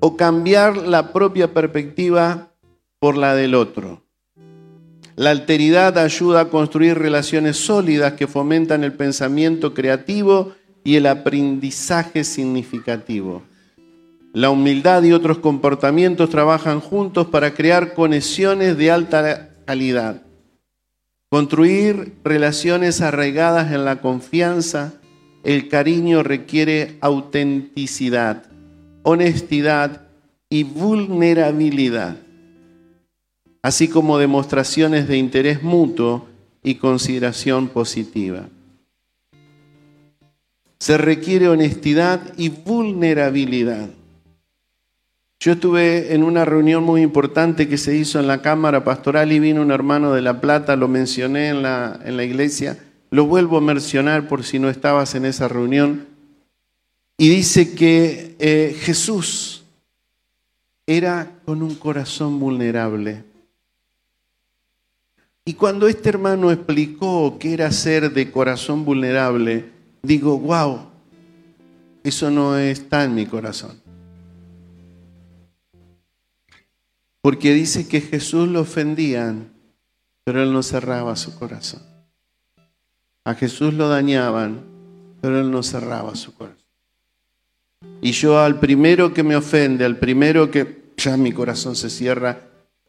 o 0.00 0.16
cambiar 0.16 0.76
la 0.76 1.12
propia 1.12 1.54
perspectiva 1.54 2.52
por 2.98 3.16
la 3.16 3.34
del 3.34 3.54
otro. 3.54 4.02
La 5.14 5.30
alteridad 5.30 5.98
ayuda 5.98 6.40
a 6.40 6.48
construir 6.48 6.98
relaciones 6.98 7.56
sólidas 7.58 8.14
que 8.14 8.26
fomentan 8.26 8.82
el 8.82 8.94
pensamiento 8.94 9.72
creativo 9.72 10.52
y 10.84 10.96
el 10.96 11.06
aprendizaje 11.06 12.24
significativo. 12.24 13.42
La 14.32 14.50
humildad 14.50 15.02
y 15.02 15.12
otros 15.12 15.38
comportamientos 15.38 16.30
trabajan 16.30 16.80
juntos 16.80 17.26
para 17.26 17.54
crear 17.54 17.94
conexiones 17.94 18.76
de 18.76 18.90
alta 18.90 19.50
calidad. 19.66 20.22
Construir 21.32 22.12
relaciones 22.24 23.00
arraigadas 23.00 23.72
en 23.72 23.86
la 23.86 24.02
confianza, 24.02 24.92
el 25.44 25.70
cariño 25.70 26.22
requiere 26.22 26.98
autenticidad, 27.00 28.44
honestidad 29.02 30.02
y 30.50 30.64
vulnerabilidad, 30.64 32.18
así 33.62 33.88
como 33.88 34.18
demostraciones 34.18 35.08
de 35.08 35.16
interés 35.16 35.62
mutuo 35.62 36.28
y 36.62 36.74
consideración 36.74 37.68
positiva. 37.68 38.50
Se 40.80 40.98
requiere 40.98 41.48
honestidad 41.48 42.20
y 42.36 42.50
vulnerabilidad. 42.50 43.88
Yo 45.42 45.50
estuve 45.50 46.14
en 46.14 46.22
una 46.22 46.44
reunión 46.44 46.84
muy 46.84 47.02
importante 47.02 47.66
que 47.66 47.76
se 47.76 47.96
hizo 47.96 48.20
en 48.20 48.28
la 48.28 48.42
Cámara 48.42 48.84
Pastoral 48.84 49.32
y 49.32 49.40
vino 49.40 49.60
un 49.60 49.72
hermano 49.72 50.12
de 50.12 50.22
La 50.22 50.40
Plata, 50.40 50.76
lo 50.76 50.86
mencioné 50.86 51.48
en 51.48 51.64
la, 51.64 51.98
en 52.04 52.16
la 52.16 52.22
iglesia, 52.22 52.78
lo 53.10 53.26
vuelvo 53.26 53.56
a 53.56 53.60
mencionar 53.60 54.28
por 54.28 54.44
si 54.44 54.60
no 54.60 54.70
estabas 54.70 55.16
en 55.16 55.24
esa 55.24 55.48
reunión, 55.48 56.06
y 57.18 57.28
dice 57.28 57.74
que 57.74 58.36
eh, 58.38 58.76
Jesús 58.82 59.64
era 60.86 61.32
con 61.44 61.60
un 61.64 61.74
corazón 61.74 62.38
vulnerable. 62.38 63.24
Y 65.44 65.54
cuando 65.54 65.88
este 65.88 66.08
hermano 66.08 66.52
explicó 66.52 67.36
qué 67.40 67.54
era 67.54 67.72
ser 67.72 68.12
de 68.12 68.30
corazón 68.30 68.84
vulnerable, 68.84 69.64
digo, 70.04 70.38
wow, 70.38 70.86
eso 72.04 72.30
no 72.30 72.56
está 72.56 73.02
en 73.02 73.16
mi 73.16 73.26
corazón. 73.26 73.81
Porque 77.22 77.54
dice 77.54 77.88
que 77.88 78.00
Jesús 78.00 78.48
lo 78.48 78.60
ofendían, 78.60 79.52
pero 80.24 80.42
él 80.42 80.52
no 80.52 80.62
cerraba 80.62 81.16
su 81.16 81.34
corazón. 81.38 81.82
A 83.24 83.34
Jesús 83.34 83.72
lo 83.74 83.88
dañaban, 83.88 84.64
pero 85.20 85.40
él 85.40 85.50
no 85.50 85.62
cerraba 85.62 86.16
su 86.16 86.34
corazón. 86.34 86.58
Y 88.00 88.10
yo 88.10 88.40
al 88.40 88.58
primero 88.58 89.14
que 89.14 89.22
me 89.22 89.36
ofende, 89.36 89.84
al 89.84 89.96
primero 89.96 90.50
que 90.50 90.92
ya 90.96 91.16
mi 91.16 91.32
corazón 91.32 91.76
se 91.76 91.88
cierra 91.88 92.40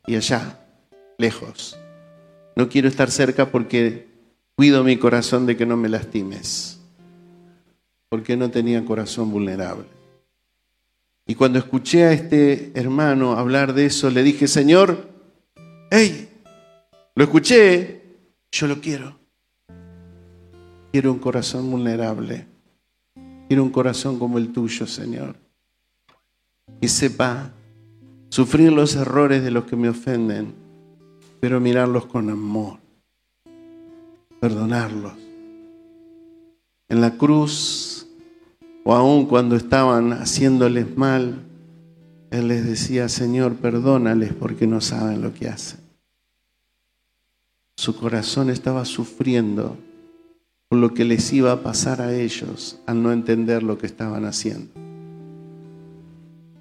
y 0.07 0.15
allá, 0.15 0.59
lejos. 1.19 1.77
No 2.55 2.69
quiero 2.69 2.88
estar 2.88 3.11
cerca 3.11 3.51
porque 3.51 4.07
cuido 4.55 4.84
mi 4.84 4.97
corazón 4.97 5.45
de 5.45 5.55
que 5.55 5.67
no 5.67 5.77
me 5.77 5.89
lastimes. 5.89 6.79
Porque 8.09 8.36
no 8.36 8.49
tenía 8.49 8.84
corazón 8.86 9.31
vulnerable. 9.31 9.86
Y 11.26 11.36
cuando 11.36 11.59
escuché 11.59 12.03
a 12.03 12.11
este 12.11 12.71
hermano 12.76 13.34
hablar 13.34 13.74
de 13.74 13.86
eso, 13.86 14.09
le 14.09 14.24
dije, 14.24 14.47
Señor, 14.47 15.07
hey, 15.89 16.30
lo 17.15 17.24
escuché, 17.24 18.01
yo 18.51 18.67
lo 18.67 18.82
quiero. 18.82 19.17
Quiero 20.91 21.11
un 21.11 21.19
corazón 21.19 21.71
vulnerable. 21.71 22.45
Quiero 23.47 23.63
un 23.63 23.69
corazón 23.69 24.19
como 24.19 24.38
el 24.38 24.51
tuyo, 24.51 24.86
Señor. 24.86 25.36
Y 26.82 26.88
sepa 26.88 27.51
sufrir 28.30 28.71
los 28.74 28.95
errores 28.95 29.43
de 29.43 29.51
los 29.51 29.65
que 29.65 29.76
me 29.76 29.89
ofenden, 29.89 30.53
pero 31.39 31.59
mirarlos 31.59 32.05
con 32.05 32.30
amor. 32.30 32.80
Perdonarlos. 34.39 35.13
En 36.89 36.99
la 36.99 37.17
cruz 37.17 37.93
o 38.84 38.93
aun 38.93 39.25
cuando 39.25 39.55
estaban 39.55 40.13
haciéndoles 40.13 40.97
mal, 40.97 41.43
Él 42.31 42.47
les 42.47 42.65
decía, 42.65 43.07
Señor, 43.09 43.55
perdónales 43.55 44.34
porque 44.34 44.67
no 44.67 44.81
saben 44.81 45.21
lo 45.21 45.34
que 45.34 45.47
hacen. 45.47 45.79
Su 47.77 47.95
corazón 47.95 48.49
estaba 48.49 48.86
sufriendo 48.86 49.77
por 50.69 50.79
lo 50.79 50.93
que 50.93 51.05
les 51.05 51.31
iba 51.31 51.51
a 51.51 51.63
pasar 51.63 52.01
a 52.01 52.13
ellos 52.13 52.79
al 52.86 53.01
no 53.01 53.11
entender 53.11 53.63
lo 53.63 53.77
que 53.77 53.86
estaban 53.86 54.25
haciendo. 54.25 54.71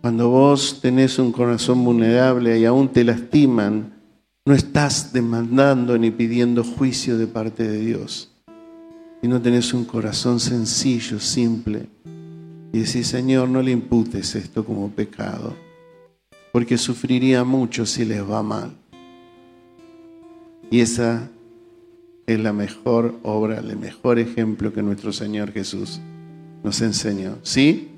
Cuando 0.01 0.29
vos 0.31 0.81
tenés 0.81 1.19
un 1.19 1.33
corazón 1.33 1.85
vulnerable 1.85 2.59
y 2.59 2.65
aún 2.65 2.89
te 2.89 3.05
lastiman, 3.05 3.93
no 4.45 4.55
estás 4.55 5.13
demandando 5.13 5.97
ni 5.97 6.11
pidiendo 6.11 6.65
juicio 6.65 7.17
de 7.17 7.29
parte 7.29 7.67
de 7.67 7.79
Dios, 7.79 8.33
no 9.29 9.41
tenés 9.41 9.73
un 9.73 9.85
corazón 9.85 10.41
sencillo, 10.41 11.21
simple, 11.21 11.87
y 12.73 12.81
decir, 12.81 13.05
Señor, 13.05 13.49
no 13.49 13.61
le 13.61 13.71
imputes 13.71 14.35
esto 14.35 14.65
como 14.65 14.91
pecado, 14.91 15.55
porque 16.53 16.79
sufriría 16.79 17.45
mucho 17.45 17.85
si 17.85 18.05
les 18.05 18.29
va 18.29 18.43
mal. 18.43 18.73
Y 20.71 20.81
esa 20.81 21.29
es 22.27 22.41
la 22.41 22.55
mejor 22.55 23.15
obra, 23.23 23.59
el 23.59 23.77
mejor 23.77 24.19
ejemplo 24.19 24.73
que 24.73 24.83
nuestro 24.83 25.13
Señor 25.13 25.53
Jesús 25.53 26.01
nos 26.65 26.81
enseñó. 26.81 27.37
¿Sí? 27.43 27.91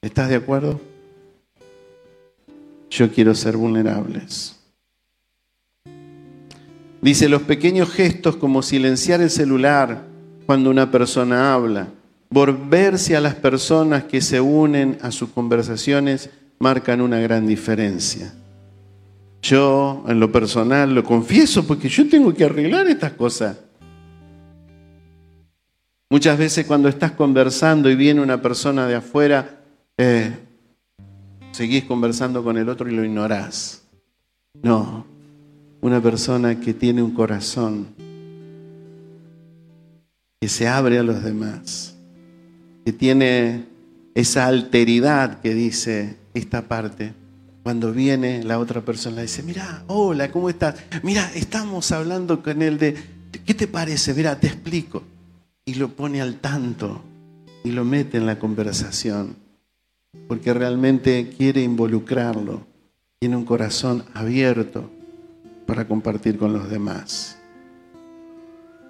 ¿Estás 0.00 0.30
de 0.30 0.36
acuerdo? 0.36 0.80
Yo 2.88 3.12
quiero 3.12 3.34
ser 3.34 3.56
vulnerables. 3.58 4.56
Dice, 7.02 7.28
los 7.28 7.42
pequeños 7.42 7.90
gestos 7.90 8.36
como 8.36 8.62
silenciar 8.62 9.20
el 9.20 9.30
celular 9.30 10.06
cuando 10.46 10.70
una 10.70 10.90
persona 10.90 11.52
habla 11.52 11.88
volverse 12.30 13.16
a 13.16 13.20
las 13.20 13.34
personas 13.34 14.04
que 14.04 14.20
se 14.20 14.40
unen 14.40 14.98
a 15.02 15.10
sus 15.10 15.30
conversaciones 15.30 16.30
marcan 16.60 17.00
una 17.00 17.18
gran 17.18 17.46
diferencia. 17.46 18.32
Yo, 19.42 20.04
en 20.06 20.20
lo 20.20 20.30
personal, 20.30 20.94
lo 20.94 21.02
confieso 21.02 21.66
porque 21.66 21.88
yo 21.88 22.08
tengo 22.08 22.32
que 22.32 22.44
arreglar 22.44 22.86
estas 22.86 23.12
cosas. 23.12 23.56
Muchas 26.10 26.38
veces 26.38 26.66
cuando 26.66 26.88
estás 26.88 27.12
conversando 27.12 27.88
y 27.88 27.96
viene 27.96 28.20
una 28.20 28.42
persona 28.42 28.86
de 28.86 28.96
afuera, 28.96 29.60
eh, 29.96 30.36
seguís 31.52 31.84
conversando 31.84 32.44
con 32.44 32.58
el 32.58 32.68
otro 32.68 32.88
y 32.88 32.94
lo 32.94 33.04
ignorás. 33.04 33.82
No, 34.62 35.06
una 35.80 36.00
persona 36.00 36.60
que 36.60 36.74
tiene 36.74 37.02
un 37.02 37.12
corazón, 37.12 37.88
que 40.40 40.48
se 40.48 40.68
abre 40.68 40.98
a 40.98 41.02
los 41.02 41.22
demás, 41.22 41.96
que 42.84 42.92
tiene 42.92 43.64
esa 44.14 44.46
alteridad 44.46 45.40
que 45.40 45.54
dice 45.54 46.16
esta 46.34 46.62
parte. 46.68 47.14
Cuando 47.62 47.92
viene 47.92 48.42
la 48.42 48.58
otra 48.58 48.80
persona, 48.80 49.22
dice, 49.22 49.42
mira, 49.42 49.84
hola, 49.86 50.30
¿cómo 50.30 50.48
estás? 50.48 50.76
Mira, 51.02 51.30
estamos 51.34 51.92
hablando 51.92 52.42
con 52.42 52.62
él 52.62 52.78
de, 52.78 52.96
¿qué 53.44 53.54
te 53.54 53.68
parece? 53.68 54.14
Mira, 54.14 54.40
te 54.40 54.46
explico. 54.46 55.02
Y 55.66 55.74
lo 55.74 55.90
pone 55.90 56.20
al 56.22 56.36
tanto 56.36 57.02
y 57.62 57.72
lo 57.72 57.84
mete 57.84 58.16
en 58.16 58.26
la 58.26 58.38
conversación, 58.38 59.36
porque 60.26 60.54
realmente 60.54 61.34
quiere 61.36 61.62
involucrarlo. 61.62 62.66
Tiene 63.18 63.36
un 63.36 63.44
corazón 63.44 64.04
abierto 64.14 64.90
para 65.66 65.86
compartir 65.86 66.38
con 66.38 66.54
los 66.54 66.70
demás. 66.70 67.39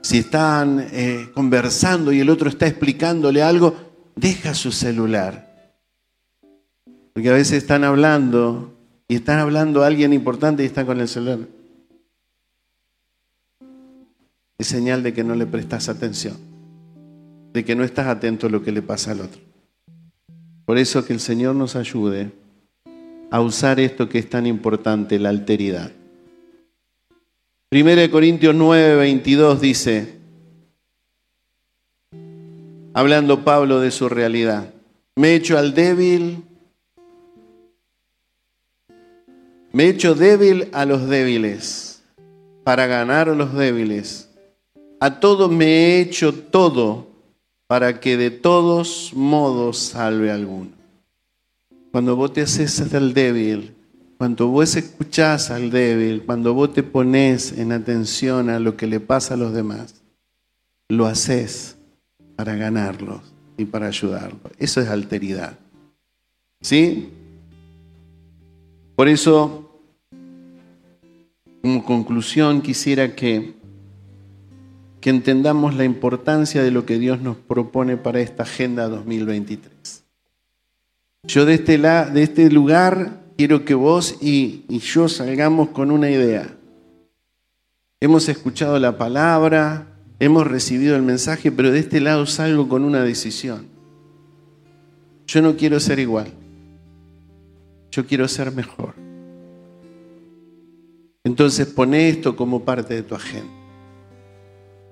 Si 0.03 0.19
están 0.19 0.87
eh, 0.93 1.31
conversando 1.35 2.13
y 2.13 2.21
el 2.21 2.31
otro 2.31 2.49
está 2.49 2.67
explicándole 2.67 3.43
algo, 3.43 3.75
deja 4.17 4.55
su 4.55 4.73
celular. 4.73 5.75
Porque 7.13 7.29
a 7.29 7.35
veces 7.35 7.55
están 7.55 7.85
hablando 7.85 8.75
y 9.09 9.17
están 9.17 9.39
hablando 9.39 9.83
a 9.83 9.87
alguien 9.87 10.13
importante 10.13 10.63
y 10.63 10.67
están 10.67 10.87
con 10.87 11.01
el 11.01 11.09
celular. 11.09 11.41
Es 14.59 14.67
señal 14.67 15.03
de 15.03 15.13
que 15.13 15.25
no 15.25 15.35
le 15.35 15.47
prestas 15.47 15.89
atención, 15.89 16.37
de 17.53 17.65
que 17.65 17.75
no 17.75 17.83
estás 17.83 18.07
atento 18.07 18.47
a 18.47 18.51
lo 18.51 18.63
que 18.63 18.73
le 18.73 18.83
pasa 18.83 19.13
al 19.13 19.23
otro. 19.23 19.41
Por 20.65 20.79
eso 20.79 21.05
que 21.05 21.13
el 21.13 21.21
Señor 21.21 21.57
nos 21.57 21.77
ayude 21.77 22.31
a 23.31 23.41
usar 23.41 23.81
esto 23.81 24.09
que 24.09 24.19
es 24.19 24.29
tan 24.29 24.47
importante, 24.47 25.19
la 25.19 25.31
alteridad. 25.31 25.93
1 27.73 28.11
Corintios 28.11 28.53
9, 28.53 28.97
22 28.97 29.61
dice, 29.61 30.19
hablando 32.93 33.45
Pablo 33.45 33.79
de 33.79 33.93
su 33.93 34.09
realidad, 34.09 34.75
me 35.15 35.37
echo 35.37 35.57
al 35.57 35.73
débil, 35.73 36.43
me 39.71 39.89
echo 39.89 40.17
débil 40.17 40.67
a 40.73 40.85
los 40.85 41.09
débiles, 41.09 42.03
para 42.65 42.89
ganar 42.89 43.29
a 43.29 43.37
los 43.37 43.55
débiles. 43.55 44.29
A 44.99 45.21
todo 45.21 45.49
me 45.49 45.67
he 45.67 46.01
hecho 46.01 46.35
todo, 46.35 47.07
para 47.69 48.01
que 48.01 48.17
de 48.17 48.33
todos 48.33 49.13
modos 49.15 49.79
salve 49.79 50.33
a 50.33 50.35
alguno. 50.35 50.73
Cuando 51.93 52.17
vos 52.17 52.33
te 52.33 52.41
haces 52.41 52.93
al 52.93 53.15
débil, 53.15 53.77
cuando 54.21 54.49
vos 54.49 54.77
escuchás 54.77 55.51
al 55.51 55.71
débil, 55.71 56.25
cuando 56.27 56.53
vos 56.53 56.75
te 56.75 56.83
pones 56.83 57.53
en 57.53 57.73
atención 57.73 58.51
a 58.51 58.59
lo 58.59 58.77
que 58.77 58.87
le 58.87 59.01
pasa 59.01 59.33
a 59.33 59.39
los 59.39 59.55
demás, 59.55 60.03
lo 60.91 61.07
haces 61.07 61.79
para 62.37 62.55
ganarlos 62.55 63.23
y 63.57 63.65
para 63.65 63.87
ayudarlos. 63.87 64.53
Eso 64.59 64.83
es 64.83 64.89
alteridad. 64.89 65.59
¿Sí? 66.61 67.09
Por 68.95 69.09
eso, 69.09 69.81
como 71.63 71.83
conclusión, 71.87 72.61
quisiera 72.61 73.17
que, 73.17 73.55
que 75.01 75.09
entendamos 75.09 75.75
la 75.75 75.85
importancia 75.85 76.63
de 76.63 76.71
lo 76.71 76.85
que 76.85 76.99
Dios 76.99 77.23
nos 77.23 77.39
propone 77.39 77.97
para 77.97 78.21
esta 78.21 78.43
Agenda 78.43 78.87
2023. 78.87 80.05
Yo 81.23 81.47
de 81.47 81.55
este, 81.55 81.79
de 81.79 82.23
este 82.23 82.51
lugar 82.51 83.20
quiero 83.41 83.65
que 83.65 83.73
vos 83.73 84.19
y, 84.21 84.67
yo 84.69 85.09
salgamos 85.09 85.71
con 85.71 85.91
una 85.91 86.11
idea. 86.11 86.55
Hemos 87.99 88.29
escuchado 88.29 88.79
la 88.79 88.99
palabra, 88.99 89.97
hemos 90.19 90.47
recibido 90.47 90.95
el 90.95 91.01
mensaje, 91.01 91.51
pero 91.51 91.71
de 91.71 91.79
este 91.79 92.03
lado 92.03 92.27
salgo 92.27 92.69
con 92.69 92.85
una 92.85 93.03
decisión. 93.03 93.67
Yo 95.27 95.41
no 95.41 95.57
quiero 95.57 95.81
ser 95.81 96.01
igual. 96.01 96.27
Yo 97.91 98.05
quiero 98.05 98.29
ser 98.29 98.53
mejor. 98.53 98.93
Entonces 101.25 101.67
pone 101.67 102.11
esto 102.11 102.37
como 102.37 102.63
parte 102.63 102.93
de 102.93 103.03
tu 103.03 103.15
agenda. 103.15 103.55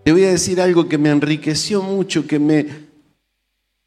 Te 0.07 0.13
voy 0.13 0.25
a 0.25 0.31
decir 0.31 0.59
algo 0.59 0.89
que 0.89 0.97
me 0.97 1.11
enriqueció 1.11 1.83
mucho, 1.83 2.27
que 2.27 2.39
me, 2.39 2.67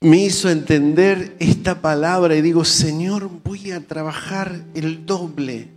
me 0.03 0.17
hizo 0.17 0.49
entender 0.49 1.35
esta 1.37 1.79
palabra 1.79 2.35
y 2.35 2.41
digo, 2.41 2.65
Señor, 2.65 3.29
voy 3.43 3.71
a 3.71 3.85
trabajar 3.85 4.65
el 4.73 5.05
doble 5.05 5.67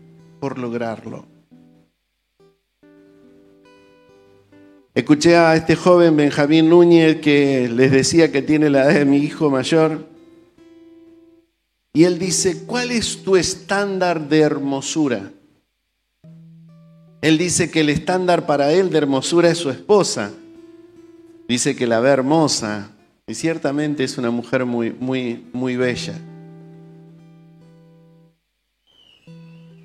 por 0.41 0.59
lograrlo. 0.59 1.27
Escuché 4.95 5.37
a 5.37 5.55
este 5.57 5.77
joven 5.77 6.17
Benjamín 6.17 6.71
Núñez 6.71 7.21
que 7.21 7.69
les 7.69 7.91
decía 7.91 8.33
que 8.33 8.41
tiene 8.41 8.71
la 8.71 8.85
edad 8.85 8.95
de 9.01 9.05
mi 9.05 9.19
hijo 9.19 9.51
mayor. 9.51 10.07
Y 11.93 12.05
él 12.05 12.19
dice, 12.19 12.65
¿cuál 12.65 12.93
es 12.93 13.23
tu 13.23 13.37
estándar 13.37 14.29
de 14.29 14.41
hermosura? 14.41 15.33
Él 17.21 17.37
dice 17.37 17.71
que 17.71 17.81
el 17.81 17.91
estándar 17.91 18.47
para 18.47 18.73
él 18.73 18.89
de 18.91 18.99
hermosura 18.99 19.51
es 19.51 19.59
su 19.59 19.69
esposa. 19.69 20.33
Dice 21.47 21.77
que 21.77 21.87
la 21.87 22.01
ve 22.01 22.11
hermosa, 22.11 22.94
y 23.27 23.35
ciertamente 23.35 24.05
es 24.05 24.19
una 24.19 24.31
mujer 24.31 24.67
muy, 24.67 24.91
muy, 24.93 25.47
muy 25.53 25.77
bella. 25.77 26.15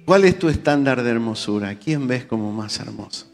¿Cuál 0.06 0.26
es 0.26 0.38
tu 0.38 0.50
estándar 0.50 1.04
de 1.04 1.12
hermosura? 1.12 1.76
¿Quién 1.76 2.08
ves 2.08 2.26
como 2.26 2.52
más 2.52 2.80
hermoso? 2.80 3.28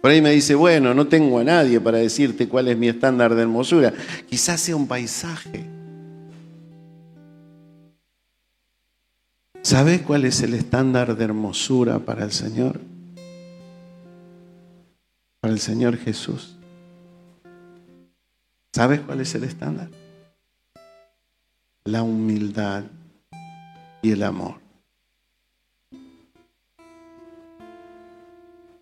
Por 0.00 0.10
ahí 0.10 0.20
me 0.20 0.30
dice, 0.30 0.54
bueno, 0.54 0.94
no 0.94 1.06
tengo 1.06 1.38
a 1.38 1.44
nadie 1.44 1.80
para 1.80 1.98
decirte 1.98 2.48
cuál 2.48 2.68
es 2.68 2.76
mi 2.76 2.88
estándar 2.88 3.34
de 3.34 3.42
hermosura. 3.42 3.92
Quizás 4.28 4.60
sea 4.60 4.76
un 4.76 4.86
paisaje. 4.86 5.64
¿Sabes 9.62 10.02
cuál 10.02 10.24
es 10.24 10.42
el 10.42 10.54
estándar 10.54 11.16
de 11.16 11.24
hermosura 11.24 12.00
para 12.00 12.24
el 12.24 12.32
Señor? 12.32 12.80
Para 15.40 15.54
el 15.54 15.60
Señor 15.60 15.96
Jesús. 15.96 16.56
¿Sabes 18.74 19.00
cuál 19.00 19.20
es 19.20 19.34
el 19.34 19.44
estándar? 19.44 19.90
La 21.84 22.02
humildad 22.02 22.84
y 24.00 24.12
el 24.12 24.22
amor. 24.22 24.54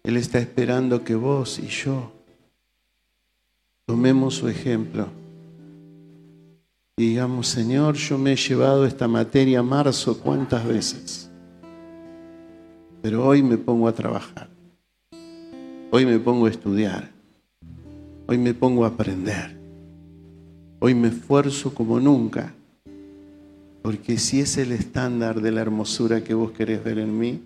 Él 0.05 0.16
está 0.16 0.38
esperando 0.38 1.03
que 1.03 1.16
vos 1.16 1.59
y 1.59 1.66
yo 1.66 2.12
tomemos 3.86 4.36
su 4.36 4.49
ejemplo 4.49 5.09
y 6.97 7.09
digamos, 7.09 7.49
Señor, 7.49 7.97
yo 7.97 8.16
me 8.16 8.32
he 8.32 8.36
llevado 8.36 8.86
esta 8.86 9.09
materia 9.09 9.61
a 9.61 9.62
marzo 9.62 10.20
cuántas 10.20 10.64
veces, 10.66 11.30
pero 13.03 13.26
hoy 13.26 13.43
me 13.43 13.59
pongo 13.59 13.88
a 13.88 13.93
trabajar, 13.93 14.49
hoy 15.91 16.07
me 16.07 16.18
pongo 16.18 16.47
a 16.47 16.51
estudiar, 16.51 17.11
hoy 18.26 18.38
me 18.38 18.55
pongo 18.55 18.84
a 18.84 18.88
aprender. 18.88 19.60
Hoy 20.83 20.95
me 20.95 21.09
esfuerzo 21.09 21.74
como 21.74 22.01
nunca, 22.01 22.55
porque 23.83 24.16
si 24.16 24.41
es 24.41 24.57
el 24.57 24.72
estándar 24.72 25.43
de 25.43 25.53
la 25.53 25.61
hermosura 25.61 26.24
que 26.24 26.33
vos 26.33 26.53
querés 26.53 26.83
ver 26.83 26.99
en 26.99 27.18
mí, 27.18 27.43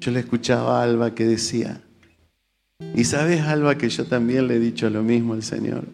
yo 0.00 0.10
le 0.10 0.18
escuchaba 0.18 0.80
a 0.80 0.82
Alba 0.82 1.14
que 1.14 1.24
decía, 1.24 1.80
y 2.96 3.04
sabes 3.04 3.42
Alba 3.42 3.78
que 3.78 3.88
yo 3.88 4.04
también 4.06 4.48
le 4.48 4.56
he 4.56 4.58
dicho 4.58 4.90
lo 4.90 5.04
mismo 5.04 5.34
al 5.34 5.44
Señor. 5.44 5.84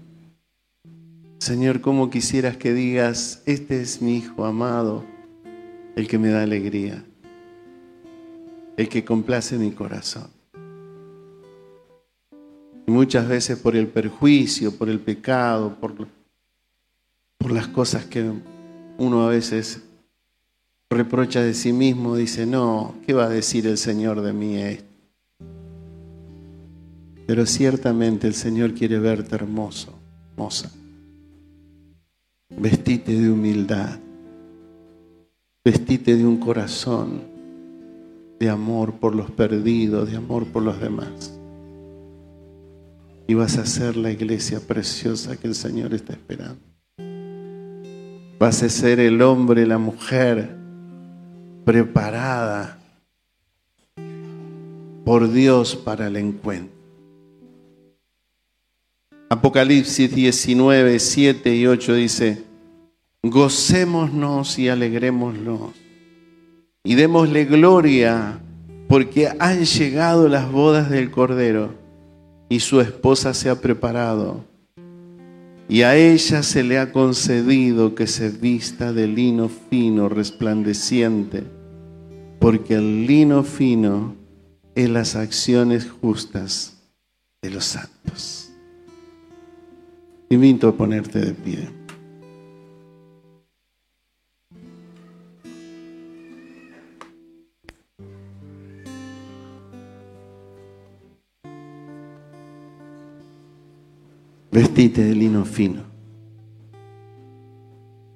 Señor, 1.38 1.82
¿cómo 1.82 2.08
quisieras 2.08 2.56
que 2.56 2.72
digas, 2.72 3.42
este 3.44 3.82
es 3.82 4.00
mi 4.00 4.16
Hijo 4.16 4.46
amado, 4.46 5.04
el 5.96 6.08
que 6.08 6.18
me 6.18 6.30
da 6.30 6.44
alegría, 6.44 7.04
el 8.78 8.88
que 8.88 9.04
complace 9.04 9.58
mi 9.58 9.72
corazón? 9.72 10.37
Y 12.88 12.90
muchas 12.90 13.28
veces 13.28 13.58
por 13.58 13.76
el 13.76 13.86
perjuicio, 13.86 14.74
por 14.74 14.88
el 14.88 14.98
pecado, 14.98 15.76
por, 15.78 15.94
por 17.36 17.52
las 17.52 17.68
cosas 17.68 18.06
que 18.06 18.32
uno 18.96 19.26
a 19.26 19.28
veces 19.28 19.82
reprocha 20.88 21.42
de 21.42 21.52
sí 21.52 21.74
mismo, 21.74 22.16
dice, 22.16 22.46
no, 22.46 22.94
¿qué 23.06 23.12
va 23.12 23.26
a 23.26 23.28
decir 23.28 23.66
el 23.66 23.76
Señor 23.76 24.22
de 24.22 24.32
mí 24.32 24.56
esto? 24.56 24.88
Pero 27.26 27.44
ciertamente 27.44 28.26
el 28.26 28.32
Señor 28.32 28.72
quiere 28.72 28.98
verte 28.98 29.34
hermoso, 29.34 29.92
hermosa. 30.30 30.72
Vestite 32.48 33.20
de 33.20 33.30
humildad. 33.30 33.98
Vestite 35.62 36.16
de 36.16 36.24
un 36.24 36.38
corazón 36.38 37.20
de 38.40 38.48
amor 38.48 38.94
por 38.94 39.14
los 39.14 39.30
perdidos, 39.30 40.10
de 40.10 40.16
amor 40.16 40.46
por 40.46 40.62
los 40.62 40.80
demás. 40.80 41.37
Y 43.28 43.34
vas 43.34 43.58
a 43.58 43.66
ser 43.66 43.94
la 43.98 44.10
iglesia 44.10 44.58
preciosa 44.58 45.36
que 45.36 45.46
el 45.46 45.54
Señor 45.54 45.92
está 45.92 46.14
esperando. 46.14 46.62
Vas 48.38 48.62
a 48.62 48.68
ser 48.70 49.00
el 49.00 49.20
hombre, 49.20 49.66
la 49.66 49.76
mujer 49.76 50.56
preparada 51.66 52.78
por 55.04 55.30
Dios 55.30 55.76
para 55.76 56.06
el 56.06 56.16
encuentro. 56.16 56.74
Apocalipsis 59.28 60.14
19, 60.14 60.98
7 60.98 61.54
y 61.54 61.66
8 61.66 61.94
dice, 61.94 62.44
gocémonos 63.22 64.58
y 64.58 64.70
alegrémonos 64.70 65.74
y 66.82 66.94
démosle 66.94 67.44
gloria 67.44 68.40
porque 68.88 69.28
han 69.38 69.66
llegado 69.66 70.28
las 70.28 70.50
bodas 70.50 70.88
del 70.88 71.10
Cordero 71.10 71.77
y 72.48 72.60
su 72.60 72.80
esposa 72.80 73.34
se 73.34 73.50
ha 73.50 73.60
preparado. 73.60 74.44
Y 75.68 75.82
a 75.82 75.96
ella 75.96 76.42
se 76.42 76.64
le 76.64 76.78
ha 76.78 76.92
concedido 76.92 77.94
que 77.94 78.06
se 78.06 78.30
vista 78.30 78.92
de 78.92 79.06
lino 79.06 79.50
fino, 79.70 80.08
resplandeciente, 80.08 81.44
porque 82.40 82.74
el 82.76 83.06
lino 83.06 83.44
fino 83.44 84.16
es 84.74 84.88
las 84.88 85.14
acciones 85.14 85.90
justas 85.90 86.78
de 87.42 87.50
los 87.50 87.64
santos. 87.64 88.50
invito 90.30 90.68
a 90.68 90.76
ponerte 90.76 91.20
de 91.20 91.32
pie. 91.32 91.77
Vestite 104.50 105.04
de 105.04 105.14
lino 105.14 105.44
fino. 105.44 105.82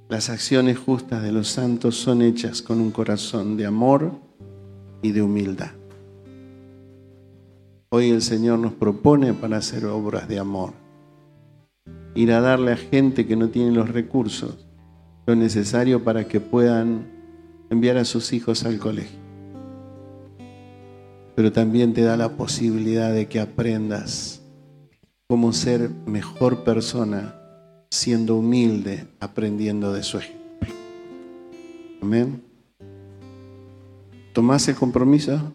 Las 0.08 0.30
acciones 0.30 0.78
justas 0.78 1.22
de 1.22 1.30
los 1.30 1.48
santos 1.48 1.96
son 1.96 2.22
hechas 2.22 2.62
con 2.62 2.80
un 2.80 2.90
corazón 2.90 3.58
de 3.58 3.66
amor 3.66 4.12
y 5.02 5.12
de 5.12 5.20
humildad. 5.20 5.72
Hoy 7.90 8.08
el 8.08 8.22
Señor 8.22 8.58
nos 8.60 8.72
propone 8.72 9.34
para 9.34 9.58
hacer 9.58 9.84
obras 9.84 10.26
de 10.26 10.38
amor. 10.38 10.72
Ir 12.14 12.32
a 12.32 12.40
darle 12.40 12.72
a 12.72 12.76
gente 12.76 13.26
que 13.26 13.36
no 13.36 13.50
tiene 13.50 13.72
los 13.72 13.90
recursos 13.90 14.66
lo 15.26 15.36
necesario 15.36 16.02
para 16.02 16.26
que 16.26 16.40
puedan 16.40 17.06
enviar 17.70 17.96
a 17.96 18.04
sus 18.04 18.32
hijos 18.32 18.64
al 18.64 18.78
colegio. 18.78 19.18
Pero 21.36 21.52
también 21.52 21.92
te 21.92 22.02
da 22.02 22.16
la 22.16 22.36
posibilidad 22.36 23.12
de 23.12 23.28
que 23.28 23.38
aprendas 23.38 24.41
cómo 25.32 25.54
ser 25.54 25.88
mejor 26.04 26.62
persona 26.62 27.34
siendo 27.90 28.36
humilde, 28.36 29.06
aprendiendo 29.18 29.90
de 29.90 30.02
su 30.02 30.18
ejemplo. 30.18 30.68
Amén. 32.02 32.42
¿Tomás 34.34 34.68
el 34.68 34.74
compromiso? 34.74 35.54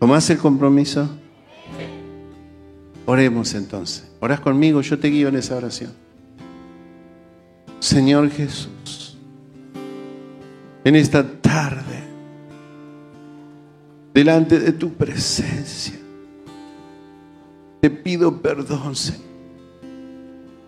¿Tomás 0.00 0.30
el 0.30 0.38
compromiso? 0.38 1.06
Oremos 3.04 3.52
entonces. 3.52 4.10
Orás 4.20 4.40
conmigo, 4.40 4.80
yo 4.80 4.98
te 4.98 5.08
guío 5.08 5.28
en 5.28 5.36
esa 5.36 5.54
oración. 5.56 5.92
Señor 7.78 8.30
Jesús, 8.30 9.18
en 10.82 10.96
esta 10.96 11.30
tarde, 11.42 12.04
delante 14.14 14.60
de 14.60 14.72
tu 14.72 14.94
presencia, 14.94 16.05
te 17.86 17.90
pido 17.90 18.42
perdón, 18.42 18.96
Señor, 18.96 19.22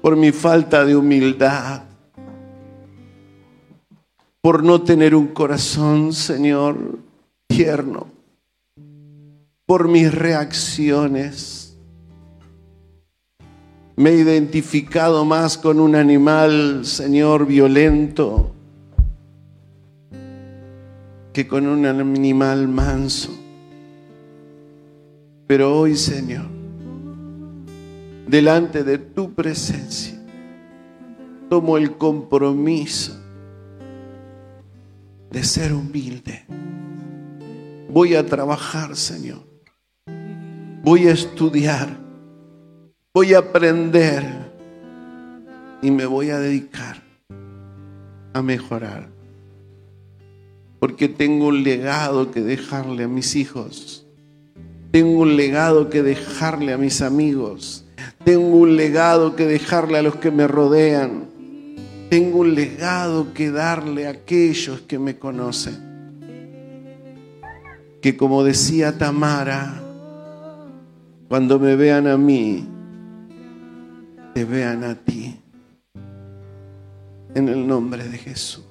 por 0.01 0.16
mi 0.16 0.31
falta 0.31 0.85
de 0.85 0.95
humildad, 0.95 1.83
por 4.41 4.62
no 4.62 4.83
tener 4.83 5.16
un 5.16 5.27
corazón, 5.27 6.12
Señor, 6.12 7.01
tierno, 7.49 8.07
por 9.66 9.89
mis 9.89 10.14
reacciones. 10.14 11.77
Me 13.97 14.11
he 14.11 14.19
identificado 14.19 15.25
más 15.25 15.59
con 15.59 15.81
un 15.81 15.97
animal, 15.97 16.87
Señor, 16.87 17.47
violento, 17.47 18.53
que 21.33 21.49
con 21.49 21.66
un 21.66 21.85
animal 21.85 22.69
manso. 22.69 23.37
Pero 25.49 25.77
hoy, 25.77 25.97
Señor, 25.97 26.58
delante 28.29 28.85
de 28.85 28.99
tu 28.99 29.33
presencia, 29.33 30.14
tomo 31.49 31.79
el 31.79 31.97
compromiso 31.97 33.18
de 35.31 35.43
ser 35.43 35.72
humilde. 35.72 36.45
Voy 37.89 38.14
a 38.14 38.26
trabajar, 38.26 38.97
Señor. 38.97 39.41
Voy 40.83 41.09
a 41.09 41.12
estudiar. 41.12 41.97
Voy 43.14 43.33
a 43.33 43.39
aprender. 43.39 44.24
Y 45.81 45.91
me 45.91 46.05
voy 46.05 46.29
a 46.29 46.39
dedicar 46.39 47.03
a 48.35 48.43
mejorar. 48.43 49.09
Porque 50.81 51.09
tengo 51.09 51.47
un 51.47 51.62
legado 51.62 52.31
que 52.31 52.43
dejarle 52.43 53.05
a 53.05 53.09
mis 53.09 53.37
hijos. 53.37 54.07
Tengo 54.91 55.22
un 55.22 55.37
legado 55.37 55.89
que 55.89 56.03
dejarle 56.03 56.74
a 56.74 56.79
mis 56.79 57.01
amigos 57.01 57.88
tengo 58.29 58.59
un 58.59 58.76
legado 58.76 59.35
que 59.37 59.47
dejarle 59.47 59.97
a 59.97 60.03
los 60.03 60.16
que 60.16 60.31
me 60.31 60.47
rodean. 60.47 61.24
Tengo 62.11 62.41
un 62.41 62.55
legado 62.55 63.33
que 63.33 63.51
darle 63.51 64.07
a 64.07 64.11
aquellos 64.11 64.83
que 64.83 64.99
me 64.99 65.18
conocen. 65.18 65.79
Que 68.03 68.18
como 68.18 68.45
decía 68.45 68.99
Tamara, 68.99 69.81
cuando 71.26 71.59
me 71.59 71.74
vean 71.74 72.07
a 72.07 72.18
mí, 72.18 72.68
te 74.35 74.45
vean 74.45 74.85
a 74.85 74.95
ti. 74.95 75.41
En 77.35 77.49
el 77.49 77.66
nombre 77.66 78.07
de 78.07 78.18
Jesús. 78.18 78.68